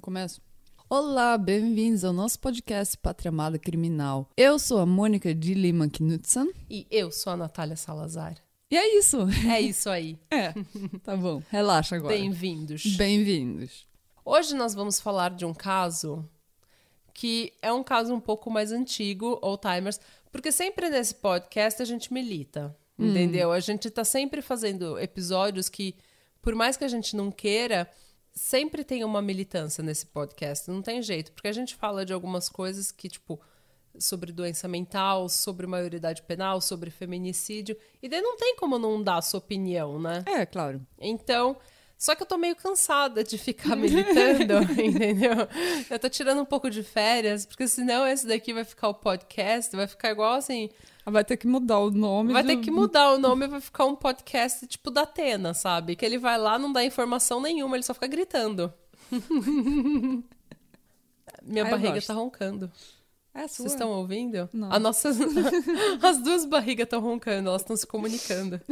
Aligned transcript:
começo. 0.00 0.49
Olá, 0.92 1.38
bem-vindos 1.38 2.02
ao 2.02 2.12
nosso 2.12 2.40
podcast 2.40 2.98
Pátria 2.98 3.28
Amada 3.28 3.60
Criminal. 3.60 4.28
Eu 4.36 4.58
sou 4.58 4.80
a 4.80 4.84
Mônica 4.84 5.32
de 5.32 5.54
Lima 5.54 5.88
Knudsen. 5.88 6.50
E 6.68 6.84
eu 6.90 7.12
sou 7.12 7.32
a 7.32 7.36
Natália 7.36 7.76
Salazar. 7.76 8.34
E 8.68 8.76
é 8.76 8.98
isso. 8.98 9.18
É 9.48 9.60
isso 9.60 9.88
aí. 9.88 10.18
É, 10.32 10.52
tá 11.04 11.16
bom. 11.16 11.40
Relaxa 11.48 11.94
agora. 11.94 12.12
Bem-vindos. 12.12 12.84
Bem-vindos. 12.96 13.86
Hoje 14.24 14.52
nós 14.56 14.74
vamos 14.74 14.98
falar 14.98 15.30
de 15.30 15.44
um 15.44 15.54
caso 15.54 16.28
que 17.14 17.52
é 17.62 17.72
um 17.72 17.84
caso 17.84 18.12
um 18.12 18.20
pouco 18.20 18.50
mais 18.50 18.72
antigo, 18.72 19.38
old 19.42 19.62
timers, 19.62 20.00
porque 20.32 20.50
sempre 20.50 20.90
nesse 20.90 21.14
podcast 21.14 21.80
a 21.80 21.84
gente 21.84 22.12
milita, 22.12 22.76
entendeu? 22.98 23.52
A 23.52 23.60
gente 23.60 23.88
tá 23.90 24.02
sempre 24.02 24.42
fazendo 24.42 24.98
episódios 24.98 25.68
que, 25.68 25.94
por 26.42 26.56
mais 26.56 26.76
que 26.76 26.82
a 26.82 26.88
gente 26.88 27.14
não 27.14 27.30
queira, 27.30 27.88
sempre 28.32 28.84
tem 28.84 29.04
uma 29.04 29.20
militância 29.20 29.82
nesse 29.82 30.06
podcast, 30.06 30.70
não 30.70 30.82
tem 30.82 31.02
jeito, 31.02 31.32
porque 31.32 31.48
a 31.48 31.52
gente 31.52 31.74
fala 31.74 32.04
de 32.04 32.12
algumas 32.12 32.48
coisas 32.48 32.90
que, 32.90 33.08
tipo, 33.08 33.40
sobre 33.98 34.32
doença 34.32 34.68
mental, 34.68 35.28
sobre 35.28 35.66
maioridade 35.66 36.22
penal, 36.22 36.60
sobre 36.60 36.90
feminicídio, 36.90 37.76
e 38.02 38.08
daí 38.08 38.20
não 38.20 38.36
tem 38.36 38.56
como 38.56 38.78
não 38.78 39.02
dar 39.02 39.16
a 39.16 39.22
sua 39.22 39.38
opinião, 39.38 40.00
né? 40.00 40.22
É, 40.26 40.46
claro. 40.46 40.84
Então, 40.98 41.56
só 41.98 42.14
que 42.14 42.22
eu 42.22 42.26
tô 42.26 42.38
meio 42.38 42.56
cansada 42.56 43.22
de 43.22 43.36
ficar 43.36 43.76
militando, 43.76 44.54
entendeu? 44.80 45.32
Eu 45.90 45.98
tô 45.98 46.08
tirando 46.08 46.40
um 46.40 46.46
pouco 46.46 46.70
de 46.70 46.82
férias, 46.82 47.44
porque 47.44 47.68
senão 47.68 48.06
esse 48.06 48.26
daqui 48.26 48.54
vai 48.54 48.64
ficar 48.64 48.88
o 48.88 48.94
podcast, 48.94 49.76
vai 49.76 49.86
ficar 49.86 50.10
igual 50.10 50.34
assim. 50.34 50.70
Vai 51.06 51.24
ter 51.24 51.36
que 51.36 51.46
mudar 51.46 51.78
o 51.80 51.90
nome. 51.90 52.32
Vai 52.32 52.42
do- 52.42 52.46
ter 52.48 52.56
que 52.58 52.70
mudar 52.70 53.12
o 53.12 53.18
nome, 53.18 53.46
vai 53.48 53.60
ficar 53.60 53.84
um 53.86 53.96
podcast 53.96 54.66
tipo 54.66 54.90
da 54.90 55.02
Atena, 55.02 55.54
sabe? 55.54 55.96
Que 55.96 56.04
ele 56.04 56.18
vai 56.18 56.36
lá, 56.38 56.58
não 56.58 56.72
dá 56.72 56.84
informação 56.84 57.40
nenhuma, 57.40 57.76
ele 57.76 57.82
só 57.82 57.94
fica 57.94 58.06
gritando. 58.06 58.72
Minha 61.42 61.64
Ah, 61.64 61.68
eu 61.68 61.70
barriga 61.70 62.02
tá 62.02 62.12
roncando. 62.12 62.70
É. 63.32 63.46
Vocês 63.48 63.72
estão 63.72 63.90
ouvindo? 63.90 64.48
Não. 64.52 64.70
A 64.72 64.78
nossa... 64.78 65.08
As 66.02 66.18
duas 66.22 66.44
barrigas 66.44 66.84
estão 66.84 67.00
roncando, 67.00 67.48
elas 67.48 67.62
estão 67.62 67.76
se 67.76 67.86
comunicando. 67.86 68.60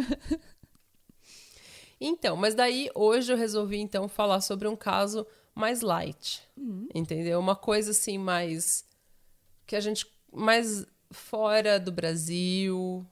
Então, 2.00 2.36
mas 2.36 2.54
daí 2.54 2.88
hoje 2.94 3.32
eu 3.32 3.36
resolvi 3.36 3.78
então 3.78 4.08
falar 4.08 4.40
sobre 4.40 4.68
um 4.68 4.76
caso 4.76 5.26
mais 5.52 5.80
light. 5.80 6.40
Entendeu? 6.94 7.40
Uma 7.40 7.56
coisa 7.56 7.90
assim 7.90 8.16
mais 8.18 8.84
que 9.66 9.74
a 9.74 9.80
gente 9.80 10.06
mais 10.32 10.86
fora 11.10 11.78
do 11.80 11.90
Brasil. 11.92 13.04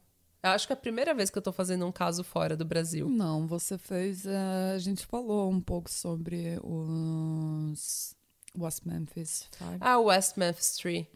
Eu 0.42 0.50
acho 0.50 0.66
que 0.66 0.72
é 0.72 0.76
a 0.76 0.78
primeira 0.78 1.12
vez 1.14 1.28
que 1.30 1.36
eu 1.38 1.42
tô 1.42 1.50
fazendo 1.52 1.84
um 1.86 1.90
caso 1.92 2.22
fora 2.22 2.56
do 2.56 2.64
Brasil. 2.64 3.08
Não, 3.08 3.46
você 3.46 3.76
fez. 3.76 4.24
eh, 4.26 4.72
a 4.74 4.78
gente 4.78 5.04
falou 5.04 5.50
um 5.50 5.60
pouco 5.60 5.90
sobre 5.90 6.58
os 6.62 8.14
West 8.56 8.82
Memphis 8.84 9.48
Five. 9.56 9.78
Ah, 9.80 9.98
West 9.98 10.36
Memphis 10.36 10.76
3. 10.76 11.06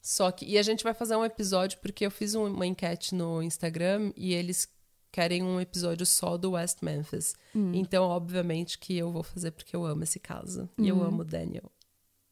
Só 0.00 0.30
que. 0.30 0.46
E 0.46 0.56
a 0.58 0.62
gente 0.62 0.84
vai 0.84 0.94
fazer 0.94 1.16
um 1.16 1.24
episódio, 1.24 1.78
porque 1.80 2.06
eu 2.06 2.10
fiz 2.10 2.34
um- 2.34 2.46
uma 2.46 2.66
enquete 2.66 3.14
no 3.14 3.42
Instagram 3.42 4.12
e 4.16 4.32
eles 4.32 4.68
querem 5.12 5.42
um 5.42 5.60
episódio 5.60 6.06
só 6.06 6.36
do 6.36 6.52
West 6.52 6.78
Memphis. 6.82 7.34
Então, 7.74 8.04
obviamente, 8.04 8.78
que 8.78 8.96
eu 8.96 9.10
vou 9.10 9.22
fazer 9.24 9.50
porque 9.50 9.74
eu 9.74 9.84
amo 9.84 10.04
esse 10.04 10.20
caso. 10.20 10.68
E 10.78 10.88
eu 10.88 11.02
amo 11.02 11.22
o 11.22 11.24
Daniel. 11.24 11.70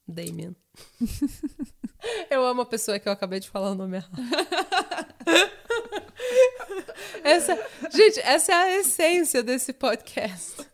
Damien. 0.08 0.56
eu 2.30 2.44
amo 2.44 2.62
a 2.62 2.66
pessoa 2.66 2.98
que 2.98 3.08
eu 3.08 3.12
acabei 3.12 3.40
de 3.40 3.50
falar 3.50 3.72
o 3.72 3.74
nome 3.74 3.98
errado. 3.98 4.16
essa, 7.22 7.54
gente, 7.92 8.18
essa 8.20 8.52
é 8.52 8.54
a 8.54 8.80
essência 8.80 9.42
desse 9.42 9.74
podcast. 9.74 10.66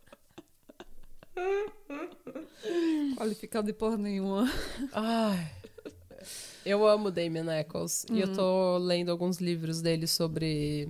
Qualificado 3.16 3.66
de 3.66 3.72
porra 3.72 3.96
nenhuma. 3.96 4.48
Ai. 4.92 5.50
Eu 6.64 6.86
amo 6.86 7.10
Damien 7.10 7.50
Eccles. 7.50 8.06
E 8.10 8.20
eu 8.20 8.32
tô 8.32 8.78
lendo 8.78 9.10
alguns 9.10 9.38
livros 9.38 9.82
dele 9.82 10.06
sobre. 10.06 10.88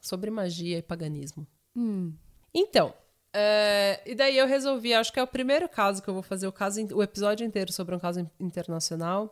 sobre 0.00 0.30
magia 0.30 0.78
e 0.78 0.82
paganismo. 0.82 1.44
Hum. 1.76 2.14
Então. 2.54 2.94
É, 3.32 4.00
e 4.04 4.14
daí 4.14 4.36
eu 4.36 4.46
resolvi, 4.46 4.92
acho 4.92 5.12
que 5.12 5.20
é 5.20 5.22
o 5.22 5.26
primeiro 5.26 5.68
caso 5.68 6.02
que 6.02 6.08
eu 6.08 6.14
vou 6.14 6.22
fazer 6.22 6.46
o 6.46 6.52
caso, 6.52 6.80
o 6.94 7.02
episódio 7.02 7.46
inteiro 7.46 7.72
sobre 7.72 7.94
um 7.94 7.98
caso 7.98 8.20
in- 8.20 8.30
internacional. 8.38 9.30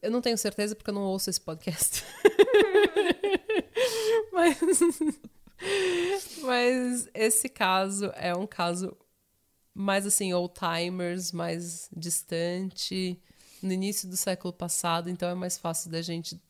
Eu 0.00 0.10
não 0.10 0.20
tenho 0.20 0.36
certeza 0.36 0.74
porque 0.74 0.90
eu 0.90 0.94
não 0.94 1.02
ouço 1.02 1.30
esse 1.30 1.40
podcast. 1.40 2.04
mas, 4.32 4.58
mas 6.42 7.08
esse 7.14 7.48
caso 7.48 8.12
é 8.16 8.34
um 8.34 8.46
caso 8.46 8.96
mais 9.74 10.06
assim, 10.06 10.32
old 10.34 10.52
timers, 10.54 11.32
mais 11.32 11.88
distante, 11.96 13.20
no 13.62 13.72
início 13.72 14.08
do 14.08 14.16
século 14.16 14.52
passado, 14.52 15.08
então 15.08 15.28
é 15.28 15.34
mais 15.34 15.56
fácil 15.56 15.90
da 15.90 16.02
gente, 16.02 16.40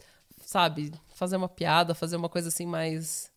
sabe, 0.44 0.92
fazer 1.14 1.36
uma 1.36 1.48
piada, 1.48 1.94
fazer 1.94 2.16
uma 2.16 2.28
coisa 2.28 2.48
assim 2.48 2.66
mais 2.66 3.30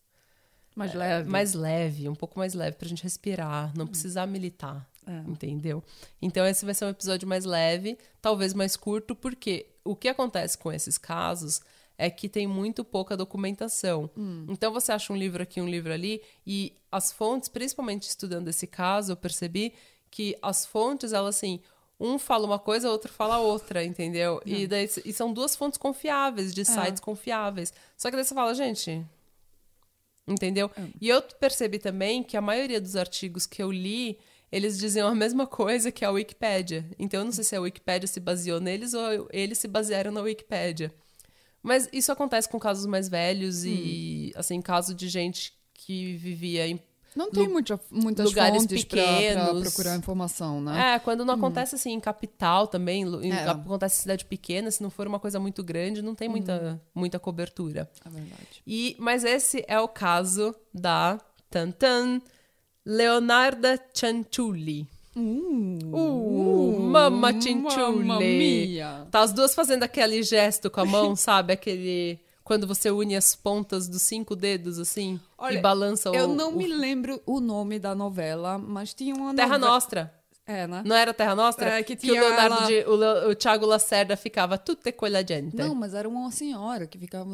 Mais 0.76 0.94
leve. 0.94 1.28
mais 1.30 1.54
leve, 1.54 2.08
um 2.08 2.14
pouco 2.14 2.38
mais 2.38 2.52
leve 2.54 2.76
pra 2.76 2.86
gente 2.86 3.02
respirar, 3.02 3.72
não 3.76 3.86
precisar 3.86 4.26
militar, 4.26 4.86
É. 5.06 5.18
entendeu? 5.26 5.82
Então 6.20 6.46
esse 6.46 6.64
vai 6.64 6.74
ser 6.74 6.84
um 6.84 6.90
episódio 6.90 7.26
mais 7.26 7.44
leve, 7.46 7.96
talvez 8.20 8.52
mais 8.54 8.76
curto, 8.76 9.16
porque 9.16 9.66
o 9.84 9.96
que 9.96 10.06
acontece 10.08 10.56
com 10.58 10.70
esses 10.70 10.98
casos 10.98 11.60
é 11.98 12.10
que 12.10 12.28
tem 12.28 12.46
muito 12.46 12.84
pouca 12.84 13.16
documentação. 13.16 14.10
Então 14.48 14.70
você 14.70 14.92
acha 14.92 15.12
um 15.12 15.16
livro 15.16 15.42
aqui, 15.42 15.62
um 15.62 15.68
livro 15.68 15.90
ali, 15.92 16.20
e 16.46 16.76
as 16.92 17.10
fontes, 17.10 17.48
principalmente 17.48 18.02
estudando 18.06 18.48
esse 18.48 18.66
caso, 18.66 19.12
eu 19.12 19.16
percebi 19.16 19.72
que 20.10 20.36
as 20.42 20.66
fontes, 20.66 21.14
elas 21.14 21.36
assim, 21.36 21.58
um 21.98 22.18
fala 22.18 22.44
uma 22.46 22.58
coisa, 22.58 22.90
outro 22.90 23.10
fala 23.10 23.38
outra, 23.38 23.82
entendeu? 23.82 24.42
E, 24.44 24.66
daí, 24.66 24.86
e 25.06 25.12
são 25.14 25.32
duas 25.32 25.56
fontes 25.56 25.78
confiáveis, 25.78 26.52
de 26.54 26.66
sites 26.66 27.00
confiáveis. 27.00 27.72
Só 27.96 28.10
que 28.10 28.16
daí 28.16 28.24
você 28.26 28.34
fala, 28.34 28.54
gente, 28.54 29.02
Entendeu? 30.26 30.70
E 31.00 31.08
eu 31.08 31.22
percebi 31.22 31.78
também 31.78 32.22
que 32.22 32.36
a 32.36 32.40
maioria 32.40 32.80
dos 32.80 32.96
artigos 32.96 33.46
que 33.46 33.62
eu 33.62 33.70
li, 33.70 34.18
eles 34.50 34.78
diziam 34.78 35.08
a 35.08 35.14
mesma 35.14 35.46
coisa 35.46 35.92
que 35.92 36.04
a 36.04 36.10
Wikipédia. 36.10 36.84
Então 36.98 37.20
eu 37.20 37.24
não 37.24 37.32
sei 37.32 37.44
se 37.44 37.54
a 37.54 37.60
Wikipédia 37.60 38.08
se 38.08 38.18
baseou 38.18 38.60
neles 38.60 38.92
ou 38.92 39.28
eles 39.32 39.58
se 39.58 39.68
basearam 39.68 40.10
na 40.10 40.20
Wikipédia. 40.20 40.92
Mas 41.62 41.88
isso 41.92 42.12
acontece 42.12 42.48
com 42.48 42.58
casos 42.58 42.86
mais 42.86 43.08
velhos 43.08 43.64
e, 43.64 44.32
assim, 44.36 44.60
caso 44.62 44.94
de 44.94 45.08
gente 45.08 45.52
que 45.74 46.16
vivia 46.16 46.66
em 46.66 46.80
Não 47.16 47.30
tem 47.30 47.48
muita, 47.48 47.80
muitas 47.90 48.26
lugares 48.26 48.62
fontes 48.62 48.84
pequenos. 48.84 49.62
procurar 49.62 49.96
informação, 49.96 50.60
né? 50.60 50.94
É, 50.94 50.98
quando 50.98 51.24
não 51.24 51.34
acontece 51.34 51.74
assim 51.74 51.92
em 51.92 52.00
capital 52.00 52.66
também, 52.66 53.02
em- 53.22 53.32
É. 53.32 53.48
acontece 53.48 53.96
em 53.98 54.02
cidade 54.02 54.24
pequena, 54.26 54.70
se 54.70 54.82
não 54.82 54.90
for 54.90 55.06
uma 55.06 55.18
coisa 55.18 55.40
muito 55.40 55.64
grande, 55.64 56.02
não 56.02 56.14
tem 56.14 56.28
muita, 56.28 56.80
muita 56.94 57.18
cobertura. 57.18 57.90
É 58.04 58.08
verdade. 58.10 58.62
E, 58.66 58.94
mas 58.98 59.24
esse 59.24 59.64
é 59.66 59.80
o 59.80 59.88
caso 59.88 60.54
da 60.74 61.18
Tantan 61.50 62.20
Leonarda 62.84 63.80
Cianciulli. 63.94 64.86
Uh, 65.16 65.78
Cianciulli. 67.40 68.04
Mamma 68.06 68.20
mia. 68.20 69.06
Tá 69.10 69.20
as 69.20 69.32
duas 69.32 69.54
fazendo 69.54 69.82
aquele 69.82 70.22
gesto 70.22 70.70
com 70.70 70.80
a 70.80 70.84
mão, 70.84 71.14
sabe? 71.16 71.52
Aquele 71.54 72.18
quando 72.46 72.64
você 72.64 72.90
une 72.92 73.16
as 73.16 73.34
pontas 73.34 73.88
dos 73.88 74.02
cinco 74.02 74.36
dedos 74.36 74.78
assim 74.78 75.18
Olha, 75.36 75.58
e 75.58 75.60
balança 75.60 76.10
Eu 76.10 76.30
o, 76.30 76.34
não 76.34 76.50
o 76.50 76.56
me 76.56 76.66
lembro 76.68 77.20
o 77.26 77.40
nome 77.40 77.78
da 77.80 77.92
novela, 77.92 78.56
mas 78.56 78.94
tinha 78.94 79.14
uma 79.16 79.34
Terra 79.34 79.58
novela... 79.58 79.72
Nostra. 79.72 80.14
É, 80.46 80.64
né? 80.64 80.80
Não 80.86 80.94
era 80.94 81.12
Terra 81.12 81.34
Nostra? 81.34 81.68
É, 81.70 81.82
que 81.82 81.94
o 81.94 81.96
tinha 81.96 82.12
Leonardo 82.20 82.54
ela- 82.54 82.66
de, 82.66 82.84
o, 82.88 82.94
Le- 82.94 83.32
o 83.32 83.34
Thiago 83.34 83.66
Lacerda 83.66 84.16
ficava 84.16 84.56
tutte 84.56 84.92
quella 84.92 85.26
gente. 85.26 85.56
Não, 85.56 85.74
mas 85.74 85.92
era 85.92 86.08
uma 86.08 86.30
senhora 86.30 86.86
que 86.86 86.96
ficava... 86.96 87.28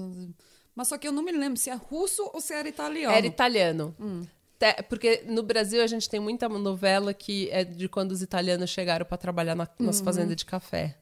Mas 0.75 0.89
só 0.89 0.97
que 0.97 1.07
eu 1.07 1.13
não 1.13 1.23
me 1.23 1.31
lembro 1.31 1.59
se 1.61 1.69
é 1.69 1.75
russo 1.75 2.31
ou 2.33 2.41
se 2.41 2.55
era 2.55 2.67
italiano. 2.67 3.15
Era 3.15 3.27
italiano. 3.27 3.95
Hum. 4.01 4.23
Te- 4.59 4.83
Porque 4.89 5.25
no 5.27 5.43
Brasil 5.43 5.83
a 5.83 5.87
gente 5.87 6.09
tem 6.09 6.19
muita 6.21 6.49
novela 6.49 7.13
que 7.13 7.51
é 7.51 7.63
de 7.65 7.87
quando 7.87 8.13
os 8.13 8.23
italianos 8.23 8.71
chegaram 8.71 9.05
pra 9.05 9.19
trabalhar 9.19 9.55
na, 9.55 9.69
nas 9.79 10.01
fazendas 10.01 10.35
de 10.37 10.47
café. 10.47 10.97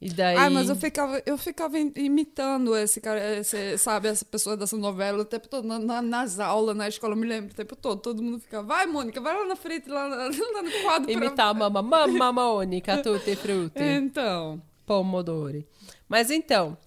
E 0.00 0.08
daí. 0.10 0.36
Ah, 0.36 0.48
mas 0.48 0.68
eu 0.68 0.76
ficava, 0.76 1.20
eu 1.26 1.36
ficava 1.36 1.76
im- 1.76 1.92
imitando 1.96 2.76
esse 2.76 3.00
cara, 3.00 3.38
esse, 3.38 3.76
sabe, 3.78 4.06
essa 4.08 4.24
pessoa 4.24 4.56
dessa 4.56 4.76
novela 4.76 5.22
o 5.22 5.24
tempo 5.24 5.48
todo, 5.48 5.66
na- 5.66 5.78
na- 5.80 6.00
nas 6.02 6.38
aulas, 6.38 6.76
na 6.76 6.86
escola, 6.88 7.14
eu 7.14 7.16
me 7.18 7.26
lembro 7.26 7.50
o 7.50 7.54
tempo 7.56 7.74
todo, 7.74 8.00
todo 8.00 8.22
mundo 8.22 8.38
ficava, 8.38 8.64
vai, 8.64 8.86
Mônica, 8.86 9.20
vai 9.20 9.36
lá 9.36 9.44
na 9.44 9.56
frente, 9.56 9.88
lá, 9.88 10.06
lá 10.06 10.28
no 10.62 10.70
quadro. 10.82 11.04
pra- 11.04 11.12
Imitar 11.12 11.48
a 11.48 11.54
mamma, 11.54 11.82
mamma 11.82 12.32
Mônica, 12.32 12.98
tutti 13.02 13.34
frutti, 13.34 13.82
Então, 13.82 14.62
pomodori. 14.86 15.66
Mas 16.08 16.30
então, 16.30 16.78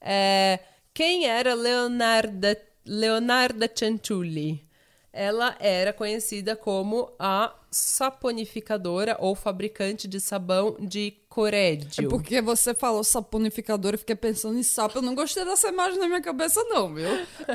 é, 0.00 0.60
quem 0.94 1.26
era 1.26 1.54
Leonarda, 1.54 2.56
Leonarda 2.86 3.68
Cianciulli? 3.74 4.64
Ela 5.12 5.56
era 5.60 5.92
conhecida 5.92 6.54
como 6.56 7.10
a 7.18 7.52
saponificadora 7.72 9.16
ou 9.18 9.34
fabricante 9.34 10.06
de 10.06 10.20
sabão 10.20 10.76
de 10.78 11.12
Corégio. 11.28 12.06
É 12.06 12.08
porque 12.08 12.40
você 12.42 12.74
falou 12.74 13.02
saponificador, 13.02 13.94
eu 13.94 13.98
fiquei 13.98 14.14
pensando 14.14 14.58
em 14.58 14.62
sapo. 14.62 14.98
Eu 14.98 15.02
não 15.02 15.14
gostei 15.14 15.44
dessa 15.44 15.68
imagem 15.68 15.98
na 15.98 16.06
minha 16.06 16.20
cabeça, 16.20 16.62
não, 16.64 16.94
viu? 16.94 17.08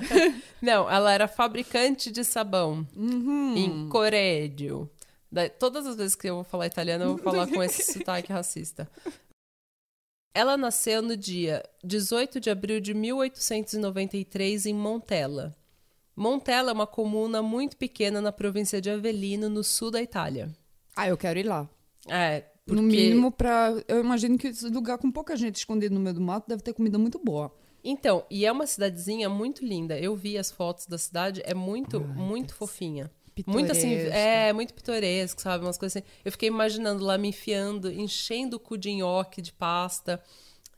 não, 0.61 0.89
ela 0.89 1.11
era 1.13 1.27
fabricante 1.27 2.11
de 2.11 2.23
sabão 2.23 2.85
Uhum. 2.95 3.55
em 3.55 3.89
Corégio. 3.89 4.89
Da- 5.31 5.47
Todas 5.49 5.85
as 5.85 5.95
vezes 5.95 6.15
que 6.15 6.27
eu 6.27 6.35
vou 6.35 6.43
falar 6.43 6.65
italiano, 6.65 7.03
eu 7.03 7.09
vou 7.15 7.19
falar 7.19 7.47
com 7.47 7.61
esse 7.63 7.83
sotaque 7.93 8.33
racista. 8.33 8.89
Ela 10.33 10.55
nasceu 10.57 11.01
no 11.01 11.15
dia 11.17 11.63
18 11.83 12.39
de 12.39 12.49
abril 12.49 12.79
de 12.79 12.93
1893 12.93 14.65
em 14.67 14.73
Montella. 14.73 15.55
Montella 16.17 16.71
é 16.71 16.73
uma 16.73 16.87
comuna 16.87 17.43
muito 17.43 17.77
pequena 17.77 18.19
na 18.19 18.31
província 18.31 18.81
de 18.81 18.89
Avellino, 18.89 19.49
no 19.49 19.63
sul 19.63 19.91
da 19.91 20.01
Itália. 20.01 20.49
Ah, 20.95 21.07
eu 21.07 21.15
quero 21.15 21.37
ir 21.37 21.43
lá. 21.43 21.69
É, 22.07 22.43
porque... 22.65 22.81
No 22.81 22.81
mínimo, 22.81 23.31
pra. 23.31 23.71
Eu 23.87 23.99
imagino 23.99 24.35
que 24.35 24.47
esse 24.47 24.67
lugar 24.67 24.97
com 24.97 25.11
pouca 25.11 25.37
gente 25.37 25.57
escondida 25.57 25.93
no 25.93 26.01
meio 26.01 26.15
do 26.15 26.21
mato 26.21 26.49
deve 26.49 26.63
ter 26.63 26.73
comida 26.73 26.97
muito 26.97 27.19
boa. 27.19 27.53
Então, 27.83 28.25
e 28.31 28.47
é 28.47 28.51
uma 28.51 28.65
cidadezinha 28.65 29.29
muito 29.29 29.63
linda. 29.63 29.97
Eu 29.99 30.15
vi 30.15 30.39
as 30.39 30.49
fotos 30.49 30.87
da 30.87 30.97
cidade, 30.97 31.41
é 31.45 31.53
muito, 31.53 32.01
muito 32.01 32.55
fofinha. 32.55 33.11
Muito 33.45 33.71
assim, 33.71 33.93
é, 33.93 34.51
muito 34.51 34.73
pitoresco, 34.73 35.39
sabe? 35.39 35.63
Umas 35.63 35.77
coisas 35.77 35.97
assim. 35.97 36.07
Eu 36.25 36.31
fiquei 36.31 36.49
imaginando 36.49 37.03
lá 37.03 37.15
me 37.19 37.27
enfiando, 37.27 37.91
enchendo 37.91 38.57
o 38.57 38.59
cu 38.59 38.75
de 38.75 38.91
nhoque, 38.91 39.39
de 39.39 39.53
pasta, 39.53 40.19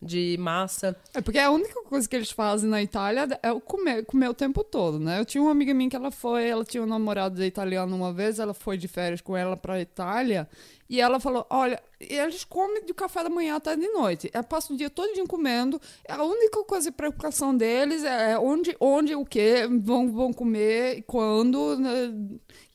de 0.01 0.37
massa. 0.39 0.95
É 1.13 1.21
porque 1.21 1.39
a 1.39 1.51
única 1.51 1.81
coisa 1.83 2.07
que 2.07 2.15
eles 2.15 2.31
fazem 2.31 2.69
na 2.69 2.81
Itália 2.81 3.27
é 3.43 3.51
o 3.51 3.59
comer, 3.59 4.05
comer 4.05 4.29
o 4.29 4.33
tempo 4.33 4.63
todo, 4.63 4.99
né? 4.99 5.19
Eu 5.19 5.25
tinha 5.25 5.41
uma 5.41 5.51
amiga 5.51 5.73
minha 5.73 5.89
que 5.89 5.95
ela 5.95 6.11
foi, 6.11 6.47
ela 6.47 6.63
tinha 6.63 6.81
um 6.81 6.85
namorado 6.85 7.43
italiano 7.43 7.95
uma 7.95 8.13
vez, 8.13 8.39
ela 8.39 8.53
foi 8.53 8.77
de 8.77 8.87
férias 8.87 9.19
com 9.19 9.35
ela 9.35 9.57
pra 9.57 9.81
Itália, 9.81 10.47
e 10.89 11.01
ela 11.01 11.19
falou: 11.19 11.45
Olha, 11.49 11.81
eles 11.99 12.43
comem 12.45 12.83
de 12.85 12.93
café 12.93 13.23
da 13.23 13.29
manhã 13.29 13.57
até 13.57 13.75
de 13.75 13.87
noite. 13.89 14.31
Eu 14.33 14.43
passo 14.43 14.73
o 14.73 14.77
dia 14.77 14.89
todo 14.89 15.13
dia 15.13 15.25
comendo. 15.27 15.79
A 16.07 16.23
única 16.23 16.63
coisa 16.63 16.89
de 16.89 16.95
preocupação 16.95 17.55
deles 17.55 18.03
é 18.03 18.39
onde, 18.39 18.75
onde 18.79 19.13
o 19.15 19.25
que 19.25 19.67
vão, 19.81 20.11
vão 20.11 20.31
comer 20.31 20.97
e 20.97 21.01
quando. 21.01 21.77
né? 21.77 22.13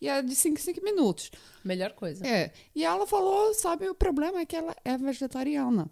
E 0.00 0.08
é 0.08 0.20
de 0.22 0.34
5 0.34 0.58
em 0.58 0.62
5 0.62 0.84
minutos. 0.84 1.30
Melhor 1.64 1.92
coisa. 1.92 2.24
É. 2.26 2.52
E 2.74 2.84
ela 2.84 3.06
falou: 3.06 3.54
Sabe, 3.54 3.88
o 3.88 3.94
problema 3.94 4.40
é 4.40 4.46
que 4.46 4.54
ela 4.56 4.76
é 4.84 4.96
vegetariana. 4.98 5.90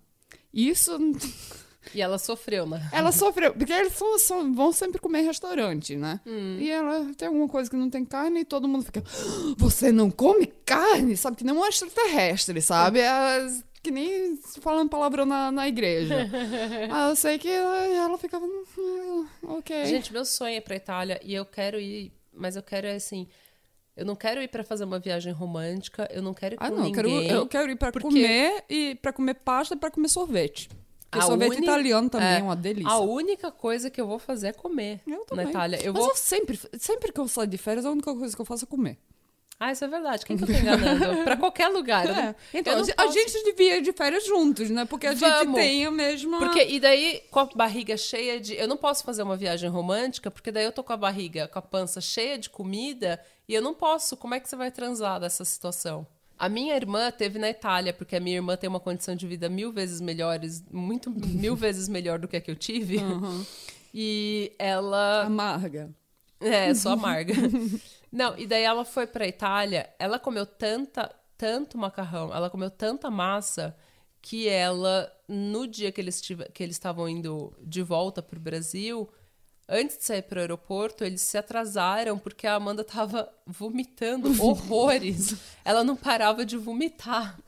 Isso 0.52 0.96
E 1.94 2.00
ela 2.00 2.16
sofreu, 2.16 2.64
né? 2.64 2.88
ela 2.92 3.10
sofreu, 3.10 3.52
porque 3.52 3.72
eles 3.72 3.92
são- 3.94 4.16
são- 4.18 4.54
vão 4.54 4.70
sempre 4.72 5.00
comer 5.00 5.20
em 5.22 5.26
restaurante, 5.26 5.96
né? 5.96 6.20
E 6.60 6.70
ela 6.70 7.12
tem 7.16 7.26
alguma 7.26 7.48
coisa 7.48 7.68
que 7.68 7.76
não 7.76 7.90
tem 7.90 8.04
carne 8.04 8.40
e 8.40 8.44
todo 8.44 8.68
mundo 8.68 8.84
fica, 8.84 9.02
"Ah, 9.04 9.54
você 9.58 9.90
não 9.90 10.08
come 10.10 10.46
carne? 10.64 11.16
Sabe, 11.16 11.36
que 11.38 11.44
nem 11.44 11.52
um 11.54 11.66
extraterrestre, 11.66 12.62
sabe? 12.62 13.00
É, 13.00 13.46
que 13.82 13.90
nem 13.90 14.36
falando 14.60 14.88
palavrão 14.88 15.26
na, 15.26 15.50
na 15.50 15.66
igreja. 15.66 16.14
ah, 16.88 17.08
eu 17.10 17.16
sei 17.16 17.36
que 17.36 17.48
ela, 17.48 17.76
ela 17.78 18.16
ficava, 18.16 18.46
"Hum, 18.46 19.26
ok. 19.42 19.84
Gente, 19.86 20.12
meu 20.12 20.24
sonho 20.24 20.54
é 20.54 20.56
ir 20.58 20.60
pra 20.60 20.76
Itália 20.76 21.20
e 21.22 21.34
eu 21.34 21.44
quero 21.44 21.80
ir, 21.80 22.12
mas 22.32 22.54
eu 22.54 22.62
quero 22.62 22.86
assim. 22.88 23.26
Eu 23.96 24.06
não 24.06 24.16
quero 24.16 24.40
ir 24.42 24.48
pra 24.48 24.64
fazer 24.64 24.84
uma 24.84 24.98
viagem 24.98 25.32
romântica, 25.32 26.08
eu 26.12 26.22
não 26.22 26.32
quero 26.32 26.54
ir 26.54 26.58
com 26.58 26.64
ah, 26.64 26.70
não, 26.70 26.86
eu 26.86 26.92
quero, 26.92 27.08
ninguém. 27.08 27.30
eu 27.30 27.46
quero 27.46 27.70
ir 27.70 27.76
pra 27.76 27.92
porque- 27.92 28.06
comer 28.08 28.64
e 28.68 28.94
pra 28.96 29.12
comer 29.12 29.34
pasta 29.34 29.74
e 29.74 29.76
pra 29.78 29.90
comer 29.90 30.08
sorvete. 30.08 30.68
Porque 31.10 31.22
A 31.22 31.28
sorvete 31.28 31.56
uni- 31.56 31.62
italiano 31.66 32.08
também 32.08 32.26
é, 32.28 32.38
é, 32.38 32.42
uma 32.42 32.56
delícia. 32.56 32.90
A 32.90 32.98
única 33.00 33.52
coisa 33.52 33.90
que 33.90 34.00
eu 34.00 34.06
vou 34.06 34.18
fazer 34.18 34.46
é 34.48 34.52
comer 34.54 35.00
Eu 35.06 35.18
na 35.18 35.24
também. 35.26 35.48
Itália. 35.50 35.78
Eu 35.84 35.92
Mas 35.92 36.02
vou. 36.02 36.10
eu 36.12 36.16
sempre, 36.16 36.58
sempre 36.78 37.12
que 37.12 37.20
eu 37.20 37.28
saio 37.28 37.46
de 37.46 37.58
férias, 37.58 37.84
a 37.84 37.90
única 37.90 38.14
coisa 38.14 38.34
que 38.34 38.40
eu 38.40 38.46
faço 38.46 38.64
é 38.64 38.66
comer. 38.66 38.96
Ah, 39.64 39.70
isso 39.70 39.84
é 39.84 39.88
verdade. 39.88 40.26
Quem 40.26 40.36
que 40.36 40.42
eu 40.42 40.48
tô 40.48 40.52
enganando? 40.54 41.22
pra 41.22 41.36
qualquer 41.36 41.68
lugar. 41.68 42.04
É. 42.10 42.34
Então, 42.52 42.72
eu 42.72 42.80
não 42.84 42.88
a, 42.96 43.02
posso- 43.04 43.12
gente 43.12 43.44
devia 43.44 43.76
ir 43.76 43.82
de 43.82 43.92
férias 43.92 44.26
juntos, 44.26 44.68
né? 44.70 44.84
Porque 44.84 45.06
a 45.06 45.14
gente 45.14 45.20
Vamos. 45.20 45.54
tem 45.54 45.86
a 45.86 45.90
mesma. 45.92 46.40
Porque, 46.40 46.64
e 46.64 46.80
daí, 46.80 47.22
com 47.30 47.38
a 47.38 47.44
barriga 47.44 47.96
cheia 47.96 48.40
de. 48.40 48.56
Eu 48.56 48.66
não 48.66 48.76
posso 48.76 49.04
fazer 49.04 49.22
uma 49.22 49.36
viagem 49.36 49.70
romântica, 49.70 50.32
porque 50.32 50.50
daí 50.50 50.64
eu 50.64 50.72
tô 50.72 50.82
com 50.82 50.92
a 50.92 50.96
barriga, 50.96 51.46
com 51.46 51.60
a 51.60 51.62
pança 51.62 52.00
cheia 52.00 52.36
de 52.36 52.50
comida, 52.50 53.20
e 53.48 53.54
eu 53.54 53.62
não 53.62 53.72
posso. 53.72 54.16
Como 54.16 54.34
é 54.34 54.40
que 54.40 54.48
você 54.48 54.56
vai 54.56 54.72
transar 54.72 55.20
dessa 55.20 55.44
situação? 55.44 56.04
A 56.36 56.48
minha 56.48 56.74
irmã 56.74 57.08
teve 57.12 57.38
na 57.38 57.48
Itália, 57.48 57.92
porque 57.92 58.16
a 58.16 58.20
minha 58.20 58.34
irmã 58.34 58.56
tem 58.56 58.68
uma 58.68 58.80
condição 58.80 59.14
de 59.14 59.28
vida 59.28 59.48
mil 59.48 59.70
vezes 59.70 60.00
melhores, 60.00 60.64
muito 60.72 61.08
mil 61.08 61.54
vezes 61.54 61.88
melhor 61.88 62.18
do 62.18 62.26
que 62.26 62.36
a 62.36 62.40
que 62.40 62.50
eu 62.50 62.56
tive. 62.56 62.96
E 63.94 64.50
ela. 64.58 65.22
Amarga. 65.22 65.88
É, 66.40 66.74
só 66.74 66.94
amarga. 66.94 67.34
Não, 68.12 68.38
e 68.38 68.46
daí 68.46 68.62
ela 68.62 68.84
foi 68.84 69.06
pra 69.06 69.26
Itália, 69.26 69.88
ela 69.98 70.18
comeu 70.18 70.44
tanta, 70.44 71.10
tanto 71.38 71.78
macarrão, 71.78 72.30
ela 72.32 72.50
comeu 72.50 72.70
tanta 72.70 73.10
massa 73.10 73.74
que 74.20 74.48
ela, 74.48 75.10
no 75.26 75.66
dia 75.66 75.90
que 75.90 76.00
eles 76.00 76.20
que 76.20 76.62
eles 76.62 76.76
estavam 76.76 77.08
indo 77.08 77.52
de 77.60 77.82
volta 77.82 78.22
pro 78.22 78.38
Brasil, 78.38 79.08
antes 79.68 79.98
de 79.98 80.04
sair 80.04 80.22
pro 80.22 80.38
aeroporto, 80.40 81.04
eles 81.04 81.22
se 81.22 81.38
atrasaram 81.38 82.18
porque 82.18 82.46
a 82.46 82.54
Amanda 82.54 82.84
tava 82.84 83.32
vomitando 83.46 84.28
horrores. 84.44 85.34
ela 85.64 85.82
não 85.82 85.96
parava 85.96 86.44
de 86.44 86.58
vomitar. 86.58 87.38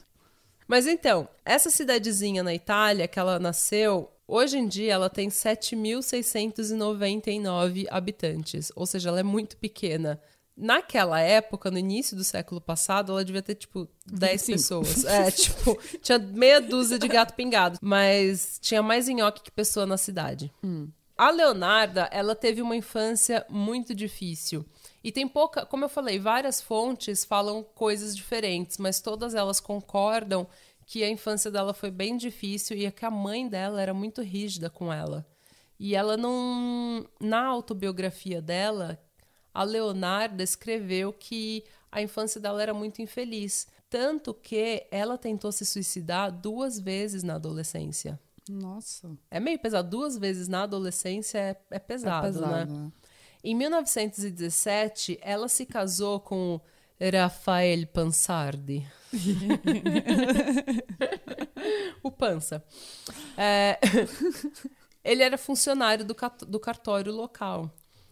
Mas 0.66 0.86
então, 0.86 1.28
essa 1.44 1.68
cidadezinha 1.68 2.42
na 2.42 2.54
Itália 2.54 3.06
que 3.06 3.18
ela 3.18 3.38
nasceu, 3.38 4.10
hoje 4.26 4.56
em 4.56 4.66
dia 4.66 4.94
ela 4.94 5.10
tem 5.10 5.28
7.699 5.28 7.86
habitantes, 7.90 8.72
ou 8.74 8.86
seja, 8.86 9.10
ela 9.10 9.20
é 9.20 9.22
muito 9.22 9.58
pequena. 9.58 10.18
Naquela 10.56 11.20
época, 11.20 11.70
no 11.70 11.78
início 11.78 12.16
do 12.16 12.22
século 12.22 12.60
passado, 12.60 13.10
ela 13.12 13.24
devia 13.24 13.42
ter, 13.42 13.56
tipo, 13.56 13.88
10 14.06 14.46
25. 14.46 14.52
pessoas. 14.52 15.04
É, 15.04 15.30
tipo, 15.32 15.78
tinha 16.00 16.18
meia 16.18 16.60
dúzia 16.60 16.98
de 16.98 17.08
gato 17.08 17.34
pingado. 17.34 17.78
Mas 17.82 18.58
tinha 18.60 18.82
mais 18.82 19.08
nhoque 19.08 19.42
que 19.42 19.50
pessoa 19.50 19.84
na 19.84 19.96
cidade. 19.96 20.52
A 21.16 21.30
Leonarda, 21.30 22.08
ela 22.12 22.34
teve 22.34 22.62
uma 22.62 22.76
infância 22.76 23.44
muito 23.48 23.94
difícil. 23.94 24.64
E 25.02 25.12
tem 25.12 25.28
pouca, 25.28 25.66
como 25.66 25.84
eu 25.84 25.88
falei, 25.88 26.18
várias 26.18 26.60
fontes 26.60 27.24
falam 27.24 27.62
coisas 27.62 28.16
diferentes, 28.16 28.78
mas 28.78 29.00
todas 29.00 29.34
elas 29.34 29.60
concordam 29.60 30.46
que 30.86 31.02
a 31.02 31.10
infância 31.10 31.50
dela 31.50 31.74
foi 31.74 31.90
bem 31.90 32.16
difícil 32.16 32.76
e 32.76 32.86
é 32.86 32.90
que 32.90 33.04
a 33.04 33.10
mãe 33.10 33.48
dela 33.48 33.80
era 33.80 33.94
muito 33.94 34.22
rígida 34.22 34.70
com 34.70 34.92
ela. 34.92 35.26
E 35.78 35.94
ela 35.94 36.16
não. 36.16 37.06
Na 37.20 37.44
autobiografia 37.44 38.40
dela, 38.40 38.98
a 39.54 39.62
Leonarda 39.62 40.42
escreveu 40.42 41.12
que 41.12 41.64
a 41.90 42.02
infância 42.02 42.40
dela 42.40 42.60
era 42.60 42.74
muito 42.74 43.00
infeliz. 43.00 43.68
Tanto 43.88 44.34
que 44.34 44.84
ela 44.90 45.16
tentou 45.16 45.52
se 45.52 45.64
suicidar 45.64 46.32
duas 46.32 46.80
vezes 46.80 47.22
na 47.22 47.36
adolescência. 47.36 48.18
Nossa. 48.50 49.16
É 49.30 49.38
meio 49.38 49.58
pesado. 49.58 49.88
Duas 49.88 50.18
vezes 50.18 50.48
na 50.48 50.64
adolescência 50.64 51.38
é, 51.38 51.56
é 51.70 51.78
pesado, 51.78 52.26
é 52.26 52.32
pesado, 52.32 52.72
né? 52.72 52.80
né? 52.80 52.92
Em 53.44 53.54
1917, 53.54 55.18
ela 55.22 55.48
se 55.48 55.64
casou 55.64 56.18
com 56.18 56.60
Rafael 57.12 57.86
Pansardi. 57.86 58.84
o 62.02 62.10
Pança. 62.10 62.64
É, 63.36 63.78
Ele 65.04 65.22
era 65.22 65.36
funcionário 65.36 66.04
do, 66.04 66.16
do 66.48 66.58
cartório 66.58 67.12
local. 67.12 67.70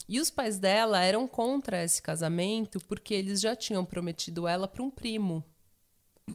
E 0.08 0.20
os 0.20 0.30
pais 0.30 0.58
dela 0.58 1.00
eram 1.02 1.26
contra 1.26 1.82
esse 1.84 2.02
casamento 2.02 2.78
porque 2.86 3.14
eles 3.14 3.40
já 3.40 3.54
tinham 3.56 3.84
prometido 3.84 4.46
ela 4.46 4.66
para 4.68 4.82
um 4.82 4.90
primo. 4.90 5.44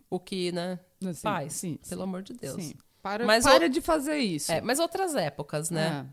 O 0.10 0.20
que, 0.20 0.52
né? 0.52 0.80
Assim, 1.06 1.22
Pais, 1.22 1.54
sim, 1.54 1.80
pelo 1.88 2.02
sim, 2.02 2.04
amor 2.08 2.22
de 2.24 2.34
Deus. 2.34 2.62
Sim. 2.64 2.74
Para, 3.02 3.26
Mas 3.26 3.44
para 3.44 3.70
de 3.70 3.80
fazer 3.82 4.18
isso. 4.18 4.52
É, 4.52 4.60
mas 4.62 4.80
outras 4.80 5.16
épocas, 5.16 5.70
né? 5.70 6.06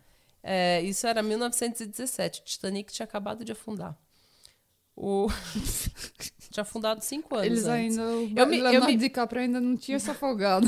É, 0.42 0.82
isso 0.82 1.06
era 1.06 1.22
1917. 1.22 2.40
O 2.40 2.44
Titanic 2.44 2.92
tinha 2.92 3.04
acabado 3.04 3.44
de 3.44 3.52
afundar. 3.52 3.96
O... 4.96 5.26
tinha 6.52 6.62
afundado 6.62 7.02
cinco 7.02 7.34
anos 7.34 7.46
Eles 7.46 7.64
antes. 7.64 7.98
ainda. 7.98 8.02
O 8.16 8.32
Eu 8.36 8.46
me- 8.46 8.58
eu 8.58 8.84
me- 8.84 8.96
DiCaprio 8.96 9.42
ainda 9.42 9.60
não 9.60 9.76
tinha 9.76 9.98
se 9.98 10.10
afogado. 10.10 10.66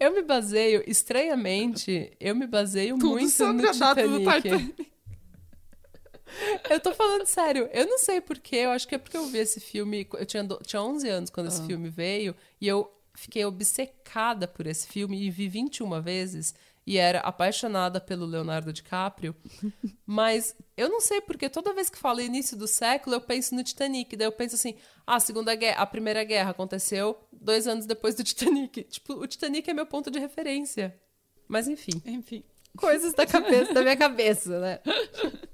Eu 0.00 0.12
me 0.14 0.22
baseio, 0.22 0.82
estranhamente, 0.86 2.12
eu 2.18 2.34
me 2.34 2.46
baseio 2.46 2.96
Tudo 2.98 3.10
muito 3.10 3.30
sobre 3.30 3.62
no 3.62 3.68
a 3.68 3.72
data 3.72 4.08
do 4.08 4.18
Titanic. 4.18 4.86
Eu 6.70 6.80
tô 6.80 6.92
falando 6.94 7.26
sério. 7.26 7.68
Eu 7.72 7.86
não 7.86 7.98
sei 7.98 8.20
porquê. 8.20 8.56
Eu 8.56 8.70
acho 8.70 8.86
que 8.86 8.94
é 8.94 8.98
porque 8.98 9.16
eu 9.16 9.26
vi 9.26 9.38
esse 9.38 9.60
filme. 9.60 10.06
Eu 10.14 10.26
tinha, 10.26 10.44
do- 10.44 10.60
tinha 10.64 10.82
11 10.82 11.08
anos 11.08 11.30
quando 11.30 11.46
Ah. 11.46 11.50
esse 11.50 11.64
filme 11.66 11.88
veio. 11.88 12.34
E 12.60 12.66
eu 12.68 12.90
fiquei 13.14 13.44
obcecada 13.44 14.46
por 14.46 14.66
esse 14.66 14.86
filme 14.88 15.20
e 15.22 15.30
vi 15.30 15.48
21 15.48 16.00
vezes. 16.00 16.54
E 16.86 16.96
era 16.96 17.20
apaixonada 17.20 18.00
pelo 18.00 18.24
Leonardo 18.24 18.72
DiCaprio. 18.72 19.36
Mas 20.06 20.56
eu 20.76 20.88
não 20.88 21.00
sei 21.02 21.20
porque 21.20 21.48
toda 21.50 21.74
vez 21.74 21.90
que 21.90 21.98
falo 21.98 22.20
início 22.20 22.56
do 22.56 22.66
século, 22.66 23.16
eu 23.16 23.20
penso 23.20 23.54
no 23.54 23.62
Titanic. 23.62 24.16
Daí 24.16 24.26
eu 24.26 24.32
penso 24.32 24.54
assim: 24.54 24.74
ah, 25.06 25.16
a 25.16 25.20
Segunda 25.20 25.54
Guerra, 25.54 25.82
a 25.82 25.86
Primeira 25.86 26.24
Guerra 26.24 26.50
aconteceu 26.52 27.18
dois 27.30 27.66
anos 27.66 27.84
depois 27.84 28.14
do 28.14 28.24
Titanic. 28.24 28.84
Tipo, 28.88 29.14
o 29.14 29.26
Titanic 29.26 29.68
é 29.68 29.74
meu 29.74 29.84
ponto 29.86 30.10
de 30.10 30.18
referência. 30.18 30.98
Mas 31.46 31.68
enfim. 31.68 31.92
Enfim. 32.06 32.42
Coisas 32.76 33.12
da 33.12 33.26
cabeça, 33.26 33.74
da 33.74 33.82
minha 33.82 33.96
cabeça, 33.96 34.58
né? 34.60 34.80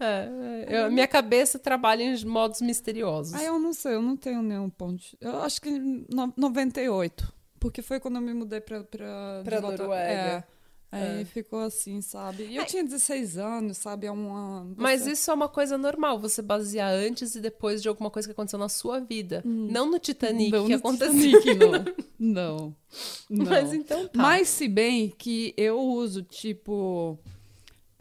É, 0.00 0.66
eu- 0.86 0.90
minha 0.90 1.06
cabeça 1.08 1.58
trabalha 1.58 2.02
em 2.02 2.24
modos 2.24 2.60
misteriosos. 2.60 3.34
Ah, 3.34 3.42
eu 3.44 3.58
não 3.58 3.72
sei, 3.72 3.94
eu 3.94 4.02
não 4.02 4.16
tenho 4.16 4.42
nenhum 4.42 4.70
ponto. 4.70 5.04
Eu 5.20 5.42
acho 5.42 5.60
que 5.60 5.70
no, 5.70 6.32
98. 6.36 7.32
Porque 7.58 7.80
foi 7.82 7.98
quando 7.98 8.16
eu 8.16 8.22
me 8.22 8.34
mudei 8.34 8.60
pra, 8.60 8.82
pra, 8.84 9.40
Pra 9.44 9.60
Noruega. 9.60 9.92
É. 9.92 10.44
Aí 10.92 11.22
É. 11.22 11.24
ficou 11.24 11.58
assim, 11.58 12.00
sabe? 12.00 12.44
E 12.44 12.54
eu 12.56 12.64
tinha 12.66 12.84
16 12.84 13.36
anos, 13.36 13.78
sabe? 13.78 14.06
É 14.06 14.12
uma. 14.12 14.64
Mas 14.76 15.02
você- 15.02 15.10
isso 15.12 15.28
é 15.28 15.34
uma 15.34 15.48
coisa 15.48 15.76
normal, 15.76 16.20
você 16.20 16.40
basear 16.40 16.92
antes 16.92 17.34
e 17.34 17.40
depois 17.40 17.82
de 17.82 17.88
alguma 17.88 18.10
coisa 18.10 18.28
que 18.28 18.32
aconteceu 18.32 18.60
na 18.60 18.68
sua 18.68 19.00
vida. 19.00 19.42
Não 19.44 19.90
no 19.90 19.98
Titanic 19.98 20.52
Não 20.52 20.66
que 20.66 20.72
no 20.72 20.78
aconteceu. 20.78 21.40
Titanic, 21.40 21.54
não. 21.58 21.72
não. 22.20 22.76
Não. 23.28 23.44
Mas 23.46 23.72
então 23.74 24.06
tá. 24.06 24.22
Mas 24.22 24.48
se 24.48 24.68
bem 24.68 25.12
que 25.18 25.52
eu 25.56 25.80
uso, 25.80 26.22
tipo, 26.22 27.18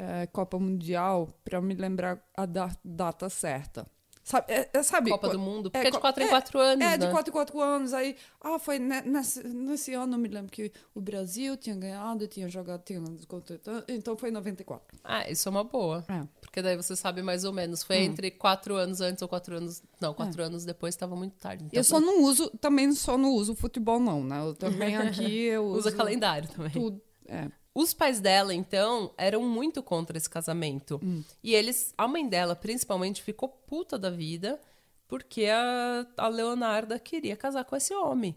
é, 0.04 0.28
Copa 0.28 0.60
Mundial 0.60 1.30
pra 1.44 1.62
me 1.62 1.74
lembrar 1.76 2.22
a 2.36 2.46
da- 2.46 2.76
data 2.84 3.30
certa. 3.30 3.86
Sabe? 4.26 4.54
É, 4.54 4.70
é, 4.72 4.84
sabe 4.84 5.12
Copa 5.12 5.28
co- 5.28 5.34
do 5.34 5.40
Mundo, 5.40 5.68
é, 5.68 5.70
porque 5.72 5.88
é, 5.88 5.92
de 5.92 5.98
co- 5.98 6.02
4 6.02 6.24
em 6.24 6.26
é, 6.28 6.30
4 6.30 6.58
anos, 6.60 6.86
É, 6.86 6.90
né? 6.92 6.98
de 6.98 7.12
4 7.12 7.30
em 7.30 7.34
4 7.34 7.60
anos. 7.60 7.94
Aí, 7.94 8.16
ah, 8.40 8.58
foi 8.58 8.80
ne- 8.80 9.02
nesse, 9.02 9.44
nesse 9.44 9.94
ano, 9.94 10.14
eu 10.16 10.18
me 10.18 10.30
lembro 10.30 10.50
que 10.50 10.72
o 10.96 11.02
Brasil 11.02 11.58
tinha 11.58 11.76
ganhado, 11.76 12.26
tinha 12.26 12.48
jogado, 12.48 12.82
tinha 12.86 13.02
contra- 13.28 13.60
então 13.90 14.16
foi 14.16 14.30
em 14.30 14.32
94. 14.32 14.98
Ah, 15.04 15.30
isso 15.30 15.50
é 15.50 15.52
uma 15.52 15.66
boa. 15.66 16.06
É. 16.08 16.26
Porque 16.40 16.62
daí 16.62 16.78
você 16.78 16.96
sabe 16.96 17.22
mais 17.22 17.44
ou 17.44 17.52
menos. 17.52 17.84
Foi 17.84 17.98
entre 17.98 18.32
4 18.32 18.76
anos 18.78 19.02
antes 19.02 19.22
ou 19.22 19.28
4 19.28 19.58
anos... 19.58 19.84
Não, 20.00 20.14
4 20.14 20.42
anos 20.42 20.64
depois 20.64 20.96
estava 20.96 21.18
muito 21.18 21.34
tarde. 21.36 21.66
Então 21.66 21.78
eu 21.78 21.84
só 21.84 22.00
não 22.00 22.24
uso, 22.24 22.50
também 22.62 22.94
só 22.94 23.18
não 23.18 23.32
uso 23.32 23.54
futebol, 23.56 24.00
não, 24.00 24.24
né? 24.24 24.40
Eu 24.40 24.56
também 24.56 24.96
aqui 24.96 25.42
eu 25.52 25.66
uso 25.66 25.80
usa 25.90 25.92
calendário 25.92 26.48
também. 26.48 26.72
tudo. 26.72 27.02
É. 27.28 27.50
Os 27.76 27.94
pais 27.94 28.20
dela, 28.20 28.54
então, 28.54 29.12
eram 29.18 29.42
muito 29.42 29.82
contra 29.82 30.18
esse 30.18 30.30
casamento. 30.30 31.00
E 31.44 31.56
eles, 31.56 31.94
a 31.98 32.08
mãe 32.08 32.28
dela, 32.28 32.56
principalmente, 32.56 33.24
ficou 33.24 33.50
puta 33.50 33.98
da 33.98 34.10
vida 34.10 34.60
porque 35.08 35.46
a, 35.46 36.06
a 36.18 36.28
Leonarda 36.28 36.98
queria 37.00 37.36
casar 37.36 37.66
com 37.66 37.76
esse 37.76 37.94
homem. 37.94 38.36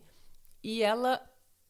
E 0.62 0.83
ela 0.83 1.23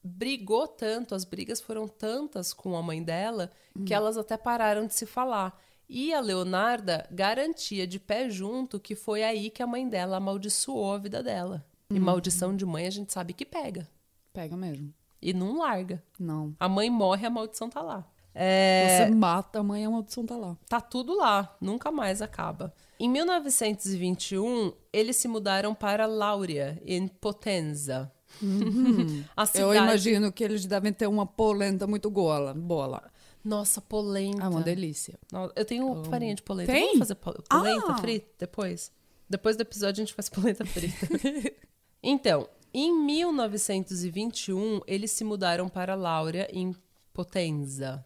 brigou 0.03 0.67
tanto, 0.67 1.15
as 1.15 1.25
brigas 1.25 1.61
foram 1.61 1.87
tantas 1.89 2.53
com 2.53 2.77
a 2.77 2.83
mãe 2.83 3.03
dela, 3.03 3.51
que 3.85 3.93
elas 3.93 4.17
até 4.17 4.37
pararam 4.37 4.87
de 4.87 4.95
se 4.95 5.07
falar. 5.07 5.61
E 5.89 6.13
a 6.13 6.21
Leonarda 6.21 7.07
garantia 7.11 7.87
de 7.87 8.01
pé 8.01 8.29
junto 8.31 8.81
que 8.81 8.95
foi 8.97 9.23
aí 9.23 9.51
que 9.51 9.63
a 9.63 9.67
mãe 9.67 9.89
dela 9.89 10.17
amaldiçoou 10.17 10.93
a 10.93 10.99
vida 10.99 11.23
dela. 11.23 11.65
E 11.91 12.01
maldição 12.01 12.57
de 12.57 12.65
mãe 12.67 12.87
a 12.87 12.91
gente 12.91 13.13
sabe 13.13 13.33
que 13.33 13.45
pega. 13.45 13.89
Pega 14.33 14.57
mesmo. 14.57 14.93
E 15.21 15.33
não 15.33 15.59
larga. 15.59 16.03
Não. 16.19 16.55
A 16.61 16.69
mãe 16.69 16.89
morre, 16.91 17.27
a 17.27 17.31
maldição 17.31 17.69
tá 17.71 17.83
lá. 17.83 18.05
É, 18.35 19.07
Você 19.09 19.15
mata, 19.15 19.61
amanhã 19.61 19.89
a 19.89 19.91
maldição 19.91 20.27
tá 20.27 20.37
lá. 20.37 20.57
tá 20.69 20.79
tudo 20.81 21.17
lá, 21.17 21.57
nunca 21.61 21.91
mais 21.91 22.21
acaba. 22.21 22.73
Em 23.01 23.09
1921, 23.09 24.73
eles 24.93 25.17
se 25.17 25.27
mudaram 25.29 25.75
para 25.75 26.07
Lauria, 26.07 26.81
em 26.85 27.09
Potenza. 27.09 28.13
A 29.37 29.47
cidade... 29.47 29.65
Eu 29.65 29.75
imagino 29.75 30.31
que 30.33 30.45
eles 30.45 30.67
devem 30.67 30.93
ter 30.93 31.07
uma 31.07 31.25
polenta 31.27 31.87
muito 31.87 32.11
gola, 32.11 32.53
bola. 32.53 33.11
Nossa, 33.45 33.81
polenta. 33.81 34.45
É 34.45 34.49
uma 34.49 34.61
delícia. 34.61 35.19
Eu 35.55 35.65
tenho 35.65 36.05
farinha 36.05 36.35
de 36.35 36.43
polenta. 36.43 36.73
Tem? 36.73 36.85
Vamos 36.87 36.99
fazer 36.99 37.15
po- 37.15 37.43
polenta 37.49 37.93
Ah! 37.93 37.99
frita 37.99 38.27
depois? 38.39 38.91
Depois 39.31 39.57
do 39.57 39.63
episódio 39.63 40.03
a 40.03 40.05
gente 40.05 40.15
faz 40.15 40.29
polenta 40.29 40.65
frita. 40.67 41.07
então, 42.03 42.49
em 42.73 42.93
1921, 42.93 44.81
eles 44.87 45.11
se 45.11 45.25
mudaram 45.25 45.69
para 45.69 45.95
Lauria, 45.95 46.49
em 46.53 46.75
Potenza, 47.13 48.05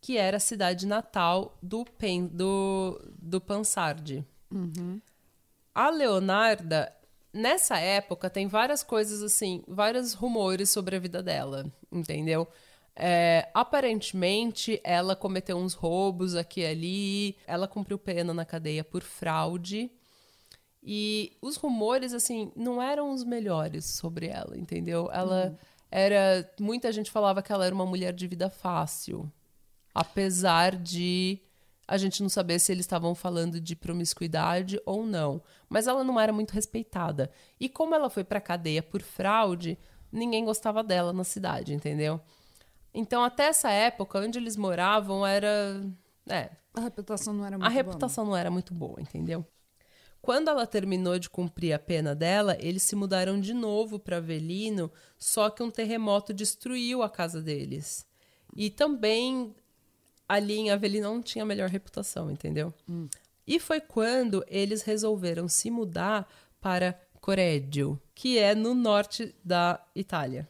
que 0.00 0.16
era 0.16 0.36
a 0.36 0.40
cidade 0.40 0.86
natal 0.86 1.58
do, 1.62 1.84
Pen, 1.84 2.26
do, 2.26 3.00
do 3.18 3.40
Pansardi. 3.40 4.24
A 5.74 5.90
Leonarda, 5.90 6.94
nessa 7.32 7.78
época, 7.78 8.30
tem 8.30 8.46
várias 8.46 8.82
coisas 8.82 9.22
assim, 9.22 9.62
vários 9.66 10.14
rumores 10.14 10.70
sobre 10.70 10.96
a 10.96 11.00
vida 11.00 11.22
dela, 11.22 11.70
entendeu? 11.90 12.48
É, 12.98 13.50
aparentemente, 13.52 14.80
ela 14.82 15.14
cometeu 15.14 15.58
uns 15.58 15.74
roubos 15.74 16.34
aqui 16.34 16.62
e 16.62 16.66
ali, 16.66 17.36
ela 17.46 17.68
cumpriu 17.68 17.98
pena 17.98 18.32
na 18.32 18.44
cadeia 18.44 18.82
por 18.82 19.02
fraude. 19.02 19.90
E 20.88 21.36
os 21.42 21.56
rumores, 21.56 22.14
assim, 22.14 22.52
não 22.54 22.80
eram 22.80 23.12
os 23.12 23.24
melhores 23.24 23.84
sobre 23.84 24.28
ela, 24.28 24.56
entendeu? 24.56 25.10
Ela 25.12 25.58
era. 25.90 26.48
Muita 26.60 26.92
gente 26.92 27.10
falava 27.10 27.42
que 27.42 27.52
ela 27.52 27.66
era 27.66 27.74
uma 27.74 27.84
mulher 27.84 28.12
de 28.12 28.28
vida 28.28 28.48
fácil. 28.48 29.28
Apesar 29.92 30.76
de 30.76 31.40
a 31.88 31.96
gente 31.96 32.22
não 32.22 32.28
saber 32.28 32.60
se 32.60 32.70
eles 32.70 32.84
estavam 32.84 33.16
falando 33.16 33.60
de 33.60 33.74
promiscuidade 33.74 34.80
ou 34.86 35.04
não. 35.04 35.42
Mas 35.68 35.88
ela 35.88 36.04
não 36.04 36.20
era 36.20 36.32
muito 36.32 36.52
respeitada. 36.52 37.32
E 37.58 37.68
como 37.68 37.92
ela 37.92 38.08
foi 38.08 38.22
pra 38.22 38.40
cadeia 38.40 38.82
por 38.82 39.02
fraude, 39.02 39.76
ninguém 40.12 40.44
gostava 40.44 40.84
dela 40.84 41.12
na 41.12 41.24
cidade, 41.24 41.74
entendeu? 41.74 42.20
Então, 42.94 43.24
até 43.24 43.46
essa 43.46 43.70
época, 43.70 44.20
onde 44.20 44.38
eles 44.38 44.56
moravam 44.56 45.26
era. 45.26 45.84
É, 46.28 46.50
A 46.74 46.80
reputação 46.80 47.34
não 47.34 47.44
era 47.44 47.58
muito 47.58 47.66
a 47.66 47.70
boa, 47.70 47.82
reputação 47.82 48.24
não 48.24 48.36
era 48.36 48.50
muito 48.50 48.72
boa, 48.72 49.00
entendeu? 49.00 49.44
Quando 50.26 50.48
ela 50.48 50.66
terminou 50.66 51.20
de 51.20 51.30
cumprir 51.30 51.72
a 51.72 51.78
pena 51.78 52.12
dela, 52.12 52.56
eles 52.58 52.82
se 52.82 52.96
mudaram 52.96 53.38
de 53.40 53.54
novo 53.54 53.96
para 53.96 54.16
Avelino, 54.16 54.90
só 55.16 55.48
que 55.48 55.62
um 55.62 55.70
terremoto 55.70 56.34
destruiu 56.34 57.00
a 57.00 57.08
casa 57.08 57.40
deles. 57.40 58.04
E 58.56 58.68
também 58.68 59.54
ali 60.28 60.56
em 60.56 60.70
Avelino 60.72 61.14
não 61.14 61.22
tinha 61.22 61.44
a 61.44 61.46
melhor 61.46 61.68
reputação, 61.68 62.28
entendeu? 62.28 62.74
E 63.46 63.60
foi 63.60 63.80
quando 63.80 64.44
eles 64.48 64.82
resolveram 64.82 65.48
se 65.48 65.70
mudar 65.70 66.28
para 66.60 67.00
Correggio, 67.20 67.96
que 68.12 68.36
é 68.36 68.52
no 68.52 68.74
norte 68.74 69.32
da 69.44 69.80
Itália. 69.94 70.48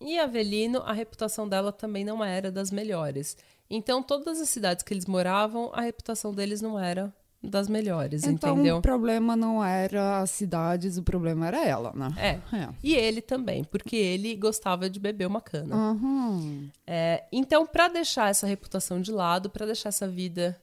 E 0.00 0.18
Avelino, 0.18 0.80
a 0.80 0.92
reputação 0.92 1.48
dela 1.48 1.70
também 1.70 2.04
não 2.04 2.24
era 2.24 2.50
das 2.50 2.72
melhores. 2.72 3.36
Então, 3.70 4.02
todas 4.02 4.40
as 4.40 4.48
cidades 4.48 4.82
que 4.82 4.92
eles 4.92 5.06
moravam, 5.06 5.70
a 5.72 5.80
reputação 5.80 6.34
deles 6.34 6.60
não 6.60 6.76
era 6.76 7.14
das 7.42 7.68
melhores, 7.68 8.22
Então 8.24 8.54
entendeu? 8.54 8.76
o 8.76 8.82
problema 8.82 9.34
não 9.34 9.64
era 9.64 10.20
as 10.20 10.30
cidades, 10.30 10.96
o 10.96 11.02
problema 11.02 11.48
era 11.48 11.64
ela, 11.66 11.92
né? 11.94 12.08
É. 12.16 12.56
É. 12.56 12.68
E 12.82 12.94
ele 12.94 13.20
também, 13.20 13.64
porque 13.64 13.96
ele 13.96 14.36
gostava 14.36 14.88
de 14.88 15.00
beber 15.00 15.26
uma 15.26 15.40
cana. 15.40 15.74
Aham. 15.74 16.70
É, 16.86 17.24
então, 17.32 17.66
para 17.66 17.88
deixar 17.88 18.30
essa 18.30 18.46
reputação 18.46 19.00
de 19.00 19.10
lado, 19.10 19.50
para 19.50 19.66
deixar 19.66 19.88
essa 19.88 20.06
vida, 20.06 20.56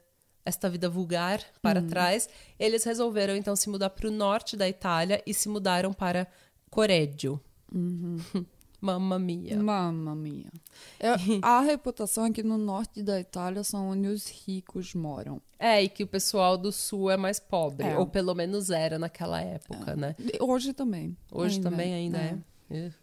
esta 0.46 0.70
vida 0.70 0.90
vulgar 0.90 1.42
para 1.62 1.82
trás, 1.82 2.30
eles 2.58 2.84
resolveram 2.86 3.36
então 3.36 3.56
se 3.56 3.70
mudar 3.70 3.90
para 3.90 4.08
o 4.08 4.12
norte 4.12 4.56
da 4.56 4.68
Itália 4.68 5.22
e 5.26 5.34
se 5.34 5.50
mudaram 5.50 5.92
para 5.92 6.28
Correggio. 6.70 7.40
Mamma 8.82 9.20
mia. 9.20 9.58
Mamma 9.62 10.16
mia. 10.16 10.52
É, 11.00 11.10
a 11.42 11.60
reputação 11.62 12.26
é 12.26 12.32
que 12.32 12.42
no 12.44 12.58
norte 12.58 13.04
da 13.04 13.20
Itália 13.20 13.64
são 13.64 13.90
onde 13.90 14.08
os 14.08 14.28
ricos 14.28 14.94
moram. 14.94 15.42
É, 15.58 15.84
e 15.84 15.90
que 15.90 16.04
o 16.04 16.08
pessoal 16.08 16.58
do 16.58 16.72
sul 16.72 17.12
é 17.12 17.18
mais 17.18 17.40
pobre, 17.40 17.86
É. 17.88 17.98
ou 17.98 18.08
pelo 18.08 18.34
menos 18.34 18.70
era 18.70 18.98
naquela 18.98 19.42
época, 19.42 19.96
né? 19.96 20.16
E 20.20 20.42
Hoje 20.42 20.72
também. 20.74 21.18
Hoje 21.32 21.58
Ainda 21.58 21.70
também 21.70 21.94
ainda 21.94 22.18
é. 22.18 22.38
Ugh. 22.72 22.94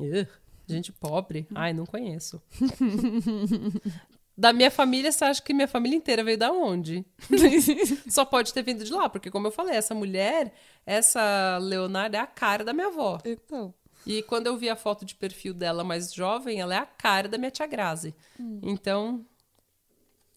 Ugh. 0.00 0.28
Gente 0.68 0.92
pobre? 0.92 1.46
Ai, 1.54 1.72
não 1.72 1.84
conheço. 1.84 2.40
da 4.36 4.52
minha 4.52 4.70
família, 4.70 5.12
você 5.12 5.24
acha 5.24 5.42
que 5.42 5.52
minha 5.52 5.68
família 5.68 5.96
inteira 5.96 6.24
veio 6.24 6.38
da 6.38 6.52
onde? 6.52 7.04
Só 8.08 8.24
pode 8.24 8.52
ter 8.54 8.62
vindo 8.62 8.84
de 8.84 8.92
lá, 8.92 9.08
porque 9.08 9.30
como 9.30 9.46
eu 9.48 9.50
falei, 9.52 9.76
essa 9.76 9.94
mulher, 9.94 10.52
essa 10.86 11.58
Leonardo 11.60 12.16
é 12.16 12.20
a 12.20 12.26
cara 12.26 12.64
da 12.64 12.72
minha 12.72 12.86
avó. 12.86 13.18
Então. 13.24 13.74
E 14.06 14.22
quando 14.22 14.46
eu 14.46 14.56
vi 14.56 14.68
a 14.68 14.76
foto 14.76 15.04
de 15.04 15.14
perfil 15.14 15.54
dela 15.54 15.84
mais 15.84 16.12
jovem, 16.12 16.60
ela 16.60 16.74
é 16.74 16.78
a 16.78 16.86
cara 16.86 17.28
da 17.28 17.38
minha 17.38 17.50
tia 17.50 17.66
Grazi. 17.66 18.14
Então, 18.62 19.24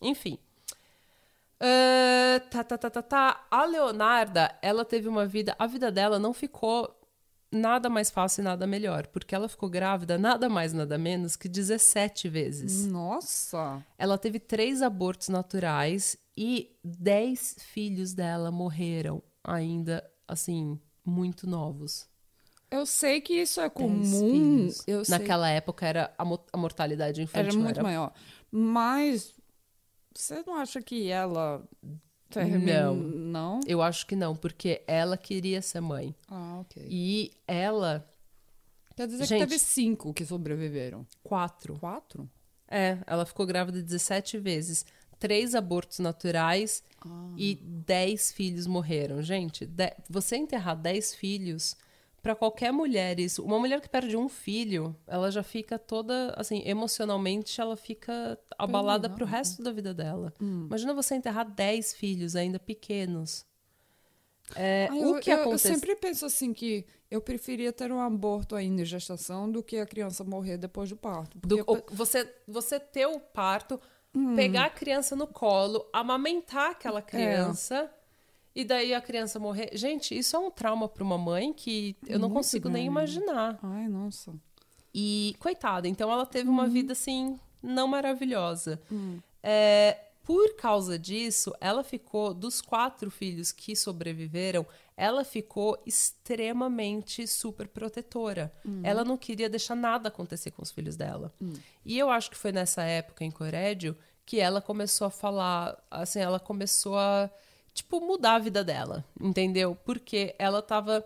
enfim. 0.02 0.38
Ah, 1.60 2.40
tá, 2.50 2.64
tá, 2.64 2.78
tá, 2.78 2.90
tá, 2.90 3.02
tá. 3.02 3.48
A 3.50 3.66
Leonarda, 3.66 4.58
ela 4.62 4.86
teve 4.86 5.08
uma 5.08 5.26
vida. 5.26 5.56
A 5.58 5.66
vida 5.68 5.92
dela 5.92 6.20
não 6.20 6.34
ficou 6.34 6.94
nada 7.52 7.90
mais 7.90 8.10
fácil 8.10 8.42
e 8.42 8.44
nada 8.44 8.68
melhor, 8.68 9.08
porque 9.08 9.34
ela 9.34 9.48
ficou 9.48 9.70
grávida 9.70 10.18
nada 10.18 10.50
mais, 10.50 10.74
nada 10.74 10.98
menos 10.98 11.36
que 11.36 11.48
17 11.48 12.28
vezes. 12.28 12.86
Nossa. 12.86 13.84
Ela 13.98 14.18
teve 14.18 14.40
três 14.40 14.82
abortos 14.82 15.30
naturais 15.30 16.18
e 16.38 16.76
10 16.84 17.58
filhos 17.60 18.14
dela 18.14 18.52
morreram 18.52 19.24
ainda, 19.44 20.06
assim, 20.28 20.80
muito 21.06 21.48
novos. 21.48 22.10
Eu 22.76 22.86
sei 22.86 23.22
que 23.22 23.34
isso 23.34 23.60
é 23.60 23.70
10 23.70 23.74
comum. 23.74 24.70
Eu 24.88 25.06
sei 25.06 25.18
Naquela 25.18 25.50
época 25.50 25.86
era 25.86 26.14
a, 26.18 26.24
a 26.54 26.58
mortalidade 26.58 27.22
infantil 27.22 27.50
era 27.52 27.60
muito 27.60 27.82
maior. 27.84 28.14
Mas 28.52 29.34
você 30.14 30.44
não 30.46 30.56
acha 30.56 30.82
que 30.82 31.10
ela 31.10 31.64
terminou? 32.30 32.96
Não. 32.96 33.26
Não? 33.26 33.60
Eu 33.68 33.82
acho 33.82 34.06
que 34.08 34.16
não, 34.16 34.36
porque 34.36 34.82
ela 34.88 35.18
queria 35.18 35.62
ser 35.62 35.82
mãe. 35.82 36.16
Ah, 36.28 36.60
ok. 36.62 36.86
E 36.90 37.32
ela 37.48 38.08
Quer 38.96 39.08
dizer 39.08 39.26
Gente. 39.26 39.42
que 39.42 39.48
teve 39.48 39.60
cinco 39.60 40.14
que 40.14 40.26
sobreviveram. 40.26 41.06
Quatro. 41.22 41.78
Quatro? 41.80 42.30
É, 42.68 42.98
ela 43.06 43.26
ficou 43.26 43.46
grávida 43.46 43.82
17 43.82 44.38
vezes. 44.38 44.86
Três 45.20 45.54
abortos 45.54 46.00
naturais 46.00 46.82
e 47.38 47.56
10 47.56 48.32
filhos 48.32 48.66
morreram. 48.68 49.22
Gente, 49.22 49.66
de- 49.66 49.94
você 50.10 50.38
enterrar 50.38 50.76
10 50.76 51.14
filhos, 51.14 51.76
pra 52.26 52.34
qualquer 52.36 52.74
mulher, 52.74 53.20
isso. 53.20 53.44
Uma 53.44 53.60
mulher 53.60 53.80
que 53.80 53.88
perde 53.88 54.18
um 54.18 54.28
filho, 54.28 54.96
ela 55.06 55.30
já 55.30 55.44
fica 55.44 55.78
toda, 55.78 56.34
assim, 56.36 56.64
emocionalmente, 56.66 57.62
ela 57.62 57.78
fica 57.78 58.36
abalada 58.58 59.08
pro 59.08 59.28
resto 59.28 59.62
da 59.62 59.72
vida 59.72 59.94
dela. 59.94 60.34
Imagina 60.42 60.92
você 60.96 61.14
enterrar 61.14 61.48
10 61.48 61.94
filhos 61.94 62.36
ainda 62.36 62.58
pequenos. 62.58 63.46
É, 64.56 64.88
Ah, 64.90 64.96
o 64.96 65.16
eu, 65.16 65.20
que 65.20 65.30
eu- 65.30 65.36
eu 65.38 65.42
acontece? 65.42 65.68
sempre 65.68 65.96
penso 65.96 66.26
assim 66.26 66.52
que 66.52 66.84
eu 67.12 67.22
preferia 67.22 67.72
ter 67.72 67.92
um 67.92 68.00
aborto 68.02 68.56
ainda 68.56 68.82
em 68.82 68.86
gestação 68.86 69.52
do 69.52 69.62
que 69.62 69.78
a 69.78 69.86
criança 69.86 70.24
morrer 70.24 70.58
depois 70.58 70.90
do 70.90 70.96
parto. 70.96 71.38
Do- 71.38 71.64
o- 71.68 71.84
você, 71.96 72.28
você 72.48 72.80
ter 72.80 73.06
o 73.06 73.20
parto, 73.20 73.80
Hum. 74.16 74.36
pegar 74.36 74.66
a 74.66 74.70
criança 74.72 75.16
no 75.16 75.28
colo, 75.28 75.88
amamentar 75.94 76.70
É. 76.70 76.72
aquela 76.72 77.02
criança 77.04 77.92
e 78.56 78.64
daí 78.64 78.94
a 78.94 79.02
criança 79.02 79.38
morrer. 79.40 79.70
Gente, 79.74 80.18
isso 80.18 80.36
é 80.36 80.40
um 80.40 80.50
trauma 80.50 80.88
para 80.88 81.04
uma 81.04 81.18
mãe 81.18 81.52
que 81.54 81.96
eu 82.08 82.18
não 82.18 82.30
Muito 82.30 82.38
consigo 82.40 82.70
nem 82.70 82.90
grande. 82.92 83.16
imaginar. 83.18 83.60
Ai, 83.62 83.88
nossa. 83.88 84.34
E 84.94 85.36
coitada, 85.40 85.88
então 85.88 86.10
ela 86.12 86.26
teve 86.26 86.48
Uhum. 86.48 86.54
uma 86.56 86.68
vida 86.68 86.94
assim, 86.94 87.38
não 87.62 87.88
maravilhosa. 87.88 88.82
Hum. 88.92 89.20
É, 89.44 89.98
por 90.24 90.56
causa 90.56 90.98
disso, 90.98 91.54
ela 91.60 91.84
ficou, 91.84 92.34
dos 92.34 92.62
quatro 92.62 93.12
filhos 93.12 93.52
que 93.52 93.76
sobreviveram, 93.76 94.66
ela 94.98 95.24
ficou 95.26 95.78
extremamente 95.86 97.28
super 97.28 97.68
protetora. 97.68 98.52
Hum. 98.66 98.82
Ela 98.84 99.04
não 99.04 99.18
queria 99.18 99.50
deixar 99.50 99.76
nada 99.76 100.08
acontecer 100.08 100.52
com 100.52 100.62
os 100.62 100.72
filhos 100.72 100.96
dela. 100.96 101.34
E 101.86 101.98
eu 102.00 102.10
acho 102.10 102.30
que 102.32 102.38
foi 102.38 102.52
nessa 102.52 102.84
época 102.84 103.24
em 103.24 103.32
Corédio 103.32 103.96
que 104.26 104.40
ela 104.40 104.60
começou 104.62 105.06
a 105.06 105.12
falar, 105.12 105.78
assim, 105.92 106.20
ela 106.20 106.40
começou 106.40 106.98
a, 106.98 107.30
tipo, 107.76 108.02
mudar 108.02 108.36
a 108.36 108.40
vida 108.40 108.64
dela, 108.64 109.06
entendeu? 109.22 109.78
Porque 109.86 110.34
ela 110.40 110.62
tava 110.64 111.06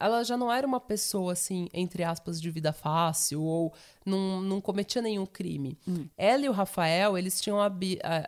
ela 0.00 0.22
já 0.22 0.36
não 0.36 0.52
era 0.52 0.64
uma 0.66 0.78
pessoa, 0.78 1.32
assim, 1.32 1.68
entre 1.74 2.04
aspas, 2.04 2.40
de 2.40 2.50
vida 2.50 2.72
fácil 2.72 3.42
ou 3.42 3.72
não, 4.06 4.40
não 4.40 4.60
cometia 4.60 5.02
nenhum 5.02 5.26
crime. 5.26 5.76
Ela 6.16 6.44
e 6.44 6.48
o 6.48 6.52
Rafael, 6.52 7.18
eles 7.18 7.40
tinham, 7.40 7.58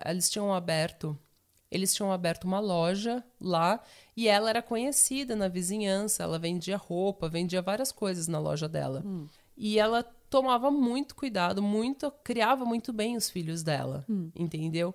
eles 0.05 0.29
tinham 0.29 0.53
aberto 0.53 1.17
eles 1.71 1.95
tinham 1.95 2.11
aberto 2.11 2.45
uma 2.45 2.59
loja 2.59 3.23
lá 3.41 3.81
e 4.17 4.27
ela 4.27 4.51
era 4.51 4.61
conhecida 4.61 5.37
na 5.37 5.47
vizinhança. 5.47 6.25
Ela 6.25 6.39
vendia 6.39 6.77
roupa, 6.77 7.29
vendia 7.29 7.63
várias 7.63 7.93
coisas 7.93 8.27
na 8.27 8.41
loja 8.41 8.69
dela. 8.69 9.05
E 9.57 9.79
ela 9.79 10.03
tomava 10.29 10.71
muito 10.71 11.15
cuidado, 11.15 11.63
muito, 11.63 12.11
criava 12.25 12.65
muito 12.65 12.93
bem 12.93 13.17
os 13.17 13.31
filhos 13.31 13.63
dela, 13.63 14.05
entendeu? 14.35 14.93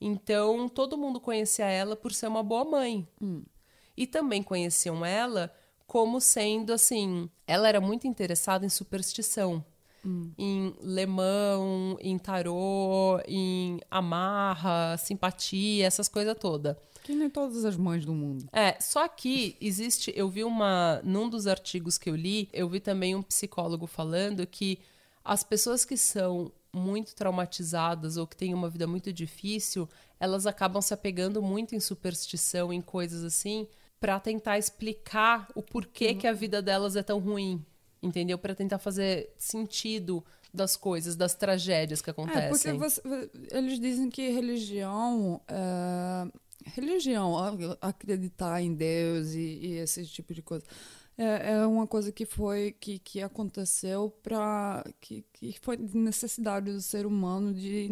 Então 0.00 0.68
todo 0.68 0.98
mundo 0.98 1.20
conhecia 1.20 1.66
ela 1.66 1.96
por 1.96 2.12
ser 2.12 2.28
uma 2.28 2.42
boa 2.42 2.64
mãe. 2.64 3.08
E 3.96 4.06
também 4.06 4.42
conheciam 4.42 5.04
ela 5.04 5.52
como 5.86 6.20
sendo 6.20 6.72
assim. 6.72 7.28
Ela 7.46 7.68
era 7.68 7.80
muito 7.80 8.06
interessada 8.06 8.64
em 8.64 8.68
superstição. 8.68 9.64
Em 10.38 10.74
lemão, 10.80 11.98
em 12.00 12.16
tarô, 12.18 13.20
em 13.26 13.80
amarra, 13.90 14.96
simpatia, 14.96 15.86
essas 15.86 16.08
coisas 16.08 16.36
todas. 16.38 16.76
Que 17.02 17.14
nem 17.14 17.28
todas 17.28 17.64
as 17.64 17.76
mães 17.76 18.04
do 18.04 18.14
mundo. 18.14 18.48
É, 18.52 18.78
só 18.80 19.08
que 19.08 19.56
existe, 19.60 20.12
eu 20.14 20.28
vi 20.28 20.44
uma, 20.44 21.00
num 21.02 21.28
dos 21.28 21.46
artigos 21.46 21.98
que 21.98 22.08
eu 22.08 22.14
li, 22.14 22.48
eu 22.52 22.68
vi 22.68 22.80
também 22.80 23.14
um 23.14 23.22
psicólogo 23.22 23.86
falando 23.86 24.46
que 24.46 24.78
as 25.24 25.42
pessoas 25.42 25.84
que 25.84 25.96
são 25.96 26.52
muito 26.78 27.14
traumatizadas 27.14 28.16
ou 28.16 28.26
que 28.26 28.36
têm 28.36 28.54
uma 28.54 28.70
vida 28.70 28.86
muito 28.86 29.12
difícil, 29.12 29.88
elas 30.20 30.46
acabam 30.46 30.80
se 30.80 30.94
apegando 30.94 31.42
muito 31.42 31.74
em 31.74 31.80
superstição, 31.80 32.72
em 32.72 32.80
coisas 32.80 33.22
assim, 33.24 33.66
pra 34.00 34.18
tentar 34.20 34.58
explicar 34.58 35.48
o 35.54 35.62
porquê 35.62 36.14
que 36.14 36.26
a 36.26 36.32
vida 36.32 36.62
delas 36.62 36.96
é 36.96 37.02
tão 37.02 37.18
ruim, 37.18 37.64
entendeu? 38.02 38.38
Pra 38.38 38.54
tentar 38.54 38.78
fazer 38.78 39.30
sentido 39.36 40.24
das 40.54 40.76
coisas, 40.76 41.14
das 41.16 41.34
tragédias 41.34 42.00
que 42.00 42.08
acontecem. 42.10 42.44
É, 42.44 42.48
porque 42.48 42.72
você- 42.72 43.02
eles 43.50 43.78
dizem 43.78 44.08
que 44.08 44.30
religião. 44.30 45.40
é, 45.48 46.26
religião, 46.70 47.36
a- 47.36 47.56
acreditar 47.88 48.60
em 48.62 48.74
Deus 48.74 49.32
e, 49.32 49.40
e 49.40 49.72
esse 49.78 50.04
tipo 50.06 50.32
de 50.34 50.42
coisa. 50.42 50.64
É, 51.20 51.54
é 51.54 51.66
uma 51.66 51.84
coisa 51.84 52.12
que 52.12 52.24
foi 52.24 52.70
que, 52.78 53.00
que 53.00 53.20
aconteceu 53.20 54.08
para 54.22 54.84
que, 55.00 55.24
que 55.32 55.58
foi 55.60 55.76
de 55.76 55.96
necessidade 55.98 56.70
do 56.72 56.80
ser 56.80 57.06
humano 57.06 57.52
de, 57.52 57.88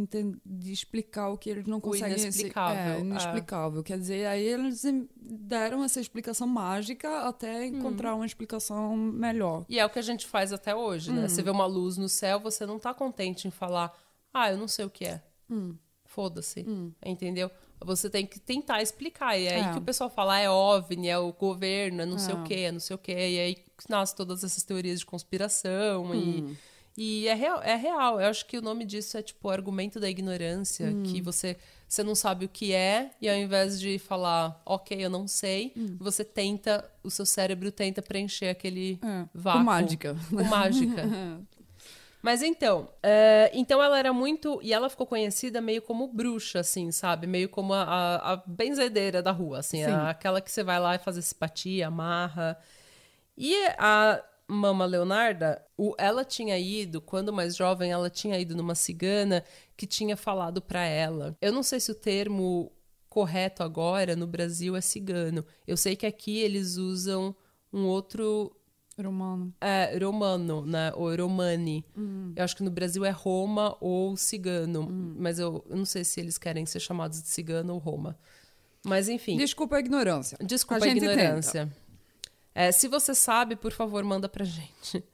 de 0.47 0.73
explicar 0.73 1.31
o 1.31 1.37
que 1.37 1.51
eles 1.51 1.67
não 1.67 1.81
conseguem 1.81 2.17
se- 2.17 2.23
inexplicável, 2.23 2.81
é, 2.81 2.97
é. 2.97 3.01
inexplicável 3.01 3.83
quer 3.83 3.99
dizer 3.99 4.27
aí 4.27 4.45
eles 4.45 4.85
deram 5.17 5.83
essa 5.83 5.99
explicação 6.01 6.47
mágica 6.47 7.27
até 7.27 7.67
encontrar 7.67 8.15
uma 8.15 8.25
explicação 8.25 8.97
melhor 8.97 9.67
E 9.69 9.81
é 9.81 9.85
o 9.85 9.91
que 9.91 9.99
a 9.99 10.03
gente 10.03 10.25
faz 10.25 10.53
até 10.53 10.73
hoje, 10.73 11.12
né? 11.12 11.27
Você 11.27 11.43
vê 11.43 11.51
uma 11.51 11.67
luz 11.67 11.97
no 11.97 12.09
céu, 12.09 12.39
você 12.39 12.65
não 12.65 12.79
tá 12.79 12.95
contente 12.95 13.49
em 13.49 13.51
falar, 13.51 13.93
ah, 14.33 14.53
eu 14.53 14.57
não 14.57 14.69
sei 14.69 14.85
o 14.85 14.91
que 14.91 15.05
é. 15.05 15.21
Foda-se. 16.05 16.65
Entendeu? 17.05 17.51
Você 17.85 18.09
tem 18.11 18.27
que 18.27 18.41
tentar 18.41 18.83
explicar. 18.83 19.39
E 19.39 19.47
é, 19.47 19.59
É. 19.59 19.65
aí 19.67 19.73
que 19.73 19.79
o 19.79 19.83
pessoal 19.83 20.09
fala, 20.11 20.35
ah, 20.35 20.41
é 20.41 20.51
OVNI, 20.51 21.09
é 21.09 21.19
o 21.19 21.33
governo, 21.33 22.03
é 22.03 22.07
não 22.07 22.19
sei 22.19 22.35
É. 22.35 22.39
o 22.39 22.43
que, 22.43 22.55
é 22.55 22.73
não 22.73 22.81
sei 22.81 22.95
o 22.95 22.99
que. 22.99 23.12
E 23.12 23.39
aí 23.41 23.57
nascem 23.89 24.17
todas 24.17 24.43
essas 24.43 24.62
teorias 24.62 25.01
de 25.01 25.07
conspiração. 25.07 26.15
E, 26.15 26.57
e 26.97 27.29
é, 27.29 27.35
real, 27.35 27.62
é 27.62 27.77
real. 27.77 28.21
Eu 28.21 28.29
acho 28.29 28.47
que 28.47 28.57
o 28.59 28.62
nome 28.62 28.85
disso 28.85 29.17
é 29.19 29.23
tipo 29.23 29.49
o 29.49 29.51
argumento 29.51 30.01
da 30.01 30.09
ignorância, 30.09 30.93
que 31.05 31.21
você, 31.21 31.57
você 31.87 32.03
não 32.03 32.15
sabe 32.15 32.47
o 32.47 32.49
que 32.49 32.73
é, 32.73 33.11
e 33.21 33.29
ao 33.29 33.37
invés 33.37 33.79
de 33.79 33.99
falar, 33.99 34.61
ok, 34.65 34.97
eu 35.05 35.11
não 35.11 35.29
sei, 35.29 35.73
você 35.99 36.25
tenta, 36.25 36.91
o 37.05 37.11
seu 37.11 37.27
cérebro 37.27 37.71
tenta 37.71 38.01
preencher 38.01 38.49
aquele 38.49 38.99
É, 39.03 39.27
vácuo. 39.35 39.61
com 39.61 39.65
mágica 39.67 40.17
Com 40.31 40.45
mágica. 40.45 41.03
Mas 42.27 42.43
então, 42.43 42.89
é, 43.05 43.53
então 43.55 43.81
ela 43.81 43.97
era 43.97 44.12
muito. 44.12 44.59
E 44.61 44.73
ela 44.73 44.91
ficou 44.91 45.07
conhecida 45.07 45.61
meio 45.61 45.81
como 45.81 46.09
bruxa, 46.09 46.59
assim, 46.59 46.91
sabe? 46.91 47.25
Meio 47.25 47.49
como 47.49 47.73
a, 47.73 47.85
a, 47.85 48.33
a 48.33 48.37
benzedeira 48.45 49.23
da 49.23 49.31
rua, 49.31 49.61
assim, 49.61 49.85
Sim. 49.85 49.93
a- 49.93 50.11
aquela 50.11 50.41
que 50.41 50.51
você 50.51 50.65
vai 50.65 50.81
lá 50.81 50.97
e 50.97 50.99
faz 50.99 51.25
simpatia, 51.25 51.87
amarra. 51.87 52.59
E 53.39 53.55
a 53.79 54.21
Mama 54.49 54.85
Leonarda, 54.87 55.65
o- 55.79 55.95
ela 55.97 56.25
tinha 56.25 56.59
ido, 56.59 57.01
quando 57.01 57.33
mais 57.33 57.55
jovem, 57.55 57.93
ela 57.93 58.11
tinha 58.11 58.37
ido 58.41 58.57
numa 58.57 58.75
cigana 58.75 59.45
que 59.77 59.87
tinha 59.87 60.17
falado 60.17 60.61
pra 60.61 60.83
ela. 60.85 61.37
Eu 61.41 61.53
não 61.53 61.62
sei 61.62 61.79
se 61.79 61.93
o 61.93 61.95
termo 61.95 62.73
correto 63.09 63.62
agora 63.62 64.17
no 64.17 64.27
Brasil 64.27 64.75
é 64.75 64.81
cigano. 64.81 65.47
Eu 65.65 65.77
sei 65.77 65.95
que 65.95 66.05
aqui 66.07 66.41
eles 66.41 66.77
usam 66.77 67.37
um 67.73 67.87
outro 67.87 68.51
romano 69.03 69.55
é, 69.61 69.97
romano, 69.99 70.65
né? 70.65 70.93
Ou 70.95 71.15
romani. 71.15 71.85
Eu 72.35 72.45
acho 72.45 72.57
que 72.57 72.63
no 72.63 72.71
Brasil 72.71 73.05
é 73.05 73.11
Roma 73.11 73.77
ou 73.81 74.17
cigano. 74.17 74.89
Mas 75.19 75.39
eu, 75.39 75.65
eu 75.69 75.77
não 75.77 75.85
sei 75.85 76.05
se 76.05 76.21
eles 76.21 76.39
querem 76.39 76.65
ser 76.65 76.81
chamados 76.81 77.23
de 77.23 77.29
cigano 77.29 77.75
ou 77.75 77.79
Roma. 77.79 78.19
Mas 78.85 79.09
enfim. 79.09 79.37
desculpa 79.37 79.77
a 79.77 79.81
ignorância 79.81 80.39
Desculpa 80.41 80.85
a 80.85 80.89
a, 80.89 80.91
ignorância. 80.93 81.73
É, 82.55 82.71
se 82.73 82.89
você 82.89 83.15
sabe, 83.15 83.57
por 83.57 83.73
favor, 83.73 84.03
manda 84.05 84.29
pra 84.29 84.45
gente. 84.45 85.05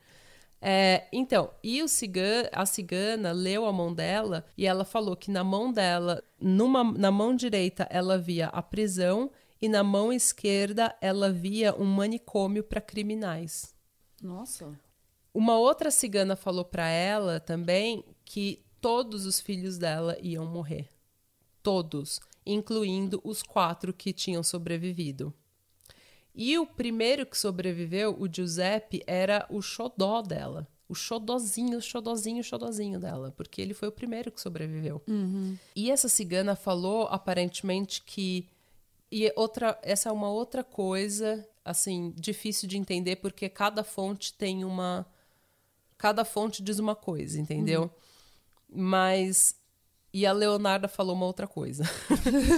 É, 0.65 1.09
então, 1.13 1.51
e 1.61 1.83
o 1.83 1.89
cigan, 1.89 2.49
a 2.53 2.65
cigana 2.65 3.33
leu 3.33 3.67
a 3.67 3.73
mão 3.73 3.93
dela 3.93 4.47
e 4.57 4.65
ela 4.65 4.85
falou 4.85 5.17
que 5.17 5.29
na 5.29 5.43
mão 5.43 5.73
dela, 5.73 6.23
numa, 6.41 6.85
na 6.85 7.11
mão 7.11 7.35
direita, 7.35 7.85
ela 7.91 8.17
via 8.17 8.47
a 8.47 8.63
prisão 8.63 9.29
e 9.63 9.69
na 9.69 9.85
mão 9.85 10.13
esquerda 10.13 10.95
ela 11.01 11.31
via 11.33 11.75
um 11.75 11.85
manicômio 11.85 12.65
para 12.65 12.81
criminais. 12.81 13.73
nossa 14.21 14.79
Uma 15.33 15.57
outra 15.57 15.91
cigana 15.91 16.37
falou 16.37 16.65
pra 16.65 16.89
ela 16.89 17.41
também 17.41 18.05
que 18.25 18.63
todos 18.81 19.25
os 19.25 19.39
filhos 19.41 19.79
dela 19.79 20.19
iam 20.21 20.45
morrer. 20.45 20.89
Todos, 21.63 22.21
incluindo 22.45 23.21
os 23.23 23.43
quatro 23.43 23.95
que 23.95 24.13
tinham 24.13 24.43
sobrevivido. 24.43 25.33
E 26.35 26.59
o 26.59 26.67
primeiro 26.67 27.25
que 27.25 27.39
sobreviveu, 27.39 28.17
o 28.19 28.27
Giuseppe, 28.27 29.03
era 29.07 29.47
o 29.51 29.63
xodó 29.63 30.23
dela. 30.23 30.67
O 30.89 30.95
xodozinho, 30.95 31.79
o 31.79 31.81
xodozinho, 31.81 32.41
o 32.41 32.45
xodozinho 32.45 32.99
dela. 32.99 33.31
Porque 33.31 33.61
ele 33.61 33.75
foi 33.75 33.89
o 33.89 33.93
primeiro 33.93 34.33
que 34.33 34.41
sobreviveu. 34.41 35.03
E 35.77 35.91
essa 35.91 36.09
cigana 36.09 36.57
falou, 36.57 37.07
aparentemente, 37.07 38.03
que. 38.03 38.49
E 39.13 39.31
outra, 39.37 39.79
essa 39.83 40.09
é 40.09 40.13
uma 40.13 40.31
outra 40.31 40.65
coisa, 40.65 41.47
assim, 41.63 42.15
difícil 42.17 42.67
de 42.67 42.79
entender, 42.79 43.17
porque 43.17 43.47
cada 43.47 43.85
fonte 43.85 44.33
tem 44.33 44.65
uma. 44.65 45.07
Cada 45.99 46.25
fonte 46.25 46.63
diz 46.63 46.79
uma 46.79 46.97
coisa, 46.97 47.39
entendeu? 47.39 47.91
Mas. 48.67 49.55
E 50.15 50.25
a 50.25 50.33
Leonarda 50.33 50.89
falou 50.89 51.15
uma 51.15 51.27
outra 51.27 51.47
coisa. 51.47 51.85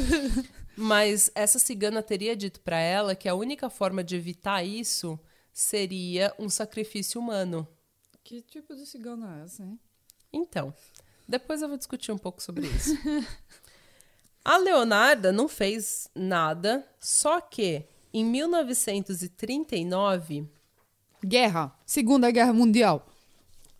Mas 0.76 1.28
essa 1.34 1.58
cigana 1.58 2.02
teria 2.04 2.36
dito 2.36 2.60
pra 2.60 2.78
ela 2.78 3.16
que 3.16 3.28
a 3.28 3.34
única 3.34 3.68
forma 3.68 4.04
de 4.04 4.14
evitar 4.14 4.62
isso 4.62 5.18
seria 5.52 6.32
um 6.38 6.48
sacrifício 6.48 7.20
humano. 7.20 7.66
Que 8.22 8.40
tipo 8.40 8.76
de 8.76 8.86
cigano 8.86 9.26
é 9.26 9.42
essa, 9.44 9.64
hein? 9.64 9.78
Então, 10.32 10.72
depois 11.26 11.62
eu 11.62 11.68
vou 11.68 11.76
discutir 11.76 12.12
um 12.12 12.18
pouco 12.18 12.40
sobre 12.40 12.66
isso. 12.68 12.94
A 14.44 14.58
Leonarda 14.58 15.32
não 15.32 15.48
fez 15.48 16.08
nada, 16.14 16.86
só 17.00 17.40
que 17.40 17.84
em 18.12 18.24
1939. 18.24 20.46
Guerra. 21.24 21.74
Segunda 21.86 22.30
Guerra 22.30 22.52
Mundial. 22.52 23.06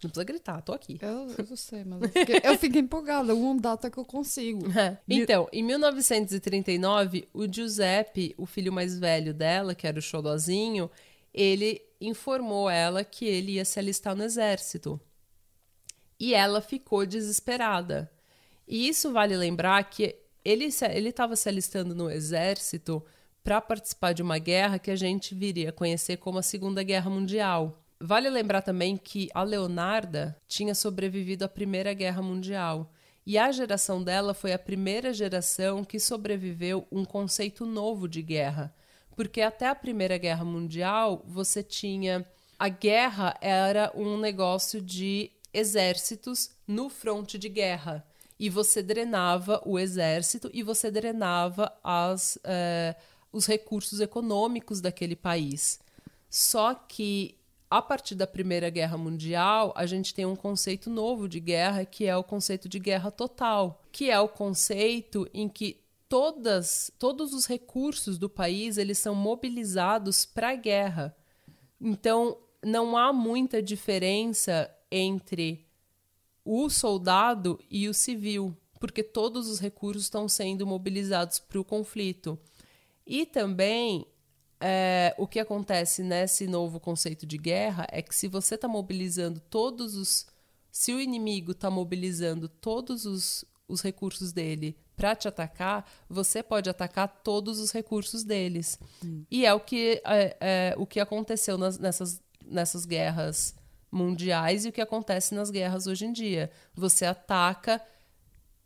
Não 0.03 0.09
precisa 0.11 0.25
gritar, 0.25 0.63
tô 0.63 0.73
aqui. 0.73 0.99
Eu, 1.01 1.29
eu 1.51 1.57
sei, 1.57 1.85
mas 1.85 2.03
eu 2.03 2.09
fiquei, 2.09 2.41
eu 2.43 2.59
fiquei 2.59 2.81
empolgada. 2.81 3.33
Uma 3.35 3.61
data 3.61 3.91
que 3.91 3.99
eu 3.99 4.05
consigo. 4.05 4.67
É. 4.77 4.99
Então, 5.09 5.49
em 5.53 5.63
1939, 5.63 7.29
o 7.33 7.47
Giuseppe, 7.51 8.35
o 8.37 8.45
filho 8.47 8.73
mais 8.73 8.99
velho 8.99 9.33
dela, 9.35 9.75
que 9.75 9.87
era 9.87 9.99
o 9.99 10.03
Xodozinho, 10.03 10.91
ele 11.33 11.81
informou 12.01 12.69
ela 12.71 13.05
que 13.05 13.27
ele 13.27 13.53
ia 13.53 13.65
se 13.65 13.79
alistar 13.79 14.17
no 14.17 14.25
exército. 14.25 15.01
E 16.19 16.35
ela 16.35 16.61
ficou 16.61 17.07
desesperada. 17.07 18.11
E 18.67 18.89
isso 18.89 19.13
vale 19.13 19.37
lembrar 19.37 19.85
que 19.85 20.24
ele 20.45 20.67
estava 20.67 21.35
se 21.37 21.49
alistando 21.49 21.95
no 21.95 22.11
exército 22.11 23.03
para 23.43 23.61
participar 23.61 24.13
de 24.13 24.23
uma 24.23 24.39
guerra 24.39 24.79
que 24.79 24.91
a 24.91 24.97
gente 24.97 25.35
viria 25.35 25.71
a 25.71 25.73
conhecer 25.73 26.19
como 26.19 26.39
a 26.39 26.43
Segunda 26.43 26.83
Guerra 26.83 27.11
Mundial. 27.11 27.83
Vale 28.01 28.29
lembrar 28.29 28.63
também 28.63 28.97
que 28.97 29.31
a 29.33 29.43
Leonarda 29.43 30.37
tinha 30.47 30.75
sobrevivido 30.75 31.45
à 31.45 31.49
Primeira 31.49 31.95
Guerra 31.95 32.21
Mundial. 32.21 32.93
E 33.27 33.39
a 33.39 33.51
geração 33.51 34.03
dela 34.03 34.35
foi 34.35 34.53
a 34.53 34.59
primeira 34.59 35.13
geração 35.15 35.83
que 35.83 35.99
sobreviveu 35.99 36.87
um 36.93 37.05
conceito 37.05 37.65
novo 37.65 38.07
de 38.07 38.21
guerra. 38.21 38.75
Porque 39.17 39.41
até 39.41 39.69
a 39.69 39.75
Primeira 39.75 40.19
Guerra 40.19 40.45
Mundial, 40.45 41.25
você 41.27 41.63
tinha. 41.63 42.27
A 42.59 42.69
guerra 42.69 43.37
era 43.41 43.91
um 43.95 44.19
negócio 44.19 44.81
de 44.81 45.31
exércitos 45.53 46.51
no 46.67 46.91
fronte 46.91 47.39
de 47.39 47.49
guerra 47.49 48.05
e 48.39 48.51
você 48.51 48.83
drenava 48.83 49.63
o 49.65 49.79
exército 49.79 50.51
e 50.53 50.63
você 50.63 50.91
drenava 50.91 51.73
as, 51.83 52.37
uh, 52.37 52.95
os 53.33 53.47
recursos 53.47 54.01
econômicos 54.01 54.81
daquele 54.81 55.17
país. 55.17 55.81
Só 56.29 56.75
que 56.75 57.39
a 57.71 57.83
partir 57.83 58.15
da 58.15 58.27
Primeira 58.27 58.71
Guerra 58.71 58.97
Mundial, 58.97 59.73
a 59.77 59.87
gente 59.87 60.15
tem 60.15 60.25
um 60.25 60.37
conceito 60.37 60.89
novo 60.89 61.29
de 61.29 61.41
guerra, 61.41 61.85
que 61.85 62.07
é 62.07 62.17
o 62.17 62.23
conceito 62.23 62.69
de 62.69 62.79
guerra 62.79 63.11
total, 63.11 63.83
que 63.91 64.11
é 64.11 64.21
o 64.21 64.29
conceito 64.29 65.29
em 65.35 65.49
que 65.49 65.81
todas, 66.09 66.91
todos 66.99 67.33
os 67.35 67.47
recursos 67.47 68.19
do 68.19 68.29
país 68.29 68.79
eles 68.79 68.99
são 68.99 69.15
mobilizados 69.15 70.25
para 70.25 70.51
a 70.51 70.55
guerra. 70.55 71.17
Então, 71.81 72.39
não 72.65 72.97
há 72.97 73.13
muita 73.13 73.61
diferença 73.61 74.71
entre 74.91 75.64
o 76.45 76.69
soldado 76.69 77.59
e 77.71 77.89
o 77.89 77.95
civil, 77.95 78.57
porque 78.79 79.03
todos 79.03 79.49
os 79.49 79.59
recursos 79.59 80.05
estão 80.05 80.29
sendo 80.29 80.67
mobilizados 80.67 81.39
para 81.39 81.61
o 81.61 81.65
conflito. 81.65 82.39
E 83.07 83.25
também 83.25 84.07
é, 84.61 85.15
o 85.19 85.27
que 85.27 85.39
acontece 85.39 86.03
nesse 86.03 86.47
novo 86.47 86.79
conceito 86.79 87.27
de 87.27 87.37
guerra 87.37 87.87
é 87.91 88.01
que 88.03 88.15
se 88.15 88.29
você 88.29 88.55
está 88.55 88.69
mobilizando 88.69 89.41
todos 89.41 89.95
os. 89.95 90.27
Se 90.71 90.93
o 90.93 91.01
inimigo 91.01 91.53
está 91.53 91.71
mobilizando 91.71 92.49
todos 92.49 93.07
os, 93.07 93.45
os 93.69 93.81
recursos 93.81 94.33
dele 94.33 94.77
para 94.97 95.15
te 95.15 95.29
atacar, 95.29 95.89
você 96.09 96.43
pode 96.43 96.69
atacar 96.69 97.09
todos 97.23 97.61
os 97.61 97.71
recursos 97.71 98.25
deles. 98.25 98.79
Hum. 99.05 99.25
E 99.31 99.47
é 99.47 99.55
o 99.55 99.61
que, 99.61 100.03
é, 100.05 100.37
é, 100.41 100.75
o 100.77 100.85
que 100.85 100.99
aconteceu 100.99 101.57
nas, 101.57 101.79
nessas, 101.79 102.21
nessas 102.45 102.85
guerras 102.85 103.55
mundiais 103.95 104.65
e 104.65 104.69
o 104.69 104.73
que 104.73 104.81
acontece 104.81 105.35
nas 105.35 105.51
guerras 105.51 105.87
hoje 105.87 106.05
em 106.05 106.13
dia. 106.13 106.51
Você 106.75 107.07
ataca. 107.07 107.81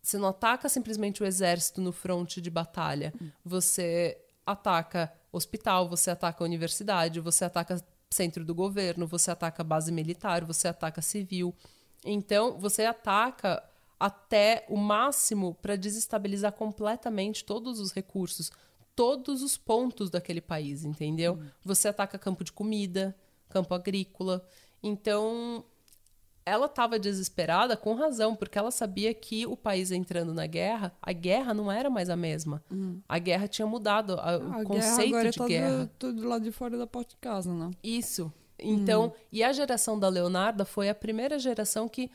Você 0.02 0.16
não 0.16 0.28
ataca 0.28 0.68
simplesmente 0.68 1.22
o 1.22 1.26
exército 1.26 1.80
no 1.80 1.92
fronte 1.92 2.40
de 2.40 2.50
batalha. 2.50 3.12
Você 3.44 4.18
ataca 4.46 5.12
hospital, 5.30 5.88
você 5.88 6.10
ataca 6.10 6.42
universidade, 6.42 7.20
você 7.20 7.44
ataca 7.44 7.84
centro 8.10 8.42
do 8.44 8.54
governo, 8.54 9.06
você 9.06 9.30
ataca 9.30 9.62
base 9.62 9.92
militar, 9.92 10.44
você 10.44 10.68
ataca 10.68 11.02
civil. 11.02 11.54
Então, 12.04 12.58
você 12.58 12.86
ataca 12.86 13.62
até 14.00 14.64
o 14.68 14.76
máximo 14.76 15.54
para 15.60 15.76
desestabilizar 15.76 16.52
completamente 16.52 17.44
todos 17.44 17.78
os 17.78 17.92
recursos, 17.92 18.50
todos 18.94 19.42
os 19.42 19.58
pontos 19.58 20.08
daquele 20.08 20.40
país, 20.40 20.84
entendeu? 20.84 21.34
Uhum. 21.34 21.48
Você 21.64 21.88
ataca 21.88 22.18
campo 22.18 22.42
de 22.42 22.52
comida, 22.52 23.14
campo 23.48 23.74
agrícola. 23.74 24.46
Então, 24.82 25.64
ela 26.48 26.66
estava 26.66 26.98
desesperada 26.98 27.76
com 27.76 27.94
razão, 27.94 28.34
porque 28.34 28.58
ela 28.58 28.70
sabia 28.70 29.12
que 29.12 29.46
o 29.46 29.56
país 29.56 29.90
entrando 29.90 30.32
na 30.32 30.46
guerra, 30.46 30.92
a 31.02 31.12
guerra 31.12 31.52
não 31.52 31.70
era 31.70 31.90
mais 31.90 32.08
a 32.08 32.16
mesma. 32.16 32.62
Hum. 32.70 33.00
A 33.08 33.18
guerra 33.18 33.46
tinha 33.46 33.66
mudado 33.66 34.14
a, 34.18 34.38
o 34.38 34.64
conceito 34.64 35.14
agora 35.14 35.30
de 35.30 35.38
tá 35.38 35.46
guerra. 35.46 35.84
Do, 35.84 35.90
tudo 35.98 36.28
lá 36.28 36.38
de 36.38 36.50
fora 36.50 36.76
da 36.76 36.86
porta 36.86 37.10
de 37.10 37.16
casa, 37.16 37.52
né? 37.52 37.70
Isso. 37.82 38.32
Então, 38.58 39.06
hum. 39.06 39.12
e 39.30 39.44
a 39.44 39.52
geração 39.52 39.98
da 39.98 40.08
Leonarda 40.08 40.64
foi 40.64 40.88
a 40.88 40.94
primeira 40.94 41.38
geração 41.38 41.88
que 41.88 42.10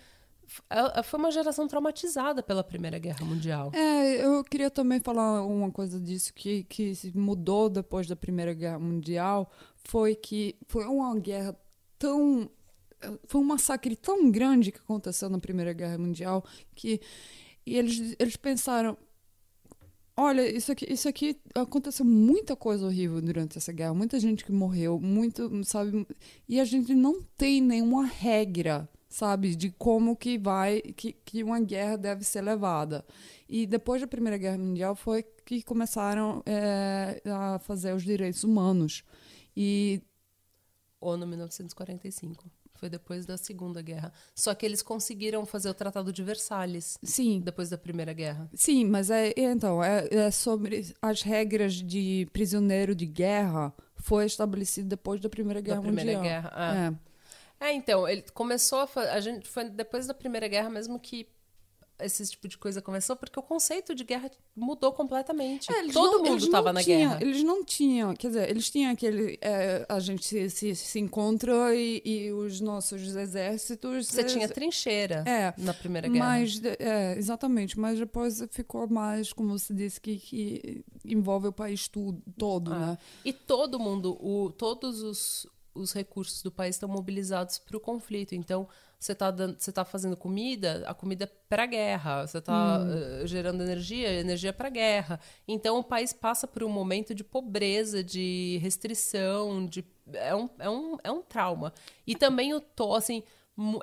foi 1.03 1.19
uma 1.19 1.31
geração 1.31 1.67
traumatizada 1.67 2.43
pela 2.43 2.63
Primeira 2.63 2.99
Guerra 2.99 3.25
Mundial. 3.25 3.71
É, 3.73 4.25
eu 4.25 4.43
queria 4.43 4.69
também 4.69 4.99
falar 4.99 5.41
uma 5.45 5.71
coisa 5.71 5.99
disso 5.99 6.33
que, 6.33 6.63
que 6.65 6.93
mudou 7.15 7.69
depois 7.69 8.07
da 8.07 8.15
Primeira 8.15 8.53
Guerra 8.53 8.77
Mundial, 8.77 9.49
foi 9.85 10.15
que 10.15 10.55
foi 10.67 10.85
uma 10.85 11.17
guerra 11.17 11.55
tão 12.03 12.49
foi 13.25 13.39
um 13.39 13.45
massacre 13.45 13.95
tão 13.95 14.29
grande 14.29 14.71
que 14.71 14.79
aconteceu 14.79 15.29
na 15.29 15.39
Primeira 15.39 15.71
Guerra 15.71 15.97
Mundial 15.97 16.43
que 16.75 16.99
e 17.65 17.77
eles, 17.77 18.15
eles 18.19 18.35
pensaram 18.35 18.97
olha 20.17 20.45
isso 20.45 20.71
aqui 20.71 20.91
isso 20.91 21.07
aqui 21.07 21.39
aconteceu 21.55 22.05
muita 22.05 22.55
coisa 22.57 22.85
horrível 22.85 23.21
durante 23.21 23.57
essa 23.57 23.71
guerra 23.71 23.93
muita 23.93 24.19
gente 24.19 24.43
que 24.43 24.51
morreu 24.51 24.99
muito 24.99 25.49
sabe 25.63 26.05
e 26.47 26.59
a 26.59 26.65
gente 26.65 26.93
não 26.93 27.21
tem 27.37 27.61
nenhuma 27.61 28.05
regra 28.05 28.89
sabe 29.07 29.55
de 29.55 29.69
como 29.69 30.15
que 30.15 30.37
vai 30.37 30.81
que, 30.81 31.13
que 31.13 31.43
uma 31.43 31.59
guerra 31.59 31.95
deve 31.97 32.23
ser 32.23 32.41
levada. 32.41 33.05
E 33.47 33.67
depois 33.67 34.01
da 34.01 34.07
Primeira 34.07 34.39
Guerra 34.39 34.57
Mundial 34.57 34.95
foi 34.95 35.23
que 35.45 35.61
começaram 35.61 36.41
é, 36.47 37.21
a 37.27 37.59
fazer 37.59 37.93
os 37.93 38.01
direitos 38.01 38.43
humanos. 38.43 39.03
E 39.55 40.01
ONU 41.03 41.27
1945 41.27 42.45
foi 42.83 42.89
depois 42.89 43.25
da 43.25 43.37
Segunda 43.37 43.81
Guerra. 43.81 44.11
Só 44.35 44.53
que 44.53 44.65
eles 44.65 44.81
conseguiram 44.81 45.45
fazer 45.45 45.69
o 45.69 45.73
Tratado 45.73 46.11
de 46.11 46.21
Versalhes. 46.21 46.97
Sim. 47.01 47.39
Depois 47.39 47.69
da 47.69 47.77
Primeira 47.77 48.11
Guerra. 48.11 48.49
Sim, 48.53 48.85
mas 48.85 49.09
é, 49.09 49.29
é 49.29 49.43
então, 49.43 49.81
é, 49.81 50.07
é 50.11 50.31
sobre 50.31 50.93
as 51.01 51.21
regras 51.21 51.75
de 51.75 52.27
prisioneiro 52.33 52.93
de 52.93 53.05
guerra 53.05 53.73
foi 53.95 54.25
estabelecido 54.25 54.89
depois 54.89 55.21
da 55.21 55.29
Primeira 55.29 55.61
Guerra 55.61 55.77
da 55.77 55.83
Primeira 55.83 56.11
Mundial. 56.11 56.23
Guerra, 56.23 56.51
ah. 56.53 56.93
é. 57.61 57.69
é. 57.69 57.73
então, 57.73 58.05
ele 58.05 58.23
começou 58.33 58.79
a, 58.79 58.99
a 59.13 59.21
gente 59.21 59.47
foi 59.47 59.69
depois 59.69 60.05
da 60.05 60.13
Primeira 60.13 60.49
Guerra 60.49 60.69
mesmo 60.69 60.99
que 60.99 61.25
esse 62.05 62.25
tipo 62.27 62.47
de 62.47 62.57
coisa 62.57 62.81
começou 62.81 63.15
porque 63.15 63.39
o 63.39 63.43
conceito 63.43 63.93
de 63.95 64.03
guerra 64.03 64.29
mudou 64.55 64.91
completamente. 64.91 65.71
É, 65.71 65.91
Todo 65.91 66.19
não, 66.19 66.31
mundo 66.31 66.43
estava 66.43 66.71
na 66.73 66.81
guerra. 66.81 67.17
Eles 67.21 67.43
não 67.43 67.63
tinham, 67.63 68.13
quer 68.15 68.27
dizer, 68.27 68.49
eles 68.49 68.69
tinham 68.69 68.91
aquele. 68.91 69.37
É, 69.41 69.85
a 69.87 69.99
gente 69.99 70.25
se, 70.25 70.49
se, 70.49 70.75
se 70.75 70.99
encontra 70.99 71.75
e, 71.75 72.01
e, 72.03 72.31
os 72.31 72.59
nossos 72.61 73.15
exércitos. 73.15 74.07
Você 74.07 74.23
tinha 74.23 74.47
trincheira 74.47 75.23
é, 75.27 75.53
na 75.57 75.73
Primeira 75.73 76.07
Guerra. 76.07 76.25
Mas, 76.25 76.61
é, 76.63 77.17
exatamente, 77.17 77.79
mas 77.79 77.99
depois 77.99 78.43
ficou 78.51 78.87
mais, 78.87 79.33
como 79.33 79.57
você 79.57 79.73
disse, 79.73 79.99
que, 79.99 80.17
que 80.17 80.85
envolve 81.05 81.47
o 81.47 81.53
país 81.53 81.87
tudo, 81.87 82.21
todo, 82.37 82.73
ah, 82.73 82.79
né? 82.79 82.97
E 83.25 83.33
todo 83.33 83.79
mundo, 83.79 84.17
o, 84.21 84.51
todos 84.51 85.01
os, 85.01 85.47
os 85.73 85.93
recursos 85.93 86.41
do 86.41 86.51
país 86.51 86.75
estão 86.75 86.89
mobilizados 86.89 87.59
para 87.59 87.77
o 87.77 87.79
conflito. 87.79 88.35
Então 88.35 88.67
você 89.03 89.11
está 89.11 89.31
você 89.31 89.71
tá 89.71 89.83
fazendo 89.83 90.15
comida, 90.15 90.83
a 90.87 90.93
comida 90.93 91.25
é 91.25 91.31
para 91.49 91.65
guerra. 91.65 92.25
Você 92.25 92.37
está 92.37 92.79
hum. 92.79 93.23
uh, 93.23 93.27
gerando 93.27 93.61
energia, 93.61 94.09
energia 94.13 94.49
é 94.49 94.53
para 94.53 94.69
guerra. 94.69 95.19
Então 95.47 95.77
o 95.77 95.83
país 95.83 96.13
passa 96.13 96.47
por 96.47 96.63
um 96.63 96.69
momento 96.69 97.13
de 97.13 97.23
pobreza, 97.23 98.01
de 98.01 98.59
restrição, 98.61 99.65
de 99.65 99.83
é 100.13 100.33
um, 100.33 100.49
é 100.57 100.69
um, 100.69 100.97
é 101.03 101.11
um 101.11 101.21
trauma. 101.21 101.73
E 102.07 102.15
também 102.15 102.53
o 102.53 102.61
to, 102.61 102.95
assim, 102.95 103.23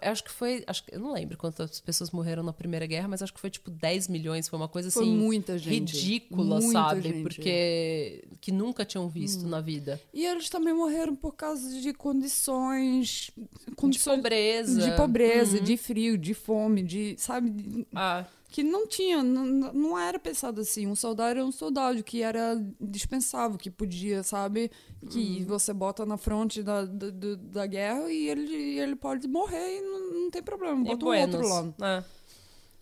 acho 0.02 0.24
que 0.24 0.30
foi. 0.30 0.64
Acho 0.66 0.84
que, 0.84 0.94
eu 0.94 1.00
não 1.00 1.12
lembro 1.12 1.36
quantas 1.36 1.80
pessoas 1.80 2.10
morreram 2.10 2.42
na 2.42 2.52
Primeira 2.52 2.86
Guerra, 2.86 3.08
mas 3.08 3.22
acho 3.22 3.32
que 3.32 3.40
foi 3.40 3.50
tipo 3.50 3.70
10 3.70 4.08
milhões. 4.08 4.48
Foi 4.48 4.58
uma 4.58 4.68
coisa 4.68 4.88
assim. 4.88 5.00
Foi 5.00 5.08
muita 5.08 5.58
gente. 5.58 5.94
Ridícula, 5.94 6.60
muita 6.60 6.72
sabe? 6.72 7.02
Gente. 7.02 7.22
Porque. 7.22 8.24
que 8.40 8.50
nunca 8.50 8.84
tinham 8.84 9.08
visto 9.08 9.46
hum. 9.46 9.48
na 9.48 9.60
vida. 9.60 10.00
E 10.12 10.26
eles 10.26 10.48
também 10.48 10.74
morreram 10.74 11.14
por 11.14 11.34
causa 11.34 11.80
de 11.80 11.92
condições. 11.92 13.30
condições 13.76 14.16
de 14.16 14.22
pobreza. 14.22 14.80
De 14.80 14.96
pobreza, 14.96 15.58
uhum. 15.58 15.64
de 15.64 15.76
frio, 15.76 16.18
de 16.18 16.34
fome, 16.34 16.82
de. 16.82 17.14
Sabe? 17.18 17.86
Ah. 17.94 18.24
Que 18.50 18.62
não 18.64 18.86
tinha, 18.86 19.22
não, 19.22 19.44
não 19.72 19.98
era 19.98 20.18
pensado 20.18 20.60
assim. 20.60 20.86
Um 20.86 20.96
soldado 20.96 21.30
era 21.30 21.44
um 21.44 21.52
soldado 21.52 22.02
que 22.02 22.20
era 22.22 22.60
dispensável, 22.80 23.56
que 23.56 23.70
podia, 23.70 24.22
sabe? 24.22 24.70
Que 25.08 25.38
Uhum. 25.40 25.46
você 25.46 25.72
bota 25.72 26.04
na 26.04 26.16
fronte 26.16 26.62
da, 26.62 26.84
da, 26.84 27.10
da- 27.38 27.66
guerra 27.66 28.10
e 28.10 28.28
ele, 28.28 28.78
ele 28.78 28.96
pode 28.96 29.28
morrer 29.28 29.78
e 29.78 29.80
não, 29.82 30.12
não 30.24 30.30
tem 30.30 30.42
problema. 30.42 30.80
E 30.80 30.96
Bota 30.96 31.04
um 31.06 31.20
outro 31.20 31.48
lá. 31.48 31.62
né? 31.78 32.04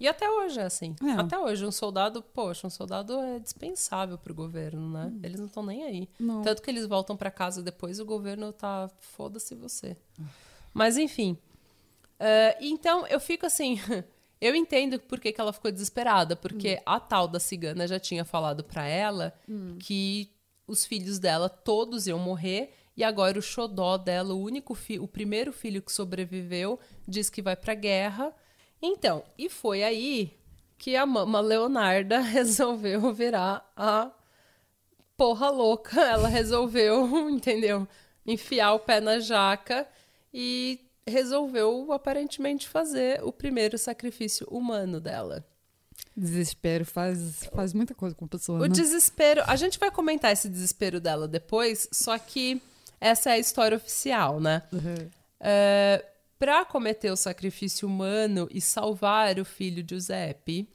E 0.01 0.07
até 0.07 0.31
hoje 0.31 0.61
é 0.61 0.63
assim. 0.65 0.95
É. 1.05 1.11
Até 1.21 1.37
hoje, 1.39 1.67
um 1.67 1.73
soldado, 1.73 2.23
poxa, 2.23 2.67
um 2.69 2.71
soldado 2.71 3.19
é 3.19 3.41
dispensável 3.41 4.17
pro 4.17 4.33
governo, 4.33 4.89
né? 4.89 5.13
Eles 5.25 5.41
não 5.41 5.47
estão 5.49 5.63
nem 5.67 5.83
aí. 5.83 6.09
Não. 6.21 6.41
Tanto 6.43 6.63
que 6.63 6.71
eles 6.71 6.87
voltam 6.87 7.17
pra 7.17 7.31
casa 7.33 7.61
depois, 7.63 7.99
o 7.99 8.05
governo 8.07 8.53
tá 8.53 8.89
foda-se 9.01 9.57
você. 9.57 9.97
Mas 10.73 10.97
enfim. 10.97 11.37
É, 12.19 12.57
então 12.61 13.07
eu 13.09 13.19
fico 13.21 13.45
assim. 13.45 13.79
Eu 14.41 14.55
entendo 14.55 14.99
por 15.01 15.19
que, 15.19 15.33
que 15.33 15.41
ela 15.41 15.53
ficou 15.53 15.71
desesperada, 15.71 16.37
porque 16.37 16.81
a 16.87 17.01
tal 17.01 17.27
da 17.27 17.41
cigana 17.41 17.87
já 17.87 17.99
tinha 17.99 18.25
falado 18.25 18.63
pra 18.63 18.87
ela 18.87 19.35
que 19.81 20.31
os 20.67 20.85
filhos 20.85 21.19
dela 21.19 21.49
todos 21.49 22.07
iam 22.07 22.19
morrer 22.19 22.73
e 22.97 23.05
agora 23.05 23.39
o 23.39 23.43
xodó 23.43 23.97
dela, 23.97 24.35
o 24.35 24.43
único 24.43 24.75
filho, 24.75 25.05
o 25.05 25.09
primeiro 25.09 25.53
filho 25.53 25.81
que 25.81 25.93
sobreviveu, 25.93 26.81
diz 27.07 27.31
que 27.31 27.41
vai 27.41 27.55
pra 27.55 27.73
guerra. 27.73 28.35
Então, 28.83 29.23
e 29.39 29.49
foi 29.49 29.85
aí 29.85 30.37
que 30.77 30.97
a 30.97 31.07
mama 31.07 31.41
Leonarda 31.41 32.19
resolveu 32.21 33.13
virar 33.13 33.73
a 33.77 34.11
porra 35.17 35.49
louca. 35.49 36.01
Ela 36.01 36.27
resolveu, 36.27 37.07
entendeu? 37.31 37.87
Enfiar 38.27 38.75
o 38.75 38.81
pé 38.81 39.01
na 39.01 39.21
jaca 39.21 39.87
e 40.35 40.88
resolveu 41.09 41.93
aparentemente 41.93 42.69
fazer 42.69 43.23
o 43.23 43.33
primeiro 43.33 43.77
sacrifício 43.79 44.47
humano 44.51 45.01
dela. 45.01 45.45
Desespero 46.17 46.85
faz, 46.85 47.49
faz 47.55 47.73
muita 47.73 47.95
coisa 47.95 48.15
com 48.15 48.25
a 48.25 48.29
pessoa, 48.29 48.59
O 48.59 48.63
né? 48.63 48.69
desespero, 48.69 49.43
a 49.47 49.57
gente 49.57 49.79
vai 49.79 49.91
comentar 49.91 50.33
esse 50.33 50.49
desespero 50.49 51.01
dela 51.01 51.29
depois, 51.29 51.89
só 51.93 52.19
que 52.19 52.61
essa 53.01 53.31
é 53.31 53.35
a 53.35 53.39
história 53.39 53.77
oficial, 53.77 54.41
né? 54.41 54.63
Uhum. 54.73 55.09
É, 55.41 56.05
para 56.39 56.65
cometer 56.65 57.11
o 57.11 57.17
sacrifício 57.17 57.87
humano 57.89 58.49
e 58.51 58.61
salvar 58.61 59.39
o 59.39 59.45
filho 59.45 59.85
Giuseppe, 59.89 60.69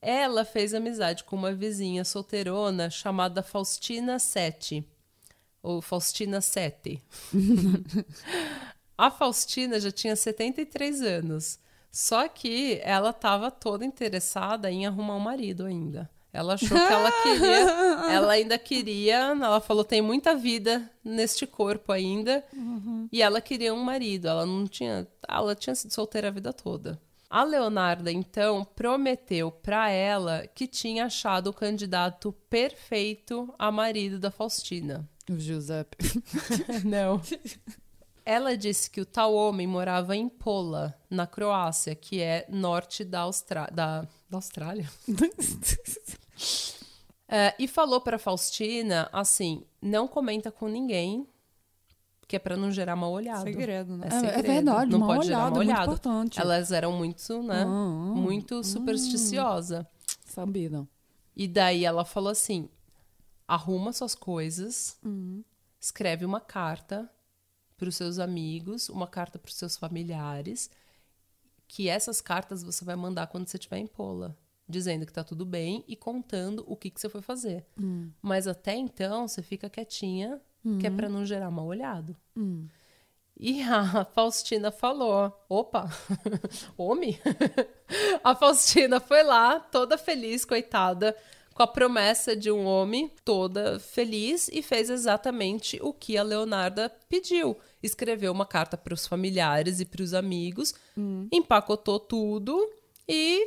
ela 0.00 0.44
fez 0.44 0.74
amizade 0.74 1.24
com 1.24 1.36
uma 1.36 1.52
vizinha 1.52 2.04
solteirona 2.04 2.90
chamada 2.90 3.42
Faustina 3.42 4.18
Sete, 4.18 4.86
ou 5.62 5.80
Faustina 5.80 6.42
Sete. 6.42 7.02
A 8.96 9.10
Faustina 9.10 9.80
já 9.80 9.90
tinha 9.90 10.14
73 10.14 11.02
anos, 11.02 11.58
só 11.90 12.28
que 12.28 12.80
ela 12.82 13.10
estava 13.10 13.50
toda 13.50 13.84
interessada 13.84 14.70
em 14.70 14.86
arrumar 14.86 15.16
um 15.16 15.20
marido 15.20 15.64
ainda. 15.66 16.10
Ela 16.32 16.54
achou 16.54 16.68
que 16.68 16.92
ela 16.92 17.12
queria, 17.22 18.10
ela 18.10 18.32
ainda 18.32 18.58
queria, 18.58 19.16
ela 19.16 19.60
falou 19.60 19.84
tem 19.84 20.02
muita 20.02 20.34
vida 20.34 20.90
neste 21.04 21.46
corpo 21.46 21.92
ainda, 21.92 22.44
e 23.12 23.22
ela 23.22 23.40
queria 23.40 23.72
um 23.72 23.82
marido. 23.82 24.26
Ela 24.26 24.44
não 24.44 24.66
tinha, 24.66 25.06
ela 25.28 25.54
tinha 25.54 25.74
sido 25.76 25.92
solteira 25.92 26.28
a 26.28 26.32
vida 26.32 26.52
toda. 26.52 27.00
A 27.30 27.42
Leonarda 27.42 28.12
então 28.12 28.64
prometeu 28.64 29.50
para 29.50 29.90
ela 29.90 30.46
que 30.54 30.66
tinha 30.66 31.06
achado 31.06 31.48
o 31.50 31.52
candidato 31.52 32.32
perfeito 32.48 33.52
a 33.58 33.72
marido 33.72 34.18
da 34.18 34.30
Faustina. 34.30 35.08
O 35.30 35.38
Giuseppe. 35.38 35.96
Não. 36.84 37.20
Ela 38.26 38.56
disse 38.56 38.90
que 38.90 39.00
o 39.00 39.04
tal 39.06 39.34
homem 39.34 39.66
morava 39.66 40.16
em 40.16 40.28
Pola, 40.28 40.98
na 41.10 41.26
Croácia, 41.26 41.94
que 41.94 42.20
é 42.22 42.46
norte 42.48 43.04
da, 43.04 43.20
Austra... 43.20 43.68
da... 43.72 44.02
da 44.28 44.38
Austrália. 44.38 44.88
É, 47.26 47.54
e 47.58 47.66
falou 47.66 48.00
pra 48.00 48.18
Faustina 48.18 49.08
assim: 49.12 49.64
não 49.80 50.06
comenta 50.06 50.52
com 50.52 50.68
ninguém, 50.68 51.26
que 52.28 52.36
é 52.36 52.38
pra 52.38 52.56
não 52.56 52.70
gerar 52.70 52.94
mal 52.96 53.10
olhado. 53.10 53.42
Segredo, 53.42 53.96
né? 53.96 54.08
É 54.10 54.14
É, 54.14 54.16
é 54.16 54.20
segredo. 54.20 54.46
verdade, 54.46 54.90
Não 54.90 54.98
mal 54.98 55.08
pode 55.08 55.26
gerar 55.26 55.38
olhado, 55.38 55.52
mal 55.54 55.62
é 55.62 55.64
muito 55.64 55.70
olhado. 55.76 55.84
importante. 55.92 56.40
Elas 56.40 56.70
eram 56.70 56.92
muito, 56.92 57.42
né? 57.42 57.62
Ah, 57.62 57.66
ah, 57.66 58.14
muito 58.14 58.62
supersticiosa. 58.62 59.86
Sabida. 60.26 60.86
E 61.34 61.48
daí 61.48 61.84
ela 61.84 62.04
falou 62.04 62.30
assim: 62.30 62.68
arruma 63.48 63.92
suas 63.92 64.14
coisas, 64.14 64.98
escreve 65.80 66.24
uma 66.26 66.40
carta 66.40 67.10
para 67.76 67.88
os 67.88 67.96
seus 67.96 68.18
amigos, 68.18 68.88
uma 68.88 69.06
carta 69.06 69.38
para 69.38 69.48
os 69.48 69.56
seus 69.56 69.76
familiares, 69.76 70.70
que 71.66 71.88
essas 71.88 72.20
cartas 72.20 72.62
você 72.62 72.84
vai 72.84 72.96
mandar 72.96 73.26
quando 73.26 73.48
você 73.48 73.56
estiver 73.56 73.78
em 73.78 73.86
Pola, 73.86 74.36
dizendo 74.68 75.04
que 75.06 75.12
tá 75.12 75.24
tudo 75.24 75.44
bem 75.44 75.84
e 75.88 75.96
contando 75.96 76.64
o 76.66 76.76
que, 76.76 76.90
que 76.90 77.00
você 77.00 77.08
foi 77.08 77.20
fazer. 77.22 77.66
Mas 78.22 78.46
até 78.46 78.74
então 78.74 79.26
você 79.26 79.42
fica 79.42 79.68
quietinha, 79.68 80.40
que 80.78 80.86
é 80.86 80.90
para 80.90 81.08
não 81.08 81.26
gerar 81.26 81.50
mal 81.50 81.66
olhado. 81.66 82.16
E 83.38 83.60
a 83.62 84.04
Faustina 84.04 84.70
falou: 84.70 85.44
opa, 85.48 85.90
homem? 86.78 87.18
a 88.22 88.34
Faustina 88.34 89.00
foi 89.00 89.22
lá, 89.24 89.58
toda 89.58 89.98
feliz, 89.98 90.44
coitada, 90.44 91.16
com 91.54 91.62
a 91.62 91.66
promessa 91.66 92.34
de 92.34 92.50
um 92.50 92.64
homem, 92.64 93.10
toda 93.24 93.78
feliz, 93.78 94.50
e 94.52 94.60
fez 94.60 94.90
exatamente 94.90 95.78
o 95.80 95.92
que 95.92 96.18
a 96.18 96.22
Leonarda 96.22 96.92
pediu. 97.08 97.56
Escreveu 97.80 98.32
uma 98.32 98.44
carta 98.44 98.76
para 98.76 98.92
os 98.92 99.06
familiares 99.06 99.78
e 99.78 99.84
para 99.84 100.02
os 100.02 100.12
amigos, 100.12 100.74
empacotou 101.30 102.00
tudo 102.00 102.68
e, 103.08 103.46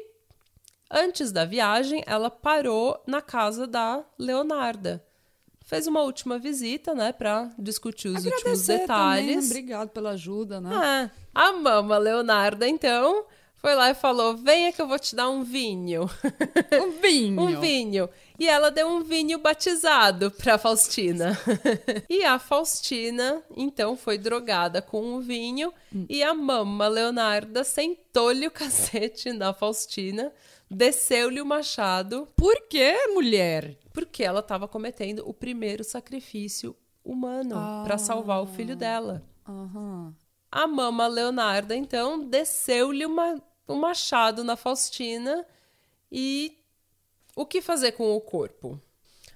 antes 0.89 1.31
da 1.33 1.43
viagem, 1.43 2.01
ela 2.07 2.29
parou 2.29 3.03
na 3.05 3.21
casa 3.21 3.67
da 3.67 4.05
Leonarda. 4.17 5.03
Fez 5.65 5.85
uma 5.85 6.01
última 6.01 6.39
visita, 6.39 6.95
né, 6.95 7.11
para 7.11 7.51
discutir 7.59 8.07
os 8.07 8.23
últimos 8.23 8.41
Agradecer 8.41 8.77
detalhes. 8.79 9.35
Também, 9.35 9.45
obrigado 9.45 9.89
pela 9.89 10.11
ajuda, 10.11 10.61
né? 10.61 11.11
É. 11.13 11.27
A 11.35 11.51
mama 11.51 11.97
Leonarda, 11.97 12.65
então, 12.65 13.25
foi 13.57 13.75
lá 13.75 13.89
e 13.89 13.95
falou: 13.95 14.35
venha 14.35 14.71
que 14.71 14.81
eu 14.81 14.87
vou 14.87 14.99
te 14.99 15.15
dar 15.15 15.29
um 15.29 15.43
vinho. 15.43 16.09
Um 16.73 16.91
vinho. 17.01 17.41
um 17.41 17.59
vinho. 17.59 18.09
E 18.39 18.47
ela 18.47 18.69
deu 18.69 18.87
um 18.87 19.03
vinho 19.03 19.39
batizado 19.39 20.29
pra 20.29 20.57
Faustina. 20.59 21.37
e 22.07 22.23
a 22.23 22.37
Faustina, 22.37 23.41
então, 23.55 23.97
foi 23.97 24.17
drogada 24.17 24.81
com 24.81 25.15
o 25.15 25.19
vinho. 25.19 25.73
E 26.07 26.21
a 26.21 26.33
mama 26.33 26.87
Leonarda 26.87 27.63
sentou-lhe 27.63 28.45
o 28.45 28.51
cacete 28.51 29.33
na 29.33 29.53
Faustina, 29.53 30.31
desceu-lhe 30.69 31.41
o 31.41 31.45
machado, 31.45 32.27
Por 32.35 32.67
que, 32.69 33.07
mulher? 33.07 33.75
porque 33.91 34.23
ela 34.23 34.41
estava 34.41 34.67
cometendo 34.67 35.23
o 35.27 35.33
primeiro 35.33 35.83
sacrifício 35.83 36.75
humano 37.03 37.55
pra 37.83 37.97
salvar 37.97 38.43
o 38.43 38.45
filho 38.45 38.75
dela. 38.75 39.23
Aham. 39.47 40.13
A 40.57 40.65
mama 40.65 41.05
Leonarda, 41.05 41.75
então, 41.75 42.19
desceu-lhe 42.19 43.05
uma- 43.05 43.39
um 43.69 43.75
machado 43.75 44.43
na 44.43 44.55
Faustina 44.55 45.45
e 46.11 46.57
o 47.35 47.45
que 47.45 47.61
fazer 47.61 47.91
com 47.91 48.15
o 48.15 48.19
corpo? 48.19 48.81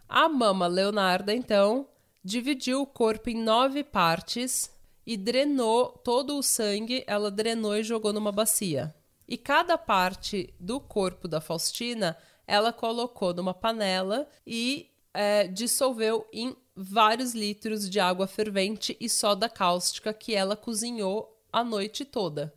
A 0.10 0.27
mama 0.27 0.65
Leonarda, 0.65 1.31
então, 1.31 1.88
dividiu 2.23 2.81
o 2.81 2.88
corpo 2.88 3.29
em 3.29 3.38
nove 3.38 3.84
partes 3.84 4.71
e 5.05 5.15
drenou 5.15 5.89
todo 5.89 6.39
o 6.39 6.41
sangue, 6.41 7.03
ela 7.05 7.29
drenou 7.29 7.77
e 7.77 7.84
jogou 7.84 8.12
numa 8.12 8.31
bacia. 8.31 8.91
E 9.27 9.38
cada 9.38 9.77
parte 9.77 10.51
do 10.60 10.79
corpo 10.79 11.27
da 11.27 11.39
Faustina, 11.39 12.17
ela 12.47 12.73
colocou 12.73 13.31
numa 13.31 13.53
panela 13.53 14.27
e 14.43 14.89
é, 15.13 15.47
dissolveu 15.47 16.27
em 16.34 16.55
vários 16.82 17.34
litros 17.34 17.89
de 17.89 18.00
água 18.00 18.28
fervente 18.28 18.98
e 19.00 19.08
soda 19.08 19.48
cáustica 19.48 20.13
que 20.13 20.34
ela 20.34 20.56
cozinhou 20.56 21.39
a 21.52 21.63
noite 21.63 22.04
toda. 22.04 22.54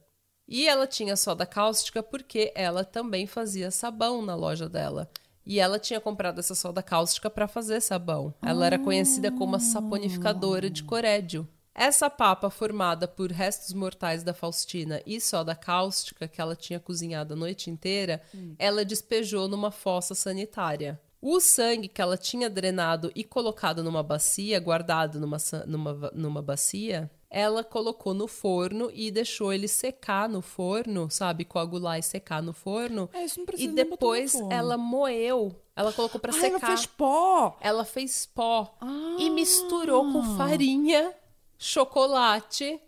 E 0.46 0.66
ela 0.66 0.86
tinha 0.86 1.16
soda 1.16 1.46
cáustica 1.46 2.02
porque 2.02 2.52
ela 2.54 2.84
também 2.84 3.26
fazia 3.26 3.70
sabão 3.70 4.22
na 4.22 4.34
loja 4.34 4.68
dela. 4.68 5.10
E 5.46 5.60
ela 5.60 5.78
tinha 5.78 6.00
comprado 6.00 6.38
essa 6.38 6.54
soda 6.54 6.82
cáustica 6.82 7.28
para 7.28 7.48
fazer 7.48 7.80
sabão. 7.80 8.34
Ela 8.40 8.66
era 8.66 8.78
conhecida 8.78 9.30
como 9.30 9.56
a 9.56 9.60
saponificadora 9.60 10.70
de 10.70 10.82
Corédio. 10.82 11.46
Essa 11.74 12.08
papa 12.08 12.48
formada 12.50 13.08
por 13.08 13.32
restos 13.32 13.72
mortais 13.72 14.22
da 14.22 14.32
Faustina 14.32 15.02
e 15.04 15.20
soda 15.20 15.56
cáustica 15.56 16.28
que 16.28 16.40
ela 16.40 16.54
tinha 16.54 16.78
cozinhado 16.78 17.34
a 17.34 17.36
noite 17.36 17.68
inteira, 17.68 18.22
ela 18.58 18.84
despejou 18.84 19.48
numa 19.48 19.72
fossa 19.72 20.14
sanitária. 20.14 21.00
O 21.26 21.40
sangue 21.40 21.88
que 21.88 22.02
ela 22.02 22.18
tinha 22.18 22.50
drenado 22.50 23.10
e 23.14 23.24
colocado 23.24 23.82
numa 23.82 24.02
bacia, 24.02 24.60
guardado 24.60 25.18
numa, 25.18 25.38
numa, 25.66 26.10
numa 26.12 26.42
bacia, 26.42 27.10
ela 27.30 27.64
colocou 27.64 28.12
no 28.12 28.28
forno 28.28 28.90
e 28.92 29.10
deixou 29.10 29.50
ele 29.50 29.66
secar 29.66 30.28
no 30.28 30.42
forno, 30.42 31.10
sabe? 31.10 31.46
Coagular 31.46 31.98
e 31.98 32.02
secar 32.02 32.42
no 32.42 32.52
forno. 32.52 33.08
É, 33.10 33.24
isso 33.24 33.38
não 33.38 33.44
E 33.44 33.46
precisa 33.46 33.70
no 33.70 33.74
depois 33.74 34.34
ela 34.50 34.76
moeu. 34.76 35.58
Ela 35.74 35.94
colocou 35.94 36.20
pra 36.20 36.30
Ah, 36.30 36.34
secar. 36.34 36.48
ela 36.50 36.60
fez 36.60 36.84
pó. 36.84 37.56
Ela 37.58 37.84
fez 37.86 38.26
pó 38.26 38.76
Ah. 38.82 39.16
e 39.18 39.30
misturou 39.30 40.12
com 40.12 40.36
farinha, 40.36 41.10
chocolate, 41.56 42.78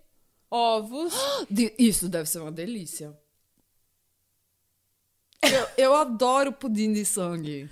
ovos. 0.51 1.15
Isso 1.79 2.07
deve 2.07 2.29
ser 2.29 2.41
uma 2.41 2.53
delícia. 2.53 3.19
Eu, 5.43 5.67
eu 5.79 5.95
adoro 5.95 6.53
pudim 6.53 6.93
de 6.93 7.05
sangue. 7.07 7.71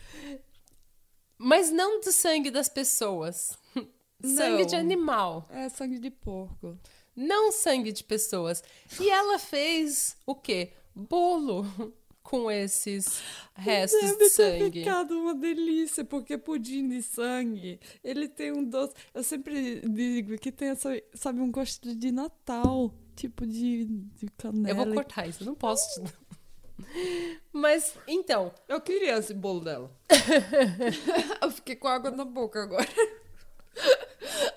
Mas 1.45 1.71
não 1.71 2.01
do 2.01 2.11
sangue 2.11 2.51
das 2.51 2.71
pessoas. 2.71 3.59
sangue 4.25 4.63
Não. 4.63 4.67
de 4.67 4.77
animal. 4.77 5.47
É 5.51 5.69
sangue 5.69 5.99
de 5.99 6.11
porco. 6.11 6.79
Não 7.15 7.53
sangue 7.53 7.93
de 7.93 8.03
pessoas. 8.03 8.65
E 8.99 9.11
ela 9.11 9.39
fez 9.39 10.17
o 10.25 10.35
quê? 10.35 10.73
Bolo 10.95 11.67
com 12.23 12.51
esses 12.51 13.21
restos 13.55 14.01
Deve 14.01 14.13
de 14.13 14.19
ter 14.19 14.31
sangue. 14.31 14.79
ficado 14.81 15.11
uma 15.21 15.35
delícia, 15.35 16.03
porque 16.03 16.39
pudim 16.39 16.89
de 16.89 17.03
sangue, 17.03 17.79
ele 18.03 18.27
tem 18.27 18.51
um 18.51 18.65
doce. 18.65 18.95
Eu 19.13 19.23
sempre 19.23 19.81
digo 19.81 20.39
que 20.39 20.51
tem 20.51 20.69
essa, 20.69 20.91
sabe, 21.13 21.41
um 21.41 21.53
gosto 21.53 21.95
de 21.95 22.11
Natal, 22.11 22.91
tipo 23.15 23.47
de, 23.47 23.85
de 23.85 24.27
canela. 24.39 24.71
Eu 24.71 24.75
vou 24.87 24.95
cortar 24.95 25.29
isso, 25.29 25.45
não 25.45 25.55
posso 25.55 25.95
te 25.95 26.01
dar. 26.01 26.24
Mas, 27.53 27.97
então, 28.07 28.53
Eu 28.69 28.81
queria 28.81 29.19
esse 29.19 29.35
bolo 29.35 29.61
dela. 29.61 29.91
eu 31.43 31.51
fiquei 31.51 31.77
com 31.77 31.89
água 31.89 32.11
na 32.11 32.25
boca 32.25 32.63
agora. 32.63 32.89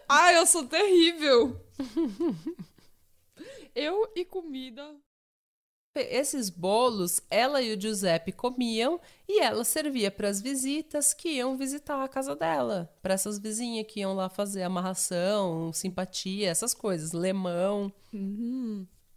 Ai, 0.08 0.38
eu 0.38 0.46
sou 0.46 0.66
terrível. 0.66 1.60
eu 3.76 4.12
e 4.16 4.26
comida. 4.26 4.96
esses 5.96 6.50
bolos 6.50 7.22
ela 7.30 7.62
e 7.62 7.76
o 7.76 7.82
Giuseppe 7.82 8.32
comiam 8.32 9.00
e 9.28 9.40
ela 9.40 9.64
servia 9.64 10.12
para 10.12 10.30
as 10.30 10.40
visitas 10.42 11.14
que 11.14 11.30
iam 11.30 11.58
visitar 11.58 12.04
a 12.04 12.08
casa 12.08 12.36
dela, 12.36 12.92
para 13.02 13.16
essas 13.16 13.40
vizinhas 13.40 13.88
que 13.88 14.02
iam 14.02 14.14
lá 14.14 14.30
fazer 14.30 14.64
amarração, 14.64 15.74
simpatia, 15.74 16.50
essas 16.50 16.74
coisas, 16.74 17.14
lemão. 17.14 17.92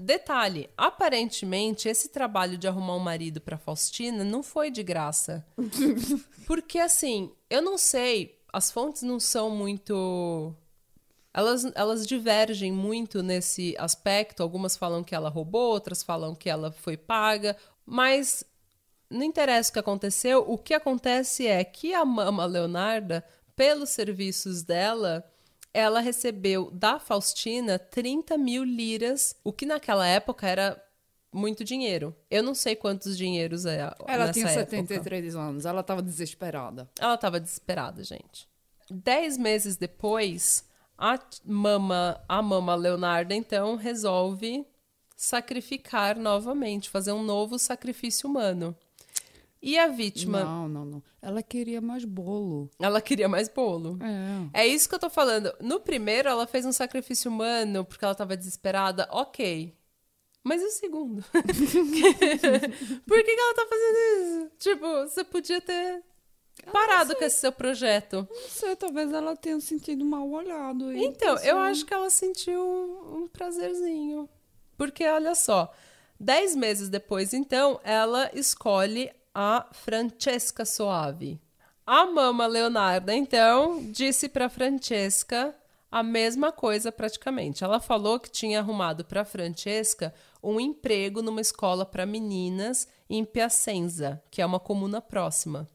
Detalhe, 0.00 0.68
aparentemente 0.76 1.88
esse 1.88 2.08
trabalho 2.08 2.58
de 2.58 2.66
arrumar 2.66 2.96
um 2.96 3.00
marido 3.00 3.40
para 3.40 3.58
Faustina 3.58 4.24
não 4.24 4.42
foi 4.42 4.70
de 4.70 4.82
graça. 4.82 5.46
Porque 6.46 6.78
assim, 6.78 7.30
eu 7.48 7.62
não 7.62 7.78
sei, 7.78 8.38
as 8.52 8.70
fontes 8.70 9.02
não 9.02 9.20
são 9.20 9.50
muito 9.50 10.54
elas, 11.32 11.64
elas 11.74 12.06
divergem 12.06 12.72
muito 12.72 13.22
nesse 13.22 13.74
aspecto. 13.78 14.42
Algumas 14.42 14.76
falam 14.76 15.04
que 15.04 15.14
ela 15.14 15.28
roubou, 15.28 15.72
outras 15.72 16.02
falam 16.02 16.34
que 16.34 16.50
ela 16.50 16.72
foi 16.72 16.96
paga, 16.96 17.56
mas 17.86 18.44
não 19.08 19.22
interessa 19.22 19.70
o 19.70 19.72
que 19.72 19.78
aconteceu. 19.78 20.44
O 20.46 20.58
que 20.58 20.74
acontece 20.74 21.46
é 21.46 21.62
que 21.64 21.94
a 21.94 22.04
mama 22.04 22.44
Leonarda, 22.46 23.24
pelos 23.54 23.90
serviços 23.90 24.62
dela, 24.62 25.24
ela 25.72 26.00
recebeu 26.00 26.70
da 26.70 26.98
Faustina 26.98 27.78
30 27.78 28.36
mil 28.36 28.64
liras, 28.64 29.36
o 29.44 29.52
que 29.52 29.64
naquela 29.64 30.06
época 30.06 30.46
era 30.46 30.82
muito 31.32 31.62
dinheiro. 31.62 32.14
Eu 32.30 32.42
não 32.42 32.54
sei 32.54 32.74
quantos 32.74 33.16
dinheiros 33.16 33.64
é 33.66 33.90
Ela 34.06 34.32
tinha 34.32 34.46
época. 34.46 34.70
73 34.70 35.36
anos, 35.36 35.64
ela 35.64 35.82
tava 35.82 36.02
desesperada. 36.02 36.88
Ela 36.98 37.14
estava 37.14 37.38
desesperada, 37.38 38.02
gente. 38.02 38.48
Dez 38.90 39.38
meses 39.38 39.76
depois, 39.76 40.64
a 40.98 41.18
mama, 41.44 42.20
a 42.28 42.42
mama 42.42 42.74
Leonarda, 42.74 43.34
então, 43.34 43.76
resolve 43.76 44.66
sacrificar 45.16 46.16
novamente, 46.16 46.90
fazer 46.90 47.12
um 47.12 47.22
novo 47.22 47.58
sacrifício 47.58 48.28
humano. 48.28 48.74
E 49.62 49.78
a 49.78 49.88
vítima, 49.88 50.42
Não, 50.42 50.68
não, 50.68 50.84
não. 50.86 51.02
Ela 51.20 51.42
queria 51.42 51.80
mais 51.82 52.04
bolo. 52.04 52.70
ela 52.80 53.00
queria 53.00 53.28
mais 53.28 53.48
bolo. 53.48 53.98
É. 54.54 54.62
É 54.62 54.66
isso 54.66 54.88
que 54.88 54.94
eu 54.94 54.98
tô 54.98 55.10
falando. 55.10 55.52
No 55.60 55.78
primeiro, 55.80 56.28
ela 56.30 56.46
fez 56.46 56.64
um 56.64 56.72
sacrifício 56.72 57.30
humano 57.30 57.84
porque 57.84 58.04
ela 58.04 58.14
tava 58.14 58.36
desesperada, 58.36 59.06
ok. 59.10 59.76
Mas 60.42 60.62
e 60.62 60.64
o 60.64 60.70
segundo? 60.70 61.22
Por 63.06 63.16
que, 63.18 63.34
que 63.34 63.40
ela 63.40 63.54
tá 63.54 63.66
fazendo 63.68 63.98
isso? 64.16 64.50
Tipo, 64.58 64.86
você 65.02 65.24
podia 65.24 65.60
ter 65.60 66.02
parado 66.72 67.14
com 67.14 67.24
esse 67.24 67.36
seu 67.40 67.52
projeto. 67.52 68.26
Não 68.30 68.48
sei, 68.48 68.74
talvez 68.76 69.12
ela 69.12 69.36
tenha 69.36 69.60
sentido 69.60 70.04
mal 70.04 70.26
olhado. 70.28 70.92
e 70.92 71.04
Então, 71.04 71.36
eu 71.38 71.58
acho 71.58 71.84
que 71.84 71.92
ela 71.92 72.08
sentiu 72.08 72.60
um, 72.60 73.16
um 73.24 73.28
prazerzinho. 73.28 74.26
Porque, 74.78 75.06
olha 75.06 75.34
só, 75.34 75.70
dez 76.18 76.56
meses 76.56 76.88
depois, 76.88 77.34
então, 77.34 77.78
ela 77.84 78.30
escolhe 78.32 79.10
a 79.34 79.66
Francesca 79.72 80.64
Soave. 80.64 81.40
A 81.86 82.06
mama 82.06 82.46
Leonarda, 82.46 83.14
então, 83.14 83.90
disse 83.90 84.28
para 84.28 84.48
Francesca 84.48 85.54
a 85.90 86.02
mesma 86.02 86.52
coisa 86.52 86.92
praticamente. 86.92 87.64
Ela 87.64 87.80
falou 87.80 88.20
que 88.20 88.30
tinha 88.30 88.60
arrumado 88.60 89.04
para 89.04 89.24
Francesca 89.24 90.14
um 90.42 90.60
emprego 90.60 91.20
numa 91.20 91.40
escola 91.40 91.84
para 91.84 92.06
meninas 92.06 92.86
em 93.08 93.24
Piacenza, 93.24 94.22
que 94.30 94.40
é 94.40 94.46
uma 94.46 94.60
comuna 94.60 95.00
próxima 95.00 95.68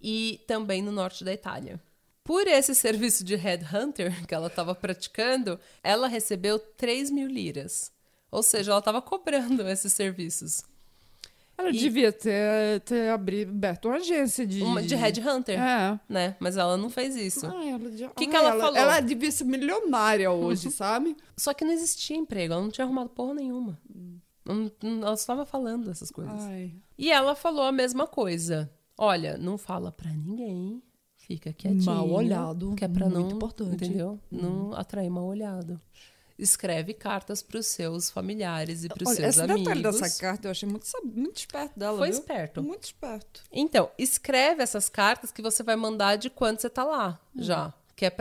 e 0.00 0.40
também 0.46 0.82
no 0.82 0.92
norte 0.92 1.24
da 1.24 1.32
Itália. 1.32 1.80
Por 2.22 2.46
esse 2.46 2.74
serviço 2.74 3.24
de 3.24 3.34
headhunter 3.34 4.26
que 4.26 4.34
ela 4.34 4.48
estava 4.48 4.74
praticando, 4.74 5.58
ela 5.82 6.08
recebeu 6.08 6.58
3 6.58 7.10
mil 7.10 7.28
liras. 7.28 7.92
Ou 8.30 8.42
seja, 8.42 8.70
ela 8.70 8.80
estava 8.80 9.00
cobrando 9.02 9.66
esses 9.68 9.92
serviços. 9.92 10.62
Ela 11.58 11.70
E- 11.70 11.78
devia 11.78 12.12
ter, 12.12 12.80
ter 12.84 13.08
aberto 13.10 13.86
uma 13.88 13.96
agência 13.96 14.46
de... 14.46 14.62
Uma, 14.62 14.82
de 14.82 14.94
headhunter, 14.94 15.58
É. 15.60 15.98
né? 16.08 16.36
Mas 16.38 16.56
ela 16.56 16.76
não 16.76 16.90
fez 16.90 17.16
isso. 17.16 17.46
Ai, 17.46 17.70
ela 17.70 17.90
já... 17.96 18.08
Que 18.10 18.26
que 18.26 18.36
Ai, 18.36 18.44
ela 18.44 18.60
falou? 18.60 18.76
Ela 18.76 19.00
devia 19.00 19.30
ser 19.32 19.44
milionária 19.44 20.30
hoje, 20.30 20.70
sabe? 20.72 21.16
Só 21.36 21.54
que 21.54 21.64
não 21.64 21.72
existia 21.72 22.16
emprego, 22.16 22.52
ela 22.52 22.62
não 22.62 22.70
tinha 22.70 22.84
arrumado 22.84 23.08
porra 23.10 23.34
nenhuma. 23.34 23.78
Ela 24.48 25.16
só 25.16 25.22
estava 25.22 25.46
falando 25.46 25.90
essas 25.90 26.10
coisas. 26.10 26.40
Ai. 26.44 26.74
E 26.98 27.10
ela 27.10 27.34
falou 27.34 27.64
a 27.64 27.72
mesma 27.72 28.06
coisa. 28.06 28.70
Olha, 28.96 29.36
não 29.36 29.58
fala 29.58 29.90
pra 29.90 30.10
ninguém. 30.10 30.82
Fica 31.16 31.52
quietinho. 31.52 31.84
Mal 31.84 32.08
olhado, 32.08 32.74
Que 32.76 32.84
é 32.84 32.88
pra 32.88 33.06
muito 33.08 33.28
não, 33.28 33.36
importante. 33.36 33.74
entendeu? 33.86 34.20
Não 34.30 34.72
atrair 34.74 35.10
mal 35.10 35.24
olhado. 35.24 35.80
Escreve 36.38 36.92
cartas 36.92 37.40
pros 37.42 37.66
seus 37.66 38.10
familiares 38.10 38.84
e 38.84 38.88
pros 38.88 39.08
Olha, 39.08 39.16
seus 39.16 39.28
esse 39.28 39.40
amigos. 39.42 39.62
detalhe 39.62 39.82
dessa 39.82 40.20
carta 40.20 40.46
eu 40.48 40.50
achei 40.50 40.68
muito, 40.68 40.86
muito 41.04 41.36
esperto 41.38 41.78
dela, 41.78 41.96
Foi 41.96 42.10
viu? 42.10 42.18
esperto. 42.18 42.62
Muito 42.62 42.84
esperto. 42.84 43.42
Então, 43.50 43.90
escreve 43.96 44.62
essas 44.62 44.88
cartas 44.88 45.32
que 45.32 45.40
você 45.40 45.62
vai 45.62 45.76
mandar 45.76 46.16
de 46.16 46.28
quando 46.28 46.60
você 46.60 46.68
tá 46.68 46.84
lá, 46.84 47.18
já. 47.34 47.72
Que 47.94 48.04
é 48.04 48.12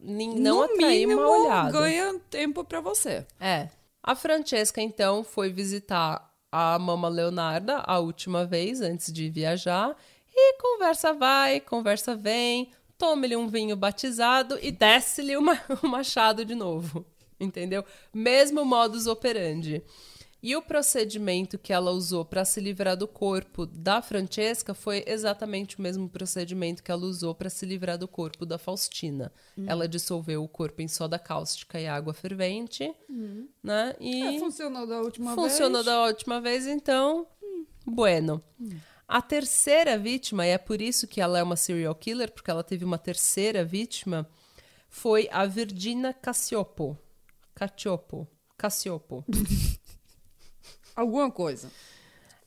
nin- 0.00 0.40
não 0.40 0.56
no 0.56 0.62
atrair 0.64 1.06
mínimo, 1.06 1.20
mal 1.22 1.40
olhado. 1.42 1.72
ganha 1.72 2.18
tempo 2.28 2.64
pra 2.64 2.80
você. 2.80 3.24
É. 3.38 3.68
A 4.02 4.16
Francesca, 4.16 4.80
então, 4.80 5.22
foi 5.22 5.52
visitar 5.52 6.28
a 6.50 6.76
mama 6.80 7.08
Leonarda 7.08 7.76
a 7.86 8.00
última 8.00 8.44
vez, 8.44 8.80
antes 8.80 9.12
de 9.12 9.30
viajar. 9.30 9.96
E 10.34 10.54
conversa 10.60 11.12
vai, 11.12 11.60
conversa 11.60 12.16
vem. 12.16 12.72
Toma-lhe 12.98 13.36
um 13.36 13.46
vinho 13.46 13.76
batizado 13.76 14.58
e 14.60 14.72
desce-lhe 14.72 15.36
o 15.36 15.42
machado 15.88 16.44
de 16.44 16.56
novo. 16.56 17.06
Entendeu? 17.42 17.84
Mesmo 18.14 18.64
modus 18.64 19.06
operandi. 19.06 19.82
E 20.44 20.56
o 20.56 20.62
procedimento 20.62 21.56
que 21.56 21.72
ela 21.72 21.92
usou 21.92 22.24
para 22.24 22.44
se 22.44 22.60
livrar 22.60 22.96
do 22.96 23.06
corpo 23.06 23.64
da 23.64 24.02
Francesca 24.02 24.74
foi 24.74 25.04
exatamente 25.06 25.78
o 25.78 25.82
mesmo 25.82 26.08
procedimento 26.08 26.82
que 26.82 26.90
ela 26.90 27.04
usou 27.04 27.32
para 27.32 27.48
se 27.48 27.64
livrar 27.64 27.96
do 27.96 28.08
corpo 28.08 28.44
da 28.44 28.58
Faustina. 28.58 29.32
Ela 29.68 29.86
dissolveu 29.86 30.42
o 30.42 30.48
corpo 30.48 30.82
em 30.82 30.88
soda 30.88 31.16
cáustica 31.16 31.78
e 31.80 31.86
água 31.86 32.12
fervente, 32.12 32.92
né? 33.62 33.94
E 34.00 34.36
É, 34.36 34.38
funcionou 34.40 34.84
da 34.84 35.00
última 35.00 35.32
funcionou 35.36 35.84
vez. 35.84 35.86
da 35.86 36.06
última 36.06 36.40
vez, 36.40 36.66
então, 36.66 37.24
bueno. 37.86 38.42
A 39.06 39.22
terceira 39.22 39.96
vítima, 39.96 40.44
e 40.44 40.50
é 40.50 40.58
por 40.58 40.80
isso 40.82 41.06
que 41.06 41.20
ela 41.20 41.38
é 41.38 41.42
uma 41.42 41.54
serial 41.54 41.94
killer, 41.94 42.32
porque 42.32 42.50
ela 42.50 42.64
teve 42.64 42.84
uma 42.84 42.98
terceira 42.98 43.64
vítima, 43.64 44.28
foi 44.88 45.28
a 45.30 45.46
Virginia 45.46 46.12
Cassiopo. 46.12 46.98
Cacciopo. 47.54 48.28
Cassiopo. 48.56 49.24
Alguma 50.94 51.30
coisa. 51.30 51.70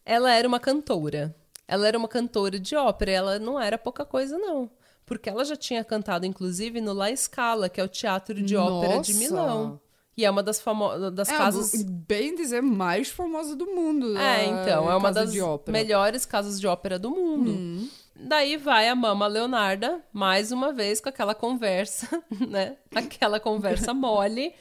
ela 0.05 0.31
era 0.31 0.47
uma 0.47 0.59
cantora. 0.59 1.35
Ela 1.67 1.87
era 1.87 1.97
uma 1.97 2.07
cantora 2.07 2.59
de 2.59 2.75
ópera. 2.75 3.11
Ela 3.11 3.39
não 3.39 3.59
era 3.59 3.77
pouca 3.77 4.05
coisa, 4.05 4.37
não. 4.37 4.69
Porque 5.05 5.29
ela 5.29 5.43
já 5.45 5.55
tinha 5.55 5.83
cantado, 5.83 6.25
inclusive, 6.25 6.81
no 6.81 6.93
La 6.93 7.15
Scala, 7.15 7.69
que 7.69 7.79
é 7.79 7.83
o 7.83 7.87
teatro 7.87 8.41
de 8.41 8.55
ópera 8.55 9.01
de! 9.01 9.13
Milão. 9.13 9.79
E 10.17 10.23
é 10.23 10.31
uma 10.31 10.41
das, 10.41 10.62
famo 10.62 11.12
das 11.12 11.27
é, 11.27 11.37
casas. 11.37 11.83
bem 11.83 12.35
dizer, 12.35 12.62
mais 12.62 13.10
famosa 13.10 13.53
do 13.53 13.65
mundo. 13.65 14.17
É, 14.17 14.45
então, 14.45 14.89
é 14.89 14.95
uma 14.95 15.12
das 15.12 15.33
melhores 15.67 16.25
casas 16.25 16.60
de 16.60 16.65
ópera 16.65 16.97
do 16.97 17.10
mundo. 17.12 17.89
Daí 18.15 18.56
vai 18.56 18.87
a 18.87 18.95
mama 18.95 19.27
Leonarda, 19.27 20.01
mais 20.13 20.53
uma 20.53 20.71
vez 20.71 21.01
com 21.01 21.10
aquela 21.10 21.35
conversa, 21.35 22.23
né? 22.47 22.77
Aquela 22.95 23.41
conversa 23.41 23.93
mole. 23.93 24.53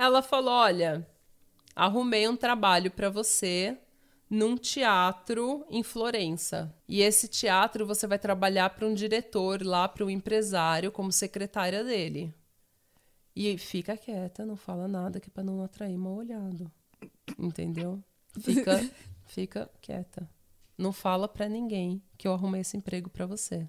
Ela 0.00 0.22
falou: 0.22 0.54
Olha, 0.54 1.06
arrumei 1.76 2.26
um 2.26 2.34
trabalho 2.34 2.90
pra 2.90 3.10
você 3.10 3.76
num 4.30 4.56
teatro 4.56 5.66
em 5.68 5.82
Florença. 5.82 6.74
E 6.88 7.02
esse 7.02 7.28
teatro 7.28 7.86
você 7.86 8.06
vai 8.06 8.18
trabalhar 8.18 8.70
para 8.70 8.86
um 8.86 8.94
diretor 8.94 9.62
lá, 9.62 9.86
para 9.86 10.02
um 10.02 10.08
empresário, 10.08 10.90
como 10.90 11.12
secretária 11.12 11.84
dele. 11.84 12.34
E 13.36 13.58
fica 13.58 13.94
quieta, 13.94 14.46
não 14.46 14.56
fala 14.56 14.88
nada, 14.88 15.20
que 15.20 15.28
é 15.28 15.32
pra 15.32 15.44
não 15.44 15.62
atrair 15.62 15.98
mal 15.98 16.14
olhado. 16.14 16.72
Entendeu? 17.38 18.02
Fica, 18.40 18.80
fica 19.28 19.70
quieta. 19.82 20.26
não 20.78 20.94
fala 20.94 21.28
pra 21.28 21.46
ninguém 21.46 22.02
que 22.16 22.26
eu 22.26 22.32
arrumei 22.32 22.62
esse 22.62 22.74
emprego 22.74 23.10
pra 23.10 23.26
você. 23.26 23.68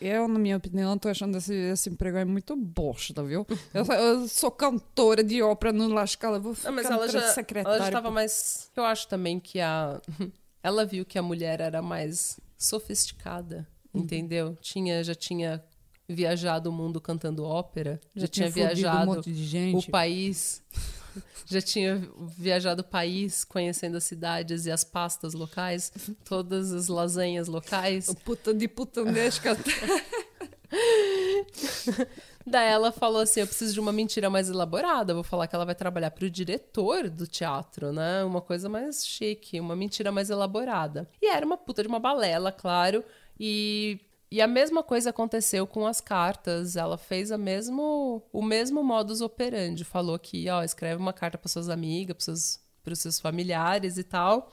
Eu, 0.00 0.28
na 0.28 0.38
minha 0.38 0.56
opinião, 0.56 0.96
tô 0.96 1.08
achando 1.08 1.36
esse, 1.38 1.52
esse 1.54 1.90
emprego 1.90 2.18
aí 2.18 2.24
muito 2.24 2.54
bosta, 2.56 3.22
viu? 3.24 3.46
Eu, 3.74 3.84
eu 3.84 4.28
sou 4.28 4.50
cantora 4.50 5.24
de 5.24 5.42
ópera 5.42 5.72
no 5.72 5.88
La 5.88 6.06
Scala, 6.06 6.38
vou 6.38 6.54
ficar 6.54 6.70
Não, 6.70 6.76
mas 6.76 6.90
ela 6.90 7.08
já, 7.08 7.32
secretária. 7.32 7.76
ela 7.76 7.84
já 7.86 7.90
tava 7.92 8.10
mais. 8.10 8.70
Eu 8.76 8.84
acho 8.84 9.08
também 9.08 9.38
que 9.40 9.60
a. 9.60 10.00
Ela 10.60 10.84
viu 10.84 11.04
que 11.04 11.16
a 11.16 11.22
mulher 11.22 11.60
era 11.60 11.80
mais 11.80 12.38
sofisticada, 12.58 13.66
Uhum. 13.94 14.02
entendeu? 14.02 14.56
Tinha, 14.60 15.02
já 15.04 15.14
tinha 15.14 15.64
viajado 16.08 16.70
o 16.70 16.72
mundo 16.72 17.00
cantando 17.00 17.44
ópera, 17.44 18.00
já, 18.16 18.26
tinha, 18.26 18.50
fudido 18.50 18.74
viajado 18.74 19.20
um 19.74 19.78
o 19.78 19.90
país. 19.90 20.62
Já 21.50 21.62
tinha 21.62 21.96
viajado 22.36 22.82
o 22.82 22.84
país, 22.84 23.42
conhecendo 23.42 23.96
as 23.96 24.04
cidades 24.04 24.66
e 24.66 24.70
as 24.70 24.84
pastas 24.84 25.32
locais, 25.32 25.90
todas 26.22 26.72
as 26.74 26.88
lasanhas 26.88 27.48
locais. 27.48 28.06
O 28.08 28.14
puta 28.14 28.52
de 28.52 28.68
putanesca. 28.68 29.56
Daí 32.46 32.70
ela 32.70 32.92
falou 32.92 33.22
assim: 33.22 33.40
eu 33.40 33.46
preciso 33.46 33.72
de 33.72 33.80
uma 33.80 33.92
mentira 33.92 34.28
mais 34.28 34.48
elaborada. 34.48 35.14
Vou 35.14 35.22
falar 35.22 35.46
que 35.46 35.54
ela 35.54 35.64
vai 35.64 35.74
trabalhar 35.74 36.10
pro 36.10 36.30
diretor 36.30 37.08
do 37.08 37.26
teatro, 37.26 37.92
né? 37.92 38.22
Uma 38.24 38.40
coisa 38.40 38.68
mais 38.68 39.06
chique, 39.06 39.58
uma 39.58 39.74
mentira 39.74 40.12
mais 40.12 40.30
elaborada. 40.30 41.08
E 41.20 41.28
era 41.28 41.44
uma 41.44 41.56
puta 41.56 41.82
de 41.82 41.88
uma 41.88 41.98
balela, 41.98 42.52
claro. 42.52 43.02
E, 43.40 44.00
e 44.30 44.42
a 44.42 44.46
mesma 44.46 44.82
coisa 44.82 45.10
aconteceu 45.10 45.66
com 45.66 45.86
as 45.86 46.00
cartas. 46.00 46.76
Ela 46.76 46.98
fez 46.98 47.32
a 47.32 47.38
mesmo, 47.38 48.22
o 48.32 48.42
mesmo 48.42 48.82
modus 48.82 49.20
operandi. 49.20 49.84
Falou 49.84 50.18
que, 50.18 50.48
ó, 50.50 50.62
escreve 50.62 51.00
uma 51.00 51.12
carta 51.12 51.38
para 51.38 51.48
suas 51.48 51.68
amigas, 51.68 52.14
para 52.14 52.24
seus, 52.24 52.60
pros 52.82 52.98
seus 52.98 53.18
familiares 53.18 53.96
e 53.96 54.04
tal. 54.04 54.52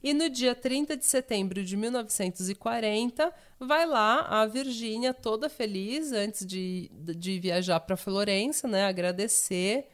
E 0.00 0.14
no 0.14 0.30
dia 0.30 0.54
30 0.54 0.96
de 0.96 1.04
setembro 1.04 1.64
de 1.64 1.76
1940, 1.76 3.34
vai 3.58 3.84
lá 3.84 4.20
a 4.20 4.46
Virgínia 4.46 5.12
toda 5.12 5.48
feliz 5.48 6.12
antes 6.12 6.46
de, 6.46 6.88
de 7.16 7.40
viajar 7.40 7.80
para 7.80 7.96
Florença, 7.96 8.68
né? 8.68 8.84
Agradecer 8.84 9.88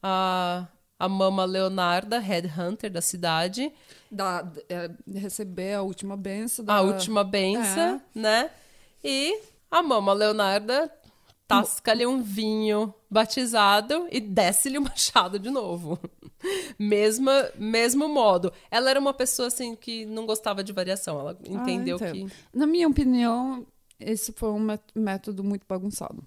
a, 0.00 0.68
a 1.00 1.08
mama 1.08 1.44
Leonarda, 1.44 2.18
headhunter 2.20 2.90
da 2.92 3.00
cidade, 3.00 3.72
da, 4.10 4.46
é, 4.68 4.90
receber 5.18 5.74
a 5.74 5.82
última 5.82 6.16
benção. 6.16 6.64
Da... 6.64 6.74
a 6.76 6.80
última 6.82 7.24
benção, 7.24 8.00
né? 8.14 8.50
E 9.02 9.40
a 9.70 9.82
mama 9.82 10.12
Leonarda 10.12 10.92
tasca-lhe 11.48 12.06
um 12.06 12.22
vinho 12.22 12.94
batizado 13.10 14.06
e 14.12 14.20
desce-lhe 14.20 14.78
o 14.78 14.82
machado 14.82 15.38
de 15.38 15.50
novo. 15.50 15.98
Mesma, 16.78 17.50
mesmo 17.56 18.08
modo. 18.08 18.52
Ela 18.70 18.90
era 18.90 19.00
uma 19.00 19.12
pessoa 19.12 19.48
assim 19.48 19.74
que 19.74 20.06
não 20.06 20.26
gostava 20.26 20.62
de 20.62 20.72
variação. 20.72 21.18
Ela 21.20 21.36
entendeu 21.46 21.96
Ah, 21.96 21.98
que. 21.98 22.20
entendo. 22.20 22.32
Na 22.54 22.66
minha 22.66 22.88
opinião, 22.88 23.66
esse 23.98 24.32
foi 24.32 24.50
um 24.50 24.58
mét- 24.60 24.80
método 24.94 25.42
muito 25.44 25.64
bagunçado. 25.68 26.22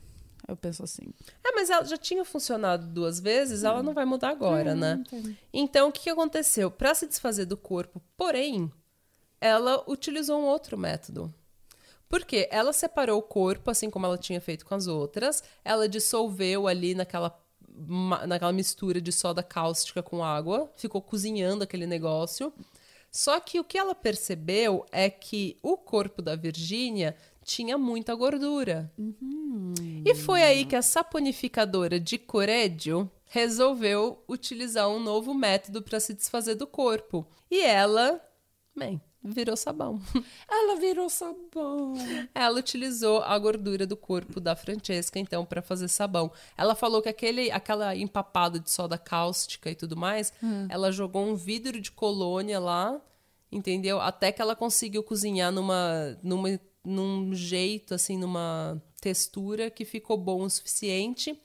Eu 0.47 0.57
penso 0.57 0.83
assim. 0.83 1.13
É, 1.43 1.51
mas 1.53 1.69
ela 1.69 1.85
já 1.85 1.97
tinha 1.97 2.25
funcionado 2.25 2.87
duas 2.87 3.19
vezes, 3.19 3.63
ela 3.63 3.81
não 3.81 3.93
vai 3.93 4.03
mudar 4.05 4.29
agora, 4.29 4.73
Hum, 4.73 4.77
né? 4.77 4.99
entendo. 5.05 5.37
Então, 5.53 5.89
o 5.89 5.91
que 5.91 6.09
aconteceu? 6.09 6.69
Para 6.69 6.93
se 6.93 7.07
desfazer 7.07 7.45
do 7.45 7.55
corpo, 7.55 8.01
porém, 8.17 8.71
ela 9.39 9.83
utilizou 9.89 10.39
um 10.39 10.45
outro 10.45 10.77
método. 10.77 11.33
Por 12.09 12.25
quê? 12.25 12.47
Ela 12.51 12.71
separou 12.73 13.17
o 13.19 13.23
corpo, 13.23 13.71
assim 13.71 13.89
como 13.89 14.05
ela 14.05 14.17
tinha 14.17 14.39
feito 14.39 14.65
com 14.65 14.75
as 14.75 14.85
outras. 14.87 15.43
Ela 15.65 15.89
dissolveu 15.89 16.67
ali 16.67 16.93
naquela, 16.93 17.35
naquela 18.27 18.51
mistura 18.53 19.01
de 19.01 19.11
soda 19.11 19.41
cáustica 19.41 20.03
com 20.03 20.23
água. 20.23 20.71
Ficou 20.75 21.01
cozinhando 21.01 21.63
aquele 21.63 21.87
negócio. 21.87 22.53
Só 23.09 23.39
que 23.39 23.59
o 23.59 23.63
que 23.63 23.77
ela 23.77 23.95
percebeu 23.95 24.85
é 24.91 25.09
que 25.09 25.57
o 25.61 25.75
corpo 25.77 26.21
da 26.21 26.35
Virgínia 26.35 27.15
tinha 27.43 27.77
muita 27.77 28.15
gordura. 28.15 28.91
E 30.05 30.15
foi 30.15 30.43
aí 30.43 30.65
que 30.65 30.75
a 30.75 30.81
saponificadora 30.81 31.99
de 31.99 32.17
Corédio 32.17 33.09
resolveu 33.25 34.23
utilizar 34.27 34.89
um 34.89 34.99
novo 34.99 35.33
método 35.33 35.81
para 35.81 35.99
se 35.99 36.13
desfazer 36.13 36.55
do 36.55 36.67
corpo. 36.67 37.27
E 37.49 37.61
ela, 37.61 38.21
bem, 38.75 39.01
virou 39.23 39.55
sabão. 39.55 39.99
Ela 40.49 40.75
virou 40.75 41.09
sabão. 41.09 41.93
Ela 42.35 42.59
utilizou 42.59 43.21
a 43.23 43.37
gordura 43.39 43.87
do 43.87 43.95
corpo 43.95 44.39
da 44.39 44.55
Francesca, 44.55 45.17
então, 45.17 45.45
para 45.45 45.61
fazer 45.61 45.87
sabão. 45.87 46.31
Ela 46.57 46.75
falou 46.75 47.01
que 47.01 47.09
aquele, 47.09 47.49
aquela 47.49 47.95
empapada 47.95 48.59
de 48.59 48.69
soda 48.69 48.97
cáustica 48.97 49.71
e 49.71 49.75
tudo 49.75 49.95
mais, 49.95 50.33
ela 50.69 50.91
jogou 50.91 51.25
um 51.25 51.35
vidro 51.35 51.79
de 51.79 51.91
colônia 51.91 52.59
lá, 52.59 52.99
entendeu? 53.51 54.01
Até 54.01 54.31
que 54.31 54.41
ela 54.41 54.55
conseguiu 54.55 55.01
cozinhar 55.03 55.51
numa, 55.51 56.17
numa, 56.21 56.59
num 56.84 57.34
jeito, 57.34 57.93
assim, 57.93 58.17
numa 58.17 58.81
textura 58.99 59.69
que 59.69 59.86
ficou 59.86 60.17
bom 60.17 60.43
o 60.43 60.49
suficiente. 60.49 61.39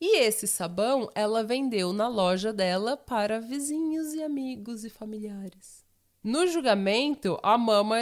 E 0.00 0.18
esse 0.18 0.46
sabão 0.46 1.08
ela 1.14 1.42
vendeu 1.42 1.92
na 1.92 2.08
loja 2.08 2.52
dela 2.52 2.96
para 2.96 3.40
vizinhos 3.40 4.12
e 4.12 4.22
amigos 4.22 4.84
e 4.84 4.90
familiares. 4.90 5.84
No 6.22 6.46
julgamento, 6.46 7.38
a 7.42 7.56
mama 7.56 7.96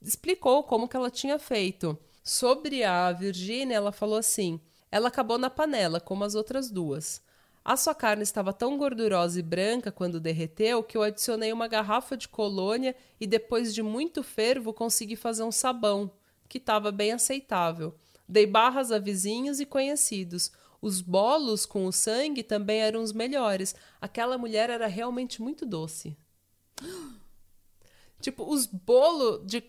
explicou 0.00 0.62
como 0.62 0.88
que 0.88 0.96
ela 0.96 1.10
tinha 1.10 1.38
feito. 1.38 1.98
Sobre 2.22 2.84
a 2.84 3.12
Virgínia, 3.12 3.76
ela 3.76 3.92
falou 3.92 4.16
assim: 4.16 4.60
ela 4.90 5.08
acabou 5.08 5.38
na 5.38 5.50
panela, 5.50 6.00
como 6.00 6.24
as 6.24 6.34
outras 6.34 6.70
duas. 6.70 7.22
A 7.64 7.76
sua 7.76 7.94
carne 7.94 8.22
estava 8.22 8.52
tão 8.52 8.78
gordurosa 8.78 9.38
e 9.38 9.42
branca 9.42 9.92
quando 9.92 10.18
derreteu 10.18 10.82
que 10.82 10.96
eu 10.96 11.02
adicionei 11.02 11.52
uma 11.52 11.68
garrafa 11.68 12.16
de 12.16 12.26
colônia 12.26 12.96
e 13.20 13.26
depois 13.26 13.74
de 13.74 13.82
muito 13.82 14.22
fervo 14.22 14.72
consegui 14.72 15.14
fazer 15.14 15.42
um 15.42 15.52
sabão, 15.52 16.10
que 16.48 16.58
estava 16.58 16.90
bem 16.90 17.12
aceitável. 17.12 17.94
Dei 18.26 18.46
barras 18.46 18.90
a 18.90 18.98
vizinhos 18.98 19.60
e 19.60 19.66
conhecidos. 19.66 20.50
Os 20.80 21.02
bolos 21.02 21.66
com 21.66 21.84
o 21.84 21.92
sangue 21.92 22.42
também 22.42 22.80
eram 22.80 23.02
os 23.02 23.12
melhores. 23.12 23.74
Aquela 24.00 24.38
mulher 24.38 24.70
era 24.70 24.86
realmente 24.86 25.42
muito 25.42 25.66
doce. 25.66 26.16
Tipo, 28.20 28.44
os 28.52 28.66
bolos 28.66 29.46
de. 29.46 29.64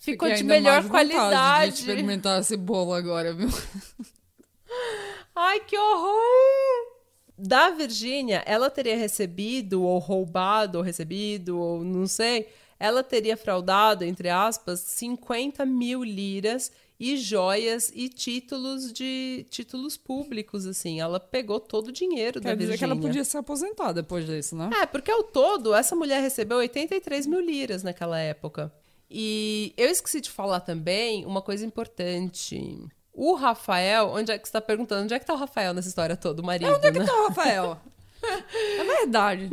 Ficou 0.00 0.28
Fiquei 0.28 0.36
de 0.36 0.44
melhor 0.44 0.88
qualidade. 0.88 1.72
De 1.72 1.80
experimentar 1.80 2.40
esse 2.40 2.56
bolo 2.56 2.94
agora, 2.94 3.34
viu? 3.34 3.48
Ai, 5.34 5.60
que 5.60 5.76
horror! 5.76 6.94
Da 7.36 7.70
Virgínia, 7.70 8.42
ela 8.46 8.70
teria 8.70 8.96
recebido, 8.96 9.82
ou 9.82 9.98
roubado, 9.98 10.78
ou 10.78 10.84
recebido, 10.84 11.58
ou 11.58 11.82
não 11.84 12.06
sei. 12.06 12.48
Ela 12.78 13.02
teria 13.02 13.36
fraudado, 13.36 14.04
entre 14.04 14.28
aspas, 14.28 14.80
50 14.80 15.66
mil 15.66 16.04
liras 16.04 16.70
e 16.98 17.16
joias 17.16 17.90
e 17.94 18.08
títulos 18.08 18.92
de 18.92 19.44
títulos 19.50 19.96
públicos, 19.96 20.64
assim. 20.64 21.00
Ela 21.00 21.18
pegou 21.18 21.58
todo 21.58 21.88
o 21.88 21.92
dinheiro 21.92 22.40
da 22.40 22.50
Quer 22.50 22.56
dizer 22.56 22.68
Virgínia. 22.70 22.78
que 22.78 22.84
ela 22.84 22.96
podia 23.08 23.24
se 23.24 23.36
aposentar 23.36 23.92
depois 23.92 24.24
disso, 24.24 24.54
né? 24.54 24.70
É, 24.80 24.86
porque 24.86 25.10
ao 25.10 25.24
todo, 25.24 25.74
essa 25.74 25.96
mulher 25.96 26.20
recebeu 26.20 26.58
83 26.58 27.26
mil 27.26 27.40
liras 27.40 27.82
naquela 27.82 28.18
época. 28.18 28.72
E 29.10 29.74
eu 29.76 29.88
esqueci 29.88 30.20
de 30.20 30.30
falar 30.30 30.60
também 30.60 31.26
uma 31.26 31.42
coisa 31.42 31.66
importante. 31.66 32.78
O 33.14 33.34
Rafael, 33.34 34.08
onde 34.08 34.32
é 34.32 34.38
que 34.38 34.46
você 34.46 34.52
tá 34.52 34.60
perguntando? 34.60 35.04
Onde 35.04 35.14
é 35.14 35.18
que 35.18 35.24
tá 35.26 35.34
o 35.34 35.36
Rafael 35.36 35.72
nessa 35.72 35.88
história 35.88 36.16
toda, 36.16 36.42
o 36.42 36.44
marido, 36.44 36.74
Onde 36.74 36.86
é 36.88 36.92
que 36.92 36.98
né? 36.98 37.04
tá 37.06 37.14
o 37.14 37.28
Rafael? 37.28 37.78
É 38.26 38.84
verdade. 38.84 39.50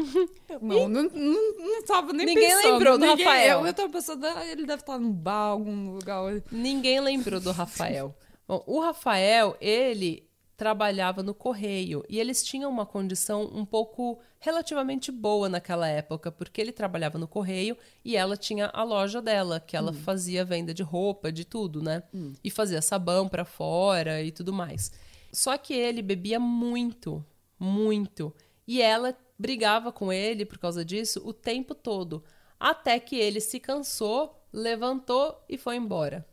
Não, 0.61 0.87
não, 0.87 1.03
não, 1.03 1.57
não 1.59 1.83
tava 1.83 2.13
nem 2.13 2.25
Ninguém 2.25 2.47
pensando. 2.51 2.71
lembrou 2.71 2.97
do 2.97 3.05
Ninguém- 3.05 3.25
Rafael. 3.25 3.59
Eu, 3.59 3.67
eu 3.67 3.73
tava 3.73 3.89
pensando, 3.91 4.25
ah, 4.25 4.45
ele 4.45 4.65
deve 4.65 4.81
estar 4.81 4.97
num 4.97 5.11
bar, 5.11 5.49
algum 5.49 5.91
lugar. 5.95 6.41
Ninguém 6.49 7.01
lembrou 7.01 7.41
do 7.41 7.51
Rafael. 7.51 8.15
Bom, 8.47 8.63
o 8.65 8.79
Rafael, 8.79 9.57
ele 9.59 10.25
trabalhava 10.61 11.23
no 11.23 11.33
correio 11.33 12.05
e 12.07 12.19
eles 12.19 12.43
tinham 12.43 12.69
uma 12.69 12.85
condição 12.85 13.49
um 13.51 13.65
pouco 13.65 14.19
relativamente 14.39 15.11
boa 15.11 15.49
naquela 15.49 15.87
época, 15.87 16.31
porque 16.31 16.61
ele 16.61 16.71
trabalhava 16.71 17.17
no 17.17 17.27
correio 17.27 17.75
e 18.05 18.15
ela 18.15 18.37
tinha 18.37 18.67
a 18.71 18.83
loja 18.83 19.19
dela, 19.23 19.59
que 19.59 19.75
ela 19.75 19.91
fazia 19.91 20.45
venda 20.45 20.71
de 20.71 20.83
roupa, 20.83 21.31
de 21.31 21.45
tudo, 21.45 21.81
né? 21.81 22.03
E 22.43 22.51
fazia 22.51 22.79
sabão 22.79 23.27
pra 23.27 23.43
fora 23.43 24.21
e 24.21 24.31
tudo 24.31 24.53
mais. 24.53 24.91
Só 25.33 25.57
que 25.57 25.73
ele 25.73 26.03
bebia 26.03 26.39
muito, 26.39 27.25
muito. 27.57 28.31
E 28.67 28.83
ela 28.83 29.17
brigava 29.39 29.91
com 29.91 30.13
ele 30.13 30.45
por 30.45 30.59
causa 30.59 30.85
disso 30.85 31.23
o 31.25 31.33
tempo 31.33 31.73
todo, 31.73 32.23
até 32.59 32.99
que 32.99 33.15
ele 33.15 33.41
se 33.41 33.59
cansou, 33.59 34.45
levantou 34.53 35.43
e 35.49 35.57
foi 35.57 35.77
embora. 35.77 36.23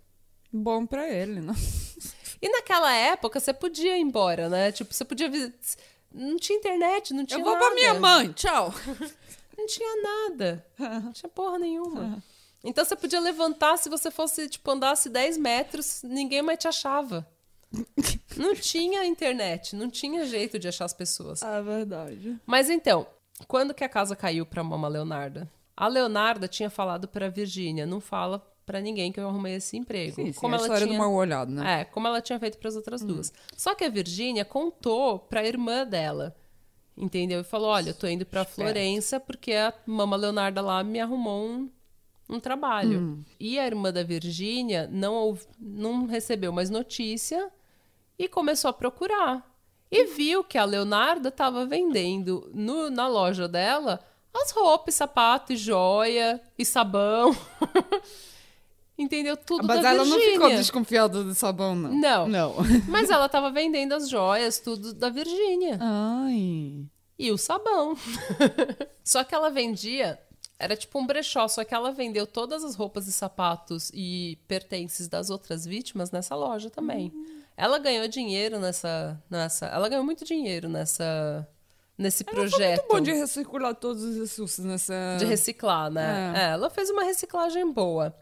Bom 0.53 0.85
pra 0.85 1.09
ele, 1.09 1.41
né? 1.41 1.55
E 2.41 2.49
naquela 2.49 2.93
época 2.95 3.41
você 3.41 3.53
podia 3.53 3.97
ir 3.97 4.01
embora, 4.01 4.49
né? 4.49 4.71
Tipo, 4.73 4.93
você 4.95 5.05
podia. 5.05 5.31
Não 6.13 6.37
tinha 6.37 6.59
internet, 6.59 7.13
não 7.13 7.27
tinha 7.27 7.41
Eu 7.41 7.45
vou 7.45 7.53
nada. 7.55 7.67
pra 7.67 7.75
minha 7.75 7.95
mãe, 7.95 8.33
tchau. 8.33 8.73
Não 9.59 9.67
tinha 9.67 10.03
nada. 10.03 10.65
Não 11.03 11.13
tinha 11.13 11.29
porra 11.29 11.59
nenhuma. 11.59 12.23
Então 12.63 12.85
você 12.85 12.95
podia 12.95 13.19
levantar, 13.19 13.77
se 13.77 13.89
você 13.89 14.09
fosse, 14.09 14.49
tipo, 14.49 14.71
andasse 14.71 15.09
10 15.09 15.37
metros, 15.37 16.01
ninguém 16.05 16.43
mais 16.43 16.61
te 16.61 16.69
achava. 16.69 17.27
Não 18.37 18.55
tinha 18.55 19.05
internet, 19.05 19.75
não 19.75 19.91
tinha 19.91 20.25
jeito 20.27 20.61
de 20.61 20.69
achar 20.69 20.85
as 20.85 20.93
pessoas. 20.93 21.43
É 21.43 21.61
verdade. 21.61 22.39
Mas 22.47 22.71
então, 22.71 23.05
quando 23.49 23.75
que 23.75 23.83
a 23.83 23.89
casa 23.89 24.15
caiu 24.15 24.47
pra 24.47 24.63
Mama 24.63 24.87
Leonarda? 24.87 25.51
A 25.77 25.89
Leonarda 25.89 26.47
tinha 26.47 26.71
falado 26.71 27.09
pra 27.09 27.29
Virgínia, 27.29 27.85
não 27.85 28.01
fala 28.01 28.41
pra 28.69 28.83
ninguém 28.83 29.11
que 29.11 29.19
eu 29.19 29.27
arrumei 29.27 29.55
esse 29.55 29.79
emprego. 29.79 30.15
Sim, 30.15 30.31
sim, 30.31 30.39
como 30.39 30.55
a 30.55 30.59
ela 30.59 30.67
história 30.67 30.87
tinha... 30.87 30.99
do 30.99 31.03
mal 31.03 31.13
olhado, 31.15 31.51
né? 31.51 31.81
É, 31.81 31.85
como 31.87 32.07
ela 32.07 32.21
tinha 32.21 32.39
feito 32.39 32.59
para 32.59 32.69
as 32.69 32.77
outras 32.77 33.03
duas. 33.03 33.33
Só 33.57 33.75
que 33.75 33.83
a 33.83 33.89
Virgínia 33.89 34.45
contou 34.45 35.19
pra 35.19 35.43
irmã 35.47 35.87
dela, 35.87 36.37
entendeu? 36.95 37.41
E 37.41 37.45
falou: 37.45 37.71
Olha, 37.71 37.91
eu 37.91 37.95
tô 37.95 38.07
indo 38.07 38.23
Esperto. 38.25 38.53
Florença 38.57 39.19
porque 39.19 39.55
a 39.55 39.73
mama 39.87 40.17
Leonarda 40.17 40.61
lá 40.61 40.85
me 40.85 41.01
arrumou 41.01 41.47
um, 41.49 41.71
um 42.29 42.39
trabalho. 42.39 43.25
E 43.41 43.59
a 43.59 43.67
irmã 43.67 43.91
da 43.91 44.03
Virgínia 44.03 44.87
não, 44.93 45.39
não 45.59 46.05
recebeu 46.05 46.53
mais 46.53 46.69
notícia 46.69 47.51
e 48.19 48.29
começou 48.29 48.69
a 48.69 48.73
procurar. 48.75 49.51
E 49.91 50.05
viu 50.05 50.45
que 50.45 50.59
a 50.59 50.65
Leonarda 50.67 51.31
estava 51.31 51.65
vendendo 51.65 52.51
no- 52.53 52.91
na 52.91 53.09
loja 53.09 53.49
dela 53.49 54.01
as 54.35 54.51
roupas, 54.51 54.95
sapato, 54.95 55.53
e 55.55 55.57
joia 55.57 56.39
e 56.59 56.65
sabão. 56.65 57.35
Entendeu? 58.99 59.37
Tudo 59.37 59.65
Mas 59.65 59.81
da 59.81 59.91
ela 59.91 60.05
não 60.05 60.19
ficou 60.19 60.33
Virgínia. 60.33 60.57
desconfiada 60.57 61.23
do 61.23 61.33
sabão, 61.33 61.77
não. 61.77 61.95
Não. 61.95 62.29
Não. 62.29 62.55
Mas 62.89 63.09
ela 63.09 63.29
tava 63.29 63.49
vendendo 63.51 63.93
as 63.95 64.09
joias, 64.09 64.59
tudo 64.59 64.93
da 64.93 65.09
Virgínia. 65.09 65.79
Ai. 65.81 66.85
E 67.17 67.31
o 67.31 67.39
sabão. 67.39 67.97
só 69.05 69.23
que 69.23 69.35
ela 69.35 69.51
vendia. 69.51 70.19
Era 70.59 70.77
tipo 70.77 70.99
um 70.99 71.07
brechó, 71.07 71.47
só 71.47 71.63
que 71.63 71.73
ela 71.73 71.93
vendeu 71.93 72.27
todas 72.27 72.65
as 72.65 72.75
roupas 72.75 73.07
e 73.07 73.13
sapatos 73.13 73.93
e 73.95 74.37
pertences 74.49 75.07
das 75.07 75.31
outras 75.31 75.65
vítimas 75.65 76.11
nessa 76.11 76.35
loja 76.35 76.69
também. 76.69 77.13
Ela 77.57 77.79
ganhou 77.79 78.09
dinheiro 78.09 78.59
nessa, 78.59 79.23
nessa. 79.31 79.67
Ela 79.67 79.89
ganhou 79.89 80.05
muito 80.05 80.25
dinheiro 80.25 80.69
nessa. 80.69 81.47
Nesse 81.97 82.23
projeto. 82.23 82.81
Muito 82.83 82.93
bom 82.93 83.01
de 83.01 83.13
recircular 83.13 83.75
todos 83.75 84.03
os 84.05 84.31
recursos 84.31 84.65
nessa... 84.65 85.17
De 85.19 85.25
reciclar, 85.25 85.91
né? 85.91 86.33
É. 86.33 86.41
É, 86.41 86.51
ela 86.51 86.71
fez 86.71 86.89
uma 86.91 87.03
reciclagem 87.03 87.73
boa. 87.73 88.15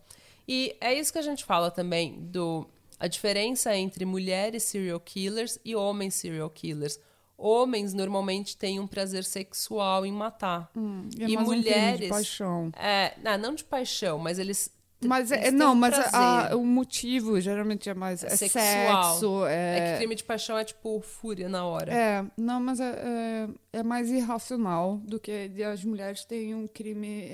E 0.49 0.77
é 0.81 0.95
isso 0.95 1.13
que 1.13 1.19
a 1.19 1.23
gente 1.23 1.45
fala 1.45 1.71
também 1.71 2.21
do 2.21 2.67
a 2.99 3.07
diferença 3.09 3.77
entre 3.77 4.05
mulheres 4.05 4.63
serial 4.63 4.99
killers 5.01 5.59
e 5.65 5.75
homens 5.77 6.15
serial 6.15 6.49
killers. 6.49 6.99
Homens 7.39 7.93
normalmente 7.93 8.57
têm 8.57 8.81
um 8.81 8.87
prazer 8.87 9.23
sexual 9.25 10.07
em 10.07 10.13
matar. 10.13 10.71
E, 10.75 10.79
é 10.79 11.25
e 11.25 11.27
crime 11.27 11.37
de 11.37 11.45
mulheres- 11.45 12.09
paixão. 12.09 12.71
É, 12.75 13.13
não, 13.23 13.37
não 13.39 13.55
de 13.55 13.65
paixão, 13.65 14.19
mas 14.19 14.39
eles. 14.39 14.75
Mas 15.05 15.31
é, 15.31 15.51
não, 15.51 15.75
mas 15.75 15.93
a- 16.15 16.57
o 16.57 16.65
motivo 16.65 17.39
geralmente 17.39 17.91
é 17.91 17.93
mais 17.93 18.25
é 18.25 18.31
Sexual. 18.31 19.13
sexo, 19.13 19.45
É... 19.47 19.79
é, 19.79 19.93
que 19.93 19.99
crime 19.99 20.15
de 20.15 20.25
paixão 20.25 20.57
é 20.57 20.65
tipo 20.65 20.99
fúria 21.03 21.51
na 21.51 21.67
hora. 21.67 21.93
é, 21.93 22.25
não, 22.35 22.59
mas 22.59 22.81
é, 22.81 23.49
é, 23.75 23.79
é 23.81 23.83
mais 23.83 24.11
irracional 24.11 24.97
do 25.05 25.21
que 25.21 25.51
as 25.71 25.85
mulheres 25.85 26.25
têm 26.25 26.55
um 26.55 26.67
crime. 26.67 27.29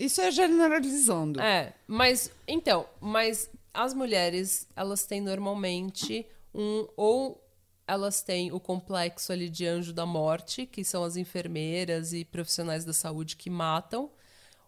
Isso 0.00 0.20
é 0.20 0.30
generalizando. 0.30 1.40
É, 1.40 1.74
mas 1.86 2.32
então, 2.48 2.86
mas 3.00 3.50
as 3.72 3.94
mulheres, 3.94 4.66
elas 4.74 5.04
têm 5.04 5.20
normalmente 5.20 6.26
um 6.54 6.88
ou 6.96 7.46
elas 7.86 8.22
têm 8.22 8.52
o 8.52 8.60
complexo 8.60 9.32
ali 9.32 9.50
de 9.50 9.66
anjo 9.66 9.92
da 9.92 10.06
morte, 10.06 10.64
que 10.64 10.84
são 10.84 11.04
as 11.04 11.16
enfermeiras 11.16 12.12
e 12.12 12.24
profissionais 12.24 12.84
da 12.84 12.92
saúde 12.92 13.36
que 13.36 13.50
matam, 13.50 14.10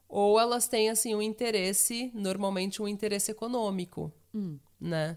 ou 0.09 0.39
elas 0.39 0.69
têm 0.69 0.91
assim 0.91 1.15
um 1.15 1.23
interesse, 1.23 2.11
normalmente 2.15 2.83
um 2.83 2.89
interesse 2.89 3.31
econômico, 3.31 4.13
né? 4.81 5.17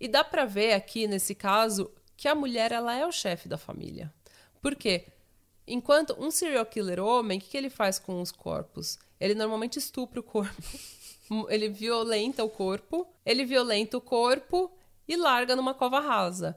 E 0.00 0.08
dá 0.08 0.22
pra 0.24 0.44
ver 0.46 0.72
aqui 0.72 1.06
nesse 1.06 1.34
caso 1.34 1.90
que 2.16 2.28
a 2.28 2.34
mulher 2.34 2.72
ela 2.72 2.94
é 2.94 3.04
o 3.04 3.12
chefe 3.12 3.48
da 3.48 3.58
família. 3.58 4.12
Por 4.62 4.74
quê? 4.76 5.06
Enquanto 5.66 6.16
um 6.18 6.30
serial 6.30 6.64
killer 6.66 7.00
homem, 7.00 7.38
o 7.38 7.40
que, 7.40 7.48
que 7.50 7.56
ele 7.56 7.70
faz 7.70 7.98
com 7.98 8.20
os 8.22 8.30
corpos? 8.30 8.98
Ele 9.20 9.34
normalmente 9.34 9.78
estupra 9.78 10.18
o 10.20 10.22
corpo. 10.22 10.62
Ele 11.48 11.68
violenta 11.68 12.42
o 12.42 12.48
corpo, 12.50 13.06
ele 13.24 13.44
violenta 13.44 13.96
o 13.96 14.00
corpo 14.00 14.68
e 15.06 15.14
larga 15.16 15.54
numa 15.54 15.72
cova 15.74 16.00
rasa. 16.00 16.56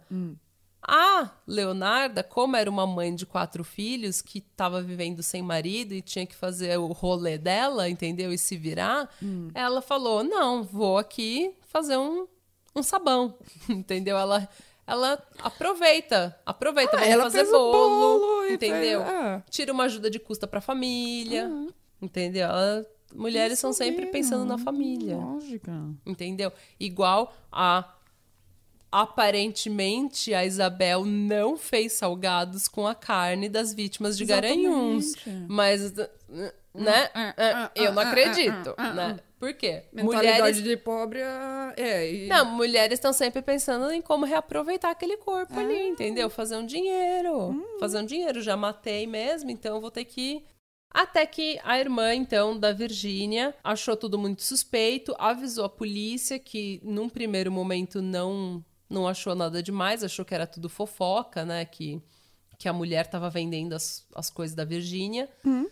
A 0.81 1.29
Leonarda, 1.47 2.23
como 2.23 2.55
era 2.55 2.67
uma 2.69 2.87
mãe 2.87 3.13
de 3.13 3.23
quatro 3.25 3.63
filhos 3.63 4.19
que 4.19 4.39
estava 4.39 4.81
vivendo 4.81 5.21
sem 5.21 5.43
marido 5.43 5.93
e 5.93 6.01
tinha 6.01 6.25
que 6.25 6.35
fazer 6.35 6.77
o 6.79 6.87
rolê 6.87 7.37
dela, 7.37 7.87
entendeu? 7.87 8.33
E 8.33 8.37
se 8.37 8.57
virar, 8.57 9.09
ela 9.53 9.79
falou: 9.81 10.23
não, 10.23 10.63
vou 10.63 10.97
aqui 10.97 11.55
fazer 11.67 11.97
um, 11.97 12.27
um 12.75 12.81
sabão, 12.81 13.37
entendeu? 13.69 14.17
Ela, 14.17 14.49
ela 14.87 15.23
aproveita, 15.39 16.35
aproveita, 16.45 16.97
Ah, 16.97 17.05
ela 17.05 17.23
fazer 17.25 17.45
bolo, 17.45 17.71
bolo 18.19 18.47
entendeu? 18.47 19.01
é. 19.03 19.43
Tira 19.51 19.71
uma 19.71 19.83
ajuda 19.83 20.09
de 20.09 20.17
custa 20.19 20.47
pra 20.47 20.59
família, 20.59 21.49
entendeu? 22.03 22.45
Ela- 22.47 22.85
mulheres 23.15 23.59
são 23.59 23.71
sempre 23.73 24.07
pensando 24.07 24.45
na 24.45 24.57
família. 24.57 25.15
Lógica. 25.15 25.71
Entendeu? 26.05 26.51
Igual 26.79 27.33
a. 27.51 27.89
Aparentemente, 28.91 30.35
a 30.35 30.45
Isabel 30.45 31.03
não 31.03 31.57
fez 31.57 31.93
salgados 31.93 32.67
com 32.67 32.85
a 32.85 32.93
carne 32.93 33.49
das 33.49 33.73
vítimas 33.73 34.15
de 34.15 34.23
Garanhuns. 34.23 35.15
Exatamente. 35.15 35.45
Mas, 35.51 35.91
né? 36.75 37.09
ah, 37.15 37.33
é, 37.35 37.51
ah, 37.53 37.71
Eu 37.75 37.91
não 37.91 38.03
ah, 38.03 38.07
acredito, 38.09 38.69
ah, 38.77 38.89
ah, 38.89 38.93
né? 38.93 39.19
Por 39.39 39.51
quê? 39.55 39.83
Mentalidade 39.91 40.37
Mulheres. 40.37 40.63
de 40.63 40.77
pobre 40.77 41.19
é. 41.21 41.73
é 41.75 42.13
e- 42.13 42.27
Não, 42.27 42.45
mulheres 42.45 42.99
estão 42.99 43.11
sempre 43.11 43.41
pensando 43.41 43.91
em 43.91 43.99
como 44.01 44.25
reaproveitar 44.25 44.91
aquele 44.91 45.17
corpo 45.17 45.53
Ah. 45.57 45.61
ali, 45.61 45.87
entendeu? 45.87 46.29
Fazer 46.29 46.55
um 46.55 46.65
dinheiro. 46.65 47.49
Hum. 47.49 47.77
Fazer 47.79 47.97
um 47.97 48.05
dinheiro. 48.05 48.41
Já 48.43 48.55
matei 48.55 49.07
mesmo, 49.07 49.49
então 49.49 49.81
vou 49.81 49.89
ter 49.89 50.05
que. 50.05 50.45
Até 50.93 51.25
que 51.25 51.59
a 51.63 51.79
irmã, 51.79 52.13
então, 52.13 52.57
da 52.59 52.71
Virgínia, 52.71 53.55
achou 53.63 53.97
tudo 53.97 54.17
muito 54.19 54.43
suspeito, 54.43 55.15
avisou 55.17 55.65
a 55.65 55.69
polícia 55.69 56.37
que, 56.37 56.79
num 56.83 57.09
primeiro 57.09 57.51
momento, 57.51 58.01
não, 58.01 58.63
não 58.89 59.07
achou 59.07 59.33
nada 59.33 59.63
demais, 59.63 60.03
achou 60.03 60.23
que 60.23 60.35
era 60.35 60.45
tudo 60.45 60.69
fofoca, 60.69 61.43
né? 61.43 61.65
Que, 61.65 61.99
que 62.59 62.69
a 62.69 62.73
mulher 62.73 63.05
estava 63.05 63.27
vendendo 63.29 63.73
as, 63.73 64.07
as 64.13 64.29
coisas 64.29 64.55
da 64.55 64.63
Virgínia. 64.63 65.27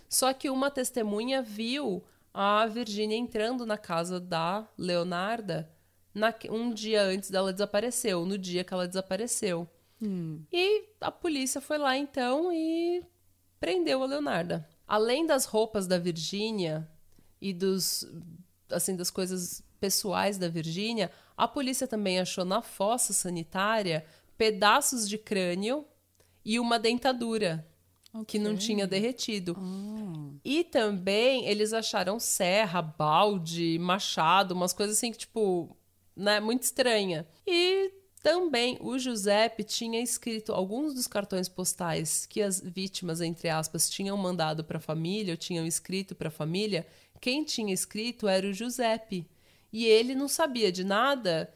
Só 0.10 0.34
que 0.34 0.50
uma 0.50 0.72
testemunha 0.72 1.42
viu 1.42 2.04
a 2.34 2.66
Virgínia 2.66 3.16
entrando 3.16 3.64
na 3.66 3.78
casa 3.78 4.20
da 4.20 4.68
Leonarda 4.78 5.70
na- 6.16 6.34
um 6.50 6.74
dia 6.74 7.04
antes 7.04 7.30
dela 7.30 7.54
desaparecer, 7.54 8.16
ou 8.18 8.26
no 8.26 8.38
dia 8.38 8.64
que 8.64 8.74
ela 8.74 8.88
desapareceu. 8.88 9.68
E 10.52 10.86
a 11.00 11.12
polícia 11.12 11.62
foi 11.62 11.78
lá 11.78 11.96
então 11.96 12.52
e 12.52 13.04
prendeu 13.60 14.02
a 14.02 14.08
Leonarda. 14.08 14.68
Além 14.92 15.26
das 15.26 15.46
roupas 15.46 15.88
da 15.88 15.98
Virgínia 15.98 16.86
e 17.39 17.54
dos 17.54 18.06
assim 18.70 18.94
das 18.94 19.10
coisas 19.10 19.64
pessoais 19.80 20.38
da 20.38 20.50
Virgínia, 20.50 21.10
a 21.38 21.48
polícia 21.48 21.88
também 21.88 22.20
achou 22.20 22.44
na 22.44 22.62
fossa 22.62 23.14
sanitária 23.14 24.06
pedaços 24.38 25.08
de 25.08 25.18
crânio 25.18 25.86
e 26.44 26.60
uma 26.60 26.78
dentadura 26.78 27.66
que 28.28 28.38
não 28.38 28.58
tinha 28.58 28.86
derretido. 28.86 29.56
E 30.44 30.62
também 30.66 31.46
eles 31.46 31.72
acharam 31.72 32.20
serra, 32.20 32.82
balde, 32.82 33.80
machado, 33.80 34.54
umas 34.54 34.74
coisas 34.74 34.98
assim 34.98 35.14
que, 35.14 35.20
tipo, 35.20 35.74
né, 36.14 36.42
muito 36.42 36.64
estranha. 36.64 37.26
E 37.48 37.94
também 38.22 38.78
o 38.80 38.98
Giuseppe 39.00 39.64
tinha 39.64 40.00
escrito 40.00 40.54
alguns 40.54 40.94
dos 40.94 41.08
cartões 41.08 41.50
postais 41.50 42.26
que 42.26 42.42
as 42.42 42.60
vítimas, 42.60 43.20
entre 43.20 43.50
aspas, 43.50 43.90
tinham 43.90 44.16
mandado 44.16 44.64
para 44.64 44.78
a 44.78 44.82
família, 44.82 45.34
ou 45.34 45.38
tinham 45.38 45.66
escrito 45.66 46.14
para 46.14 46.28
a 46.28 46.32
família. 46.32 46.86
Quem 47.20 47.44
tinha 47.44 47.74
escrito 47.74 48.28
era 48.28 48.48
o 48.48 48.54
Giuseppe. 48.54 49.28
E 49.74 49.86
ele 49.86 50.14
não 50.14 50.28
sabia 50.28 50.72
de 50.72 50.84
nada. 50.84 51.52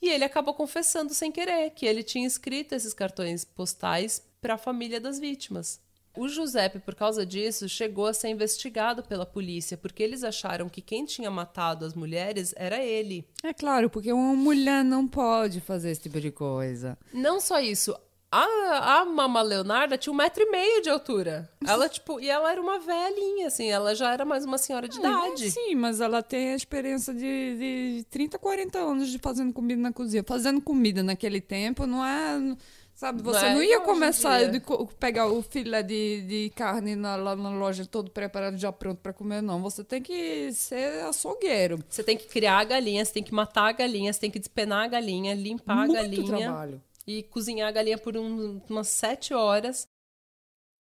E 0.00 0.08
ele 0.08 0.24
acabou 0.24 0.54
confessando 0.54 1.12
sem 1.12 1.32
querer 1.32 1.70
que 1.70 1.86
ele 1.86 2.02
tinha 2.02 2.26
escrito 2.26 2.74
esses 2.74 2.94
cartões 2.94 3.44
postais 3.44 4.22
para 4.40 4.54
a 4.54 4.58
família 4.58 5.00
das 5.00 5.18
vítimas. 5.18 5.80
O 6.16 6.28
Giuseppe, 6.28 6.78
por 6.78 6.94
causa 6.94 7.26
disso, 7.26 7.68
chegou 7.68 8.06
a 8.06 8.14
ser 8.14 8.28
investigado 8.28 9.02
pela 9.02 9.26
polícia, 9.26 9.76
porque 9.76 10.02
eles 10.02 10.22
acharam 10.22 10.68
que 10.68 10.80
quem 10.80 11.04
tinha 11.04 11.30
matado 11.30 11.84
as 11.84 11.94
mulheres 11.94 12.54
era 12.56 12.78
ele. 12.78 13.26
É 13.42 13.52
claro, 13.52 13.90
porque 13.90 14.12
uma 14.12 14.34
mulher 14.34 14.84
não 14.84 15.08
pode 15.08 15.60
fazer 15.60 15.90
esse 15.90 16.02
tipo 16.02 16.20
de 16.20 16.30
coisa. 16.30 16.96
Não 17.12 17.40
só 17.40 17.60
isso, 17.60 17.96
a, 18.34 19.00
a 19.00 19.04
Mama 19.04 19.40
Leonarda 19.42 19.96
tinha 19.96 20.12
um 20.12 20.16
metro 20.16 20.42
e 20.42 20.50
meio 20.50 20.82
de 20.82 20.90
altura. 20.90 21.48
Ela, 21.64 21.88
tipo, 21.88 22.18
e 22.18 22.28
ela 22.28 22.50
era 22.50 22.60
uma 22.60 22.80
velhinha, 22.80 23.46
assim, 23.46 23.70
ela 23.70 23.94
já 23.94 24.12
era 24.12 24.24
mais 24.24 24.44
uma 24.44 24.58
senhora 24.58 24.88
de 24.88 24.98
idade. 24.98 25.52
Sim, 25.52 25.76
mas 25.76 26.00
ela 26.00 26.20
tem 26.20 26.50
a 26.50 26.56
experiência 26.56 27.14
de, 27.14 28.00
de 28.00 28.06
30, 28.10 28.36
40 28.36 28.78
anos 28.78 29.08
de 29.08 29.20
fazendo 29.20 29.52
comida 29.52 29.80
na 29.80 29.92
cozinha. 29.92 30.24
Fazendo 30.26 30.60
comida 30.60 31.00
naquele 31.00 31.40
tempo 31.40 31.86
não 31.86 32.04
é. 32.04 32.56
Sabe, 32.94 33.22
Não 33.22 33.32
você 33.32 33.46
é 33.46 33.54
não, 33.54 33.62
igual 33.62 33.64
ia 33.64 33.80
começar 33.80 34.44
de 34.50 34.60
co- 34.60 34.86
pegar 34.86 35.26
o 35.26 35.42
filé 35.42 35.82
de, 35.82 36.22
de 36.22 36.50
carne 36.54 36.94
na- 36.94 37.16
lá 37.16 37.34
na 37.34 37.50
loja 37.50 37.84
todo 37.84 38.08
preparado, 38.10 38.56
já 38.56 38.70
pronto 38.70 38.98
para 39.00 39.12
comer, 39.12 39.42
não. 39.42 39.60
Você 39.62 39.82
tem 39.82 40.00
que 40.00 40.52
ser 40.52 41.02
açougueiro. 41.04 41.82
Você 41.88 42.04
tem 42.04 42.16
que 42.16 42.26
criar 42.28 42.58
a 42.58 42.64
galinha, 42.64 43.04
você 43.04 43.12
tem 43.14 43.22
que 43.22 43.34
matar 43.34 43.64
a 43.68 43.72
galinha, 43.72 44.12
você 44.12 44.20
tem 44.20 44.30
que 44.30 44.38
despenar 44.38 44.84
a 44.84 44.88
galinha, 44.88 45.34
limpar 45.34 45.76
Muito 45.88 45.92
a 45.98 46.02
galinha. 46.02 46.26
trabalho. 46.38 46.82
e 47.06 47.22
cozinhar 47.24 47.68
a 47.68 47.72
galinha 47.72 47.98
por 47.98 48.16
um- 48.16 48.60
umas 48.70 48.88
sete 48.88 49.34
horas. 49.34 49.86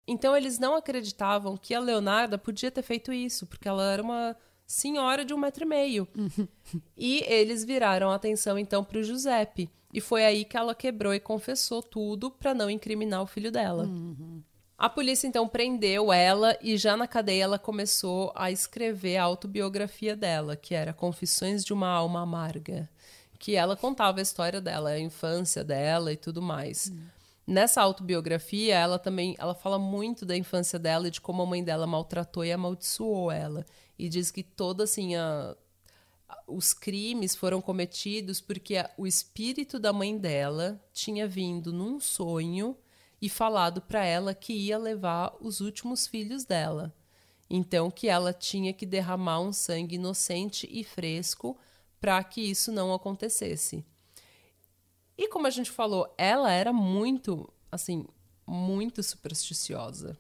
Então 0.07 0.37
eles 0.37 0.59
não 0.59 0.75
acreditavam 0.77 1.57
que 1.57 1.75
a 1.75 1.81
Leonarda 1.81 2.37
podia 2.37 2.71
ter 2.71 2.83
feito 2.83 3.13
isso, 3.13 3.47
porque 3.47 3.67
ela 3.69 3.91
era 3.91 4.03
uma 4.03 4.37
senhora 4.67 5.25
de 5.25 5.33
um 5.33 5.39
metro 5.39 5.65
e 5.65 5.67
meio. 5.67 6.07
e 6.97 7.25
eles 7.27 7.65
viraram 7.65 8.11
a 8.11 8.15
atenção 8.17 8.59
então 8.59 8.85
para 8.85 8.99
o 8.99 9.03
Giuseppe. 9.03 9.71
E 9.93 10.01
foi 10.01 10.25
aí 10.25 10.45
que 10.45 10.57
ela 10.57 10.75
quebrou 10.75 11.13
e 11.13 11.21
confessou 11.21 11.83
tudo 11.83 12.31
para 12.31 12.55
não 12.55 12.71
incriminar 12.71 13.23
o 13.23 13.27
filho 13.27 13.53
dela. 13.53 13.87
A 14.79 14.89
polícia 14.89 15.29
então 15.29 15.47
prendeu 15.47 16.13
ela 16.13 16.57
e 16.61 16.77
já 16.77 16.97
na 16.97 17.07
cadeia 17.07 17.45
ela 17.45 17.59
começou 17.59 18.33
a 18.35 18.51
escrever 18.51 19.17
a 19.17 19.23
autobiografia 19.23 20.17
dela, 20.17 20.57
que 20.57 20.75
era 20.75 20.93
Confissões 20.93 21.65
de 21.65 21.73
uma 21.73 21.89
Alma 21.89 22.23
Amarga, 22.23 22.89
que 23.39 23.55
ela 23.55 23.77
contava 23.77 24.19
a 24.19 24.23
história 24.23 24.61
dela, 24.61 24.91
a 24.91 24.99
infância 24.99 25.63
dela 25.63 26.13
e 26.13 26.17
tudo 26.17 26.43
mais. 26.43 26.93
Nessa 27.47 27.83
autobiografia, 27.83 28.77
ela 28.77 28.99
também 28.99 29.37
ela 29.39 29.55
fala 29.55 29.79
muito 29.79 30.25
da 30.25 30.37
infância 30.37 30.79
dela 30.79 31.09
e 31.09 31.11
de 31.11 31.21
como 31.21 31.43
a 31.43 31.47
mãe 31.47 31.63
dela 31.63 31.87
maltratou 31.87 32.45
e 32.45 32.51
amaldiçoou 32.51 33.31
ela. 33.31 33.67
E 33.99 34.09
diz 34.09 34.31
que 34.31 34.43
toda 34.43 34.85
assim 34.85 35.15
a, 35.17 35.55
os 36.47 36.73
crimes 36.73 37.35
foram 37.35 37.61
cometidos 37.61 38.41
porque 38.41 38.77
a, 38.77 38.91
o 38.97 39.07
espírito 39.07 39.79
da 39.79 39.93
mãe 39.93 40.17
dela 40.17 40.81
tinha 40.93 41.27
vindo 41.27 41.73
num 41.73 42.01
sonho 42.01 42.77
e 43.21 43.29
falado 43.29 43.81
para 43.81 44.05
ela 44.05 44.35
que 44.35 44.53
ia 44.53 44.79
levar 44.79 45.35
os 45.41 45.61
últimos 45.61 46.07
filhos 46.07 46.45
dela. 46.45 46.95
Então 47.49 47.91
que 47.91 48.09
ela 48.09 48.33
tinha 48.33 48.73
que 48.73 48.87
derramar 48.87 49.41
um 49.41 49.53
sangue 49.53 49.97
inocente 49.97 50.69
e 50.71 50.83
fresco 50.83 51.57
para 52.01 52.23
que 52.25 52.41
isso 52.41 52.73
não 52.73 52.93
acontecesse. 52.93 53.85
E 55.17 55.29
como 55.29 55.47
a 55.47 55.51
gente 55.51 55.71
falou, 55.71 56.13
ela 56.19 56.51
era 56.51 56.73
muito, 56.73 57.53
assim, 57.71 58.07
muito 58.47 59.03
supersticiosa. 59.03 60.19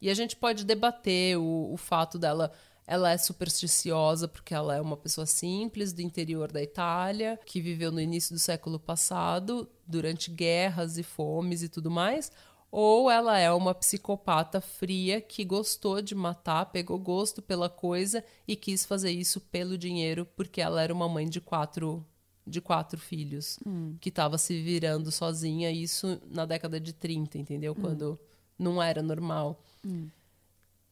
E 0.00 0.10
a 0.10 0.14
gente 0.14 0.36
pode 0.36 0.64
debater 0.64 1.38
o, 1.38 1.72
o 1.72 1.76
fato 1.76 2.18
dela. 2.18 2.52
Ela 2.90 3.12
é 3.12 3.18
supersticiosa 3.18 4.26
porque 4.26 4.54
ela 4.54 4.74
é 4.74 4.80
uma 4.80 4.96
pessoa 4.96 5.26
simples 5.26 5.92
do 5.92 6.00
interior 6.00 6.50
da 6.50 6.62
Itália, 6.62 7.38
que 7.44 7.60
viveu 7.60 7.92
no 7.92 8.00
início 8.00 8.34
do 8.34 8.38
século 8.38 8.80
passado, 8.80 9.68
durante 9.86 10.30
guerras 10.30 10.96
e 10.96 11.02
fomes 11.02 11.62
e 11.62 11.68
tudo 11.68 11.90
mais. 11.90 12.32
Ou 12.70 13.10
ela 13.10 13.38
é 13.38 13.52
uma 13.52 13.74
psicopata 13.74 14.58
fria 14.62 15.20
que 15.20 15.44
gostou 15.44 16.00
de 16.00 16.14
matar, 16.14 16.64
pegou 16.66 16.98
gosto 16.98 17.42
pela 17.42 17.68
coisa 17.68 18.24
e 18.46 18.56
quis 18.56 18.86
fazer 18.86 19.10
isso 19.10 19.38
pelo 19.38 19.76
dinheiro, 19.76 20.26
porque 20.34 20.58
ela 20.58 20.82
era 20.82 20.92
uma 20.92 21.10
mãe 21.10 21.28
de 21.28 21.42
quatro 21.42 22.02
de 22.46 22.62
quatro 22.62 22.98
filhos, 22.98 23.58
hum. 23.66 23.94
que 24.00 24.08
estava 24.08 24.38
se 24.38 24.62
virando 24.62 25.12
sozinha, 25.12 25.70
isso 25.70 26.18
na 26.30 26.46
década 26.46 26.80
de 26.80 26.94
30, 26.94 27.36
entendeu? 27.36 27.72
Hum. 27.72 27.82
Quando 27.82 28.18
não 28.58 28.82
era 28.82 29.02
normal. 29.02 29.62
Hum. 29.86 30.08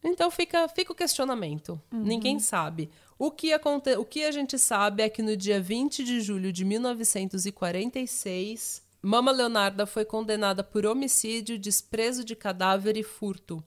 Então 0.07 0.31
fica, 0.31 0.69
fica 0.69 0.93
o 0.93 0.95
questionamento. 0.95 1.81
Uhum. 1.93 2.03
Ninguém 2.03 2.39
sabe. 2.39 2.89
O 3.19 3.31
que, 3.31 3.51
aconte... 3.53 3.95
o 3.97 4.05
que 4.05 4.25
a 4.25 4.31
gente 4.31 4.59
sabe 4.59 5.03
é 5.03 5.09
que 5.09 5.23
no 5.23 5.35
dia 5.37 5.61
20 5.61 6.05
de 6.05 6.21
julho 6.21 6.53
de 6.53 6.65
1946, 6.65 8.85
Mama 9.03 9.33
Leonarda 9.33 9.87
foi 9.87 10.05
condenada 10.05 10.63
por 10.63 10.87
homicídio, 10.87 11.59
desprezo 11.59 12.25
de 12.25 12.37
cadáver 12.37 12.97
e 12.97 13.03
furto. 13.03 13.61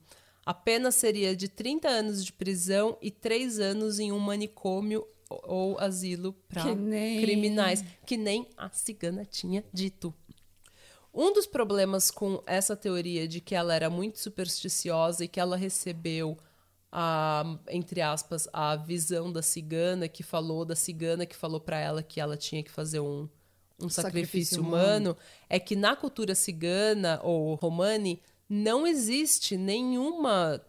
A 0.46 0.54
pena 0.54 0.92
seria 0.92 1.36
de 1.36 1.48
30 1.48 1.88
anos 1.88 2.26
de 2.26 2.34
prisão 2.34 2.98
e 3.02 3.12
3 3.12 3.60
anos 3.60 4.00
em 4.00 4.12
um 4.12 4.20
manicômio 4.20 5.08
ou 5.30 5.80
asilo 5.80 6.34
para 6.48 6.74
nem... 6.74 7.22
criminais, 7.22 7.86
que 8.06 8.18
nem 8.18 8.48
a 8.58 8.70
cigana 8.70 9.26
tinha 9.26 9.64
dito. 9.72 10.12
Um 11.14 11.34
dos 11.34 11.48
problemas 11.48 12.12
com 12.12 12.42
essa 12.46 12.76
teoria 12.76 13.28
de 13.28 13.42
que 13.42 13.56
ela 13.56 13.74
era 13.74 13.90
muito 13.90 14.20
supersticiosa 14.20 15.26
e 15.26 15.28
que 15.28 15.40
ela 15.40 15.58
recebeu 15.58 16.38
a, 16.92 17.58
entre 17.70 18.02
aspas, 18.02 18.48
a 18.54 18.76
visão 18.76 19.32
da 19.32 19.42
cigana 19.42 20.08
que 20.08 20.24
falou 20.24 20.66
da 20.66 20.76
cigana 20.76 21.26
que 21.26 21.36
falou 21.36 21.60
para 21.60 21.80
ela 21.80 22.04
que 22.04 22.20
ela 22.20 22.38
tinha 22.38 22.64
que 22.64 22.72
fazer 22.72 23.00
um, 23.00 23.28
um 23.80 23.90
sacrifício, 23.90 24.02
sacrifício 24.02 24.62
humano, 24.62 25.12
humano, 25.12 25.18
é 25.50 25.60
que 25.60 25.76
na 25.76 25.96
cultura 25.96 26.36
cigana 26.36 27.20
ou 27.24 27.56
romani 27.56 28.22
não 28.48 28.86
existe 28.88 29.56
nenhuma 29.56 30.62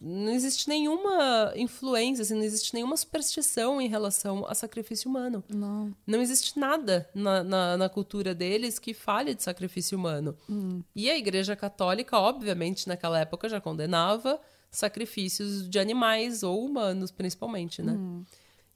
não 0.00 0.32
existe 0.32 0.68
nenhuma 0.68 1.52
influência, 1.56 2.22
assim, 2.22 2.34
não 2.34 2.44
existe 2.44 2.72
nenhuma 2.72 2.96
superstição 2.96 3.80
em 3.80 3.88
relação 3.88 4.46
a 4.46 4.54
sacrifício 4.54 5.10
humano. 5.10 5.42
Não. 5.48 5.92
Não 6.06 6.20
existe 6.20 6.58
nada 6.58 7.08
na, 7.12 7.42
na, 7.42 7.76
na 7.76 7.88
cultura 7.88 8.32
deles 8.32 8.78
que 8.78 8.94
fale 8.94 9.34
de 9.34 9.42
sacrifício 9.42 9.98
humano. 9.98 10.36
Hum. 10.48 10.82
E 10.94 11.10
a 11.10 11.18
Igreja 11.18 11.56
Católica, 11.56 12.16
obviamente, 12.16 12.86
naquela 12.86 13.18
época 13.18 13.48
já 13.48 13.60
condenava 13.60 14.40
sacrifícios 14.70 15.68
de 15.68 15.80
animais 15.80 16.44
ou 16.44 16.64
humanos, 16.64 17.10
principalmente, 17.10 17.82
né? 17.82 17.92
Hum. 17.92 18.24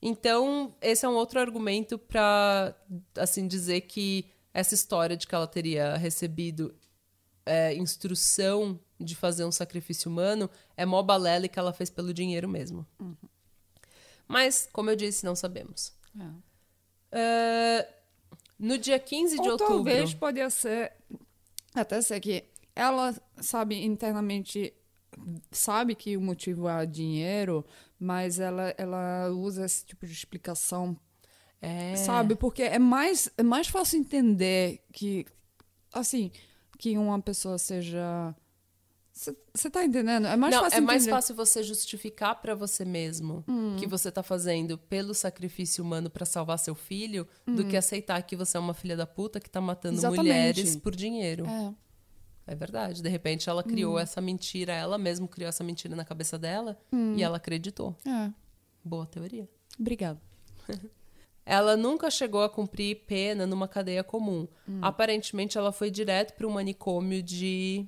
Então, 0.00 0.74
esse 0.82 1.06
é 1.06 1.08
um 1.08 1.14
outro 1.14 1.38
argumento 1.38 1.96
para, 1.96 2.74
assim, 3.16 3.46
dizer 3.46 3.82
que 3.82 4.26
essa 4.52 4.74
história 4.74 5.16
de 5.16 5.28
que 5.28 5.34
ela 5.34 5.46
teria 5.46 5.96
recebido 5.96 6.74
é, 7.46 7.74
instrução 7.74 8.78
de 9.02 9.14
fazer 9.16 9.44
um 9.44 9.52
sacrifício 9.52 10.10
humano 10.10 10.48
é 10.76 10.86
mó 10.86 11.02
balela 11.02 11.48
que 11.48 11.58
ela 11.58 11.72
fez 11.72 11.90
pelo 11.90 12.12
dinheiro 12.14 12.48
mesmo. 12.48 12.86
Uhum. 13.00 13.16
Mas, 14.26 14.68
como 14.72 14.90
eu 14.90 14.96
disse, 14.96 15.24
não 15.24 15.34
sabemos. 15.34 15.92
É. 16.18 17.84
Uh, 17.84 17.92
no 18.58 18.78
dia 18.78 18.98
15 18.98 19.36
Ou 19.36 19.42
de 19.42 19.48
outubro. 19.50 19.74
Talvez 19.74 20.14
podia 20.14 20.48
ser. 20.48 20.92
Até 21.74 22.00
ser 22.00 22.20
que 22.20 22.44
ela 22.74 23.14
sabe 23.40 23.84
internamente. 23.84 24.72
Sabe 25.50 25.94
que 25.94 26.16
o 26.16 26.20
motivo 26.20 26.68
é 26.68 26.86
dinheiro, 26.86 27.64
mas 27.98 28.40
ela, 28.40 28.74
ela 28.78 29.28
usa 29.28 29.66
esse 29.66 29.84
tipo 29.84 30.06
de 30.06 30.12
explicação. 30.12 30.96
É. 31.60 31.94
Sabe? 31.96 32.34
Porque 32.34 32.62
é 32.62 32.78
mais, 32.78 33.28
é 33.36 33.42
mais 33.42 33.68
fácil 33.68 34.00
entender 34.00 34.82
que. 34.92 35.26
Assim, 35.92 36.30
que 36.78 36.96
uma 36.96 37.20
pessoa 37.20 37.58
seja 37.58 38.34
você 39.54 39.70
tá 39.70 39.84
entendendo? 39.84 40.26
É 40.26 40.36
mais 40.36 40.54
não, 40.54 40.62
fácil 40.62 40.78
É 40.78 40.80
mais 40.80 41.02
entender. 41.02 41.16
fácil 41.16 41.34
você 41.34 41.62
justificar 41.62 42.40
para 42.40 42.54
você 42.54 42.84
mesmo 42.84 43.44
hum. 43.48 43.76
que 43.78 43.86
você 43.86 44.10
tá 44.10 44.22
fazendo 44.22 44.76
pelo 44.76 45.14
sacrifício 45.14 45.84
humano 45.84 46.10
para 46.10 46.24
salvar 46.24 46.58
seu 46.58 46.74
filho 46.74 47.26
hum. 47.46 47.54
do 47.54 47.66
que 47.66 47.76
aceitar 47.76 48.22
que 48.22 48.34
você 48.34 48.56
é 48.56 48.60
uma 48.60 48.74
filha 48.74 48.96
da 48.96 49.06
puta 49.06 49.38
que 49.38 49.50
tá 49.50 49.60
matando 49.60 49.96
Exatamente. 49.96 50.20
mulheres 50.20 50.76
por 50.76 50.94
dinheiro. 50.94 51.46
É. 51.46 51.74
É 52.46 52.54
verdade. 52.54 53.02
De 53.02 53.08
repente 53.08 53.48
ela 53.48 53.62
criou 53.62 53.94
hum. 53.94 53.98
essa 53.98 54.20
mentira, 54.20 54.72
ela 54.72 54.98
mesma 54.98 55.28
criou 55.28 55.48
essa 55.48 55.62
mentira 55.62 55.94
na 55.94 56.04
cabeça 56.04 56.38
dela 56.38 56.78
hum. 56.92 57.14
e 57.16 57.22
ela 57.22 57.36
acreditou. 57.36 57.96
É. 58.06 58.32
Boa 58.84 59.06
teoria. 59.06 59.48
Obrigada. 59.78 60.20
ela 61.46 61.76
nunca 61.76 62.10
chegou 62.10 62.42
a 62.42 62.48
cumprir 62.48 63.04
pena 63.06 63.46
numa 63.46 63.68
cadeia 63.68 64.02
comum. 64.02 64.48
Hum. 64.68 64.78
Aparentemente 64.82 65.56
ela 65.56 65.72
foi 65.72 65.90
direto 65.90 66.34
para 66.34 66.46
um 66.46 66.50
manicômio 66.50 67.22
de 67.22 67.86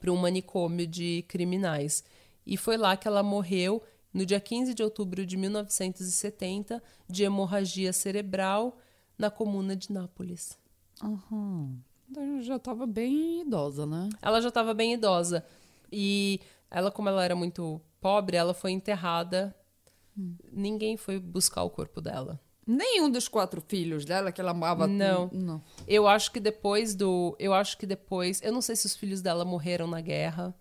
para 0.00 0.12
um 0.12 0.16
manicômio 0.16 0.86
de 0.86 1.24
criminais. 1.28 2.04
E 2.46 2.56
foi 2.56 2.76
lá 2.76 2.96
que 2.96 3.06
ela 3.06 3.22
morreu 3.22 3.82
no 4.12 4.26
dia 4.26 4.40
15 4.40 4.74
de 4.74 4.82
outubro 4.82 5.24
de 5.24 5.36
1970 5.36 6.82
de 7.08 7.24
hemorragia 7.24 7.92
cerebral 7.92 8.78
na 9.16 9.30
comuna 9.30 9.74
de 9.76 9.92
Nápoles. 9.92 10.58
Uhum. 11.02 11.78
Então 12.10 12.42
já 12.42 12.56
estava 12.56 12.86
bem 12.86 13.42
idosa, 13.42 13.86
né? 13.86 14.08
Ela 14.20 14.40
já 14.40 14.48
estava 14.48 14.74
bem 14.74 14.94
idosa. 14.94 15.44
E 15.90 16.40
ela, 16.70 16.90
como 16.90 17.08
ela 17.08 17.24
era 17.24 17.34
muito 17.34 17.80
pobre, 18.00 18.36
ela 18.36 18.52
foi 18.52 18.72
enterrada. 18.72 19.54
Hum. 20.16 20.34
Ninguém 20.50 20.96
foi 20.96 21.18
buscar 21.18 21.62
o 21.62 21.70
corpo 21.70 22.00
dela. 22.00 22.40
Nenhum 22.66 23.10
dos 23.10 23.28
quatro 23.28 23.62
filhos 23.66 24.04
dela 24.04 24.30
que 24.30 24.40
ela 24.40 24.52
amava. 24.52 24.86
Não. 24.86 25.28
não. 25.32 25.62
Eu 25.86 26.06
acho 26.06 26.30
que 26.30 26.38
depois 26.38 26.94
do. 26.94 27.36
Eu 27.38 27.52
acho 27.52 27.76
que 27.76 27.86
depois. 27.86 28.40
Eu 28.42 28.52
não 28.52 28.60
sei 28.60 28.76
se 28.76 28.86
os 28.86 28.94
filhos 28.94 29.20
dela 29.20 29.44
morreram 29.44 29.86
na 29.86 30.00
guerra. 30.00 30.54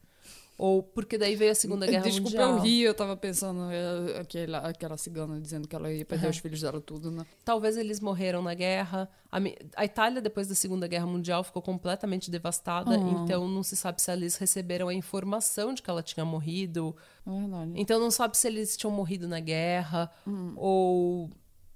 Ou 0.62 0.84
porque 0.84 1.18
daí 1.18 1.36
veio 1.36 1.52
a 1.52 1.56
Segunda 1.56 1.88
Guerra 1.88 2.04
Desculpa, 2.04 2.30
Mundial. 2.30 2.48
Desculpa, 2.50 2.68
eu 2.68 2.72
ri, 2.72 2.82
eu 2.82 2.94
tava 2.94 3.18
pensando 3.18 3.72
eh, 3.72 4.20
aquela, 4.20 4.60
aquela 4.60 4.96
cigana 4.96 5.42
dizendo 5.42 5.68
que 5.68 5.76
ela 5.76 5.92
ia 5.92 6.06
perder 6.06 6.26
uhum. 6.26 6.30
os 6.30 6.38
filhos 6.38 6.62
dela 6.62 6.80
tudo, 6.80 7.10
né? 7.10 7.26
Talvez 7.44 7.78
eles 7.78 8.00
morreram 8.00 8.44
na 8.44 8.54
guerra. 8.54 9.10
A, 9.32 9.40
a, 9.76 9.86
Itália, 9.86 10.22
depois 10.22 10.48
da 10.48 10.54
Segunda 10.54 10.88
Guerra 10.88 11.08
Mundial, 11.08 11.44
ficou 11.44 11.64
completamente 11.64 12.30
devastada. 12.30 12.92
Uhum. 12.92 13.24
Então 13.24 13.48
não 13.48 13.64
se 13.64 13.76
sabe 13.76 14.00
se 14.04 14.12
eles 14.12 14.38
receberam 14.38 14.88
a 14.88 14.94
informação 14.94 15.74
de 15.74 15.82
que 15.82 15.90
ela 15.90 16.04
tinha 16.04 16.24
morrido. 16.24 16.96
Verdade. 17.26 17.72
Então 17.74 18.00
não 18.00 18.12
sabe 18.12 18.38
se 18.38 18.46
eles 18.46 18.78
tinham 18.78 18.92
morrido 18.92 19.28
na 19.28 19.40
guerra. 19.40 20.12
Uhum. 20.28 20.54
Ou 20.58 21.32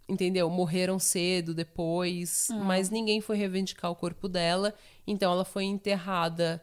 entendeu? 0.07 0.49
Morreram 0.49 0.99
cedo 0.99 1.53
depois, 1.53 2.49
Ah. 2.51 2.55
mas 2.55 2.89
ninguém 2.89 3.21
foi 3.21 3.37
reivindicar 3.37 3.91
o 3.91 3.95
corpo 3.95 4.27
dela. 4.27 4.73
Então 5.07 5.31
ela 5.31 5.45
foi 5.45 5.63
enterrada 5.65 6.61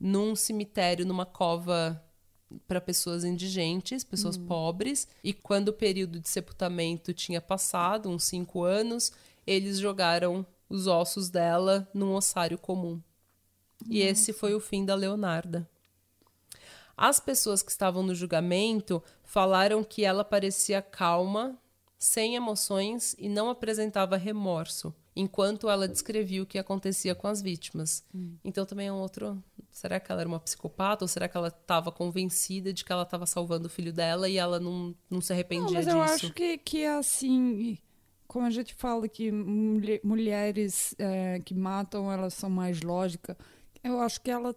num 0.00 0.34
cemitério, 0.36 1.04
numa 1.06 1.26
cova 1.26 2.02
para 2.66 2.80
pessoas 2.80 3.24
indigentes, 3.24 4.02
pessoas 4.04 4.36
Hum. 4.38 4.46
pobres. 4.46 5.06
E 5.22 5.32
quando 5.34 5.68
o 5.68 5.72
período 5.72 6.18
de 6.18 6.28
sepultamento 6.28 7.12
tinha 7.12 7.40
passado, 7.40 8.08
uns 8.08 8.24
cinco 8.24 8.62
anos, 8.64 9.12
eles 9.46 9.78
jogaram 9.78 10.46
os 10.68 10.86
ossos 10.86 11.28
dela 11.28 11.88
num 11.92 12.14
ossário 12.14 12.56
comum. 12.56 13.00
E 13.88 14.00
esse 14.00 14.32
foi 14.32 14.54
o 14.54 14.60
fim 14.60 14.84
da 14.84 14.94
Leonarda. 14.94 15.68
As 16.96 17.20
pessoas 17.20 17.62
que 17.62 17.70
estavam 17.70 18.02
no 18.02 18.14
julgamento 18.14 19.02
falaram 19.22 19.84
que 19.84 20.04
ela 20.04 20.24
parecia 20.24 20.82
calma, 20.82 21.56
sem 21.98 22.36
emoções 22.36 23.14
e 23.18 23.28
não 23.28 23.50
apresentava 23.50 24.16
remorso, 24.16 24.94
enquanto 25.16 25.68
ela 25.68 25.88
descrevia 25.88 26.42
o 26.42 26.46
que 26.46 26.58
acontecia 26.58 27.14
com 27.14 27.26
as 27.26 27.42
vítimas. 27.42 28.04
Hum. 28.14 28.36
Então 28.44 28.64
também 28.64 28.86
é 28.86 28.92
um 28.92 29.00
outro. 29.00 29.42
Será 29.72 29.98
que 29.98 30.10
ela 30.10 30.20
era 30.20 30.28
uma 30.28 30.38
psicopata 30.38 31.04
ou 31.04 31.08
será 31.08 31.28
que 31.28 31.36
ela 31.36 31.48
estava 31.48 31.90
convencida 31.90 32.72
de 32.72 32.84
que 32.84 32.92
ela 32.92 33.02
estava 33.02 33.26
salvando 33.26 33.66
o 33.66 33.70
filho 33.70 33.92
dela 33.92 34.28
e 34.28 34.36
ela 34.36 34.60
não, 34.60 34.94
não 35.10 35.20
se 35.20 35.32
arrependia 35.32 35.66
não, 35.66 35.72
mas 35.74 35.84
disso? 35.84 35.96
Mas 35.96 36.08
eu 36.08 36.14
acho 36.14 36.32
que, 36.32 36.58
que 36.58 36.82
é 36.82 36.90
assim 36.90 37.78
como 38.28 38.44
a 38.44 38.50
gente 38.50 38.74
fala 38.74 39.08
que 39.08 39.32
mulheres 39.32 40.94
é, 40.98 41.40
que 41.40 41.54
matam 41.54 42.12
elas 42.12 42.34
são 42.34 42.50
mais 42.50 42.82
lógicas, 42.82 43.34
eu 43.82 43.98
acho 44.00 44.20
que 44.20 44.30
ela 44.30 44.54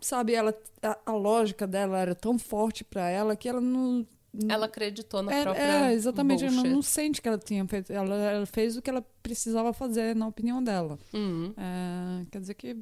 sabe 0.00 0.34
ela 0.34 0.54
a, 0.82 0.98
a 1.04 1.12
lógica 1.12 1.66
dela 1.66 1.98
era 1.98 2.14
tão 2.14 2.38
forte 2.38 2.82
para 2.82 3.08
ela 3.10 3.36
que 3.36 3.48
ela 3.48 3.60
não 3.60 4.06
ela 4.48 4.66
acreditou 4.66 5.22
na 5.22 5.32
é, 5.32 5.42
própria 5.42 5.90
é 5.90 5.92
exatamente 5.92 6.44
ela 6.44 6.62
não 6.64 6.82
sente 6.82 7.22
que 7.22 7.28
ela 7.28 7.38
tinha 7.38 7.66
feito 7.66 7.92
ela, 7.92 8.14
ela, 8.14 8.46
fez 8.46 8.76
o 8.76 8.82
que 8.82 8.90
ela 8.90 9.04
precisava 9.22 9.72
fazer 9.72 10.14
na 10.14 10.26
opinião 10.26 10.62
dela. 10.62 10.98
Uhum. 11.12 11.54
é, 11.56 12.26
quer 12.30 12.40
dizer 12.40 12.54
que 12.54 12.76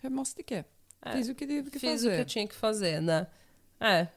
remorso 0.00 0.36
de 0.36 0.42
quê? 0.42 0.64
É, 1.02 1.12
fiz 1.12 1.28
o 1.28 1.34
que 1.34 1.46
tive 1.46 1.70
que 1.70 1.78
fazer 1.78 1.92
fiz 1.92 2.04
o 2.04 2.10
que 2.10 2.20
eu 2.20 2.24
tinha 2.24 2.46
que 2.46 2.54
fazer 2.54 3.00
né? 3.00 3.26
É. 3.80 4.08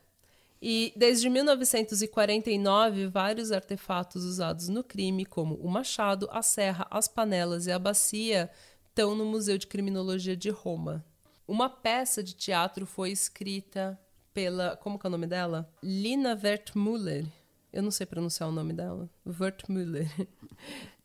E 0.61 0.93
desde 0.95 1.27
1949, 1.27 3.07
vários 3.07 3.51
artefatos 3.51 4.23
usados 4.23 4.69
no 4.69 4.83
crime, 4.83 5.25
como 5.25 5.55
o 5.55 5.67
machado, 5.67 6.29
a 6.31 6.43
serra, 6.43 6.85
as 6.91 7.07
panelas 7.07 7.65
e 7.65 7.71
a 7.71 7.79
bacia, 7.79 8.49
estão 8.87 9.15
no 9.15 9.25
Museu 9.25 9.57
de 9.57 9.65
Criminologia 9.65 10.37
de 10.37 10.49
Roma. 10.49 11.03
Uma 11.47 11.67
peça 11.67 12.21
de 12.21 12.35
teatro 12.35 12.85
foi 12.85 13.09
escrita 13.11 13.99
pela. 14.33 14.75
Como 14.77 14.97
que 14.97 15.05
é 15.05 15.09
o 15.09 15.11
nome 15.11 15.27
dela? 15.27 15.69
Lina 15.83 16.39
Wertmüller. 16.41 17.25
Eu 17.71 17.81
não 17.81 17.91
sei 17.91 18.05
pronunciar 18.05 18.49
o 18.49 18.51
nome 18.51 18.73
dela. 18.73 19.09
Wertmüller. 19.25 20.09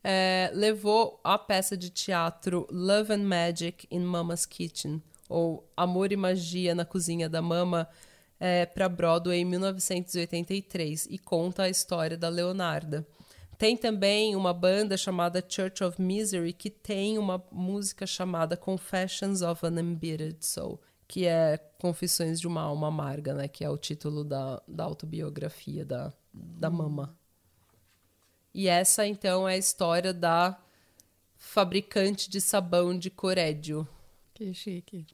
É, 0.09 0.49
levou 0.53 1.19
a 1.21 1.37
peça 1.37 1.75
de 1.75 1.89
teatro 1.89 2.65
Love 2.71 3.11
and 3.11 3.23
Magic 3.23 3.85
in 3.91 3.99
Mama's 3.99 4.45
Kitchen, 4.45 5.03
ou 5.27 5.69
Amor 5.75 6.13
e 6.13 6.15
Magia 6.15 6.73
na 6.73 6.85
Cozinha 6.85 7.27
da 7.27 7.41
Mama, 7.41 7.89
é, 8.39 8.65
para 8.65 8.87
Broadway 8.87 9.39
em 9.39 9.45
1983 9.45 11.07
e 11.09 11.17
conta 11.17 11.63
a 11.63 11.69
história 11.69 12.15
da 12.15 12.29
Leonarda. 12.29 13.05
Tem 13.57 13.75
também 13.75 14.35
uma 14.35 14.53
banda 14.53 14.95
chamada 14.95 15.43
Church 15.45 15.83
of 15.83 16.01
Misery 16.01 16.53
que 16.53 16.69
tem 16.69 17.17
uma 17.17 17.43
música 17.51 18.05
chamada 18.05 18.55
Confessions 18.55 19.41
of 19.41 19.65
an 19.65 19.79
Embittered 19.79 20.45
Soul, 20.45 20.79
que 21.07 21.25
é 21.25 21.57
Confissões 21.79 22.39
de 22.39 22.47
uma 22.47 22.61
Alma 22.61 22.87
Amarga, 22.87 23.33
né? 23.33 23.47
Que 23.47 23.63
é 23.63 23.69
o 23.69 23.77
título 23.77 24.23
da, 24.23 24.61
da 24.67 24.83
autobiografia 24.83 25.85
da, 25.85 26.11
da 26.33 26.69
mama. 26.69 27.15
E 28.53 28.67
essa, 28.67 29.05
então, 29.05 29.47
é 29.47 29.53
a 29.53 29.57
história 29.57 30.13
da 30.13 30.59
fabricante 31.35 32.29
de 32.29 32.41
sabão 32.41 32.97
de 32.97 33.09
Corédio. 33.09 33.87
Que 34.33 34.53
chique. 34.53 35.05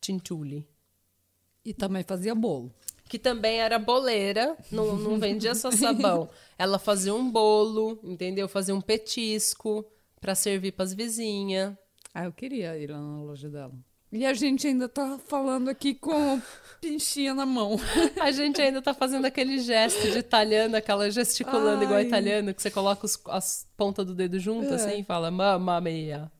Tintuli. 0.00 0.68
E 1.64 1.72
também 1.72 2.04
fazia 2.04 2.34
bolo. 2.34 2.72
Que 3.08 3.18
também 3.18 3.60
era 3.60 3.78
boleira, 3.78 4.56
não, 4.70 4.96
não 4.96 5.18
vendia 5.18 5.54
só 5.54 5.70
sabão. 5.72 6.28
Ela 6.58 6.78
fazia 6.78 7.14
um 7.14 7.30
bolo, 7.30 7.98
entendeu? 8.02 8.48
Fazia 8.48 8.74
um 8.74 8.80
petisco 8.80 9.84
para 10.20 10.34
servir 10.34 10.72
para 10.72 10.84
as 10.84 10.92
vizinhas. 10.92 11.74
Ah, 12.12 12.24
eu 12.24 12.32
queria 12.32 12.78
ir 12.78 12.90
lá 12.90 12.98
na 12.98 13.22
loja 13.22 13.48
dela. 13.48 13.74
E 14.14 14.24
a 14.24 14.32
gente 14.32 14.64
ainda 14.64 14.88
tá 14.88 15.18
falando 15.26 15.68
aqui 15.68 15.92
com 15.92 16.40
pinchinha 16.80 17.34
na 17.34 17.44
mão. 17.44 17.76
A 18.22 18.30
gente 18.30 18.62
ainda 18.62 18.80
tá 18.80 18.94
fazendo 18.94 19.24
aquele 19.24 19.58
gesto 19.58 20.08
de 20.08 20.18
italiano, 20.18 20.76
aquela 20.76 21.10
gesticulando 21.10 21.80
Ai. 21.80 21.84
igual 21.84 22.00
italiano, 22.00 22.54
que 22.54 22.62
você 22.62 22.70
coloca 22.70 23.04
os, 23.04 23.20
as 23.26 23.66
pontas 23.76 24.06
do 24.06 24.14
dedo 24.14 24.38
junto 24.38 24.72
é. 24.72 24.74
assim 24.76 25.00
e 25.00 25.02
fala 25.02 25.32
mamma 25.32 25.80
mia. 25.80 26.30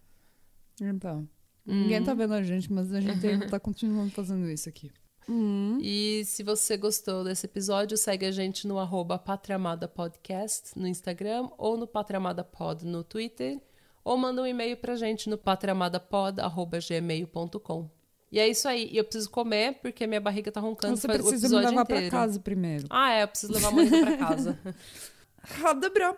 Então, 0.81 1.29
hum. 1.67 1.83
ninguém 1.83 2.05
tá 2.05 2.15
vendo 2.15 2.35
a 2.35 2.45
gente, 2.45 2.73
mas 2.73 2.93
a 2.95 3.01
gente 3.01 3.27
ainda 3.27 3.49
tá 3.49 3.59
continuando 3.59 4.13
fazendo 4.13 4.49
isso 4.49 4.69
aqui. 4.69 4.93
Uhum. 5.29 5.79
E 5.81 6.23
se 6.27 6.45
você 6.45 6.77
gostou 6.77 7.25
desse 7.25 7.47
episódio, 7.47 7.97
segue 7.97 8.25
a 8.25 8.31
gente 8.31 8.69
no 8.69 8.79
arroba 8.79 9.19
Patriamada 9.19 9.89
Podcast 9.89 10.79
no 10.79 10.87
Instagram 10.87 11.49
ou 11.59 11.77
no 11.77 11.89
Patriamada 11.89 12.45
Pod 12.45 12.87
no 12.87 13.03
Twitter. 13.03 13.61
Ou 14.05 14.17
manda 14.19 14.43
um 14.43 14.47
e-mail 14.47 14.77
pra 14.77 14.97
gente 14.97 15.31
no 15.31 15.39
patriamadapod.gmail.com. 15.39 17.89
E 18.31 18.39
é 18.39 18.47
isso 18.49 18.69
aí. 18.69 18.89
E 18.93 18.97
eu 18.97 19.05
preciso 19.05 19.31
comer, 19.31 19.79
porque 19.81 20.07
minha 20.07 20.21
barriga 20.21 20.51
tá 20.53 20.61
roncando 20.61 20.97
Você 20.97 21.07
precisa 21.09 21.49
me 21.49 21.57
levar 21.65 21.83
inteiro. 21.83 22.11
pra 22.11 22.19
casa 22.21 22.39
primeiro. 22.41 22.87
Ah, 22.91 23.13
é. 23.13 23.23
Eu 23.23 23.29
preciso 23.29 23.53
levar 23.53 23.69
a 23.69 23.71
mãe 23.71 23.89
pra 23.89 24.17
casa. 24.17 24.59
Roda, 25.63 25.89
bro. 25.89 26.17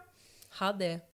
Radé. 0.51 1.03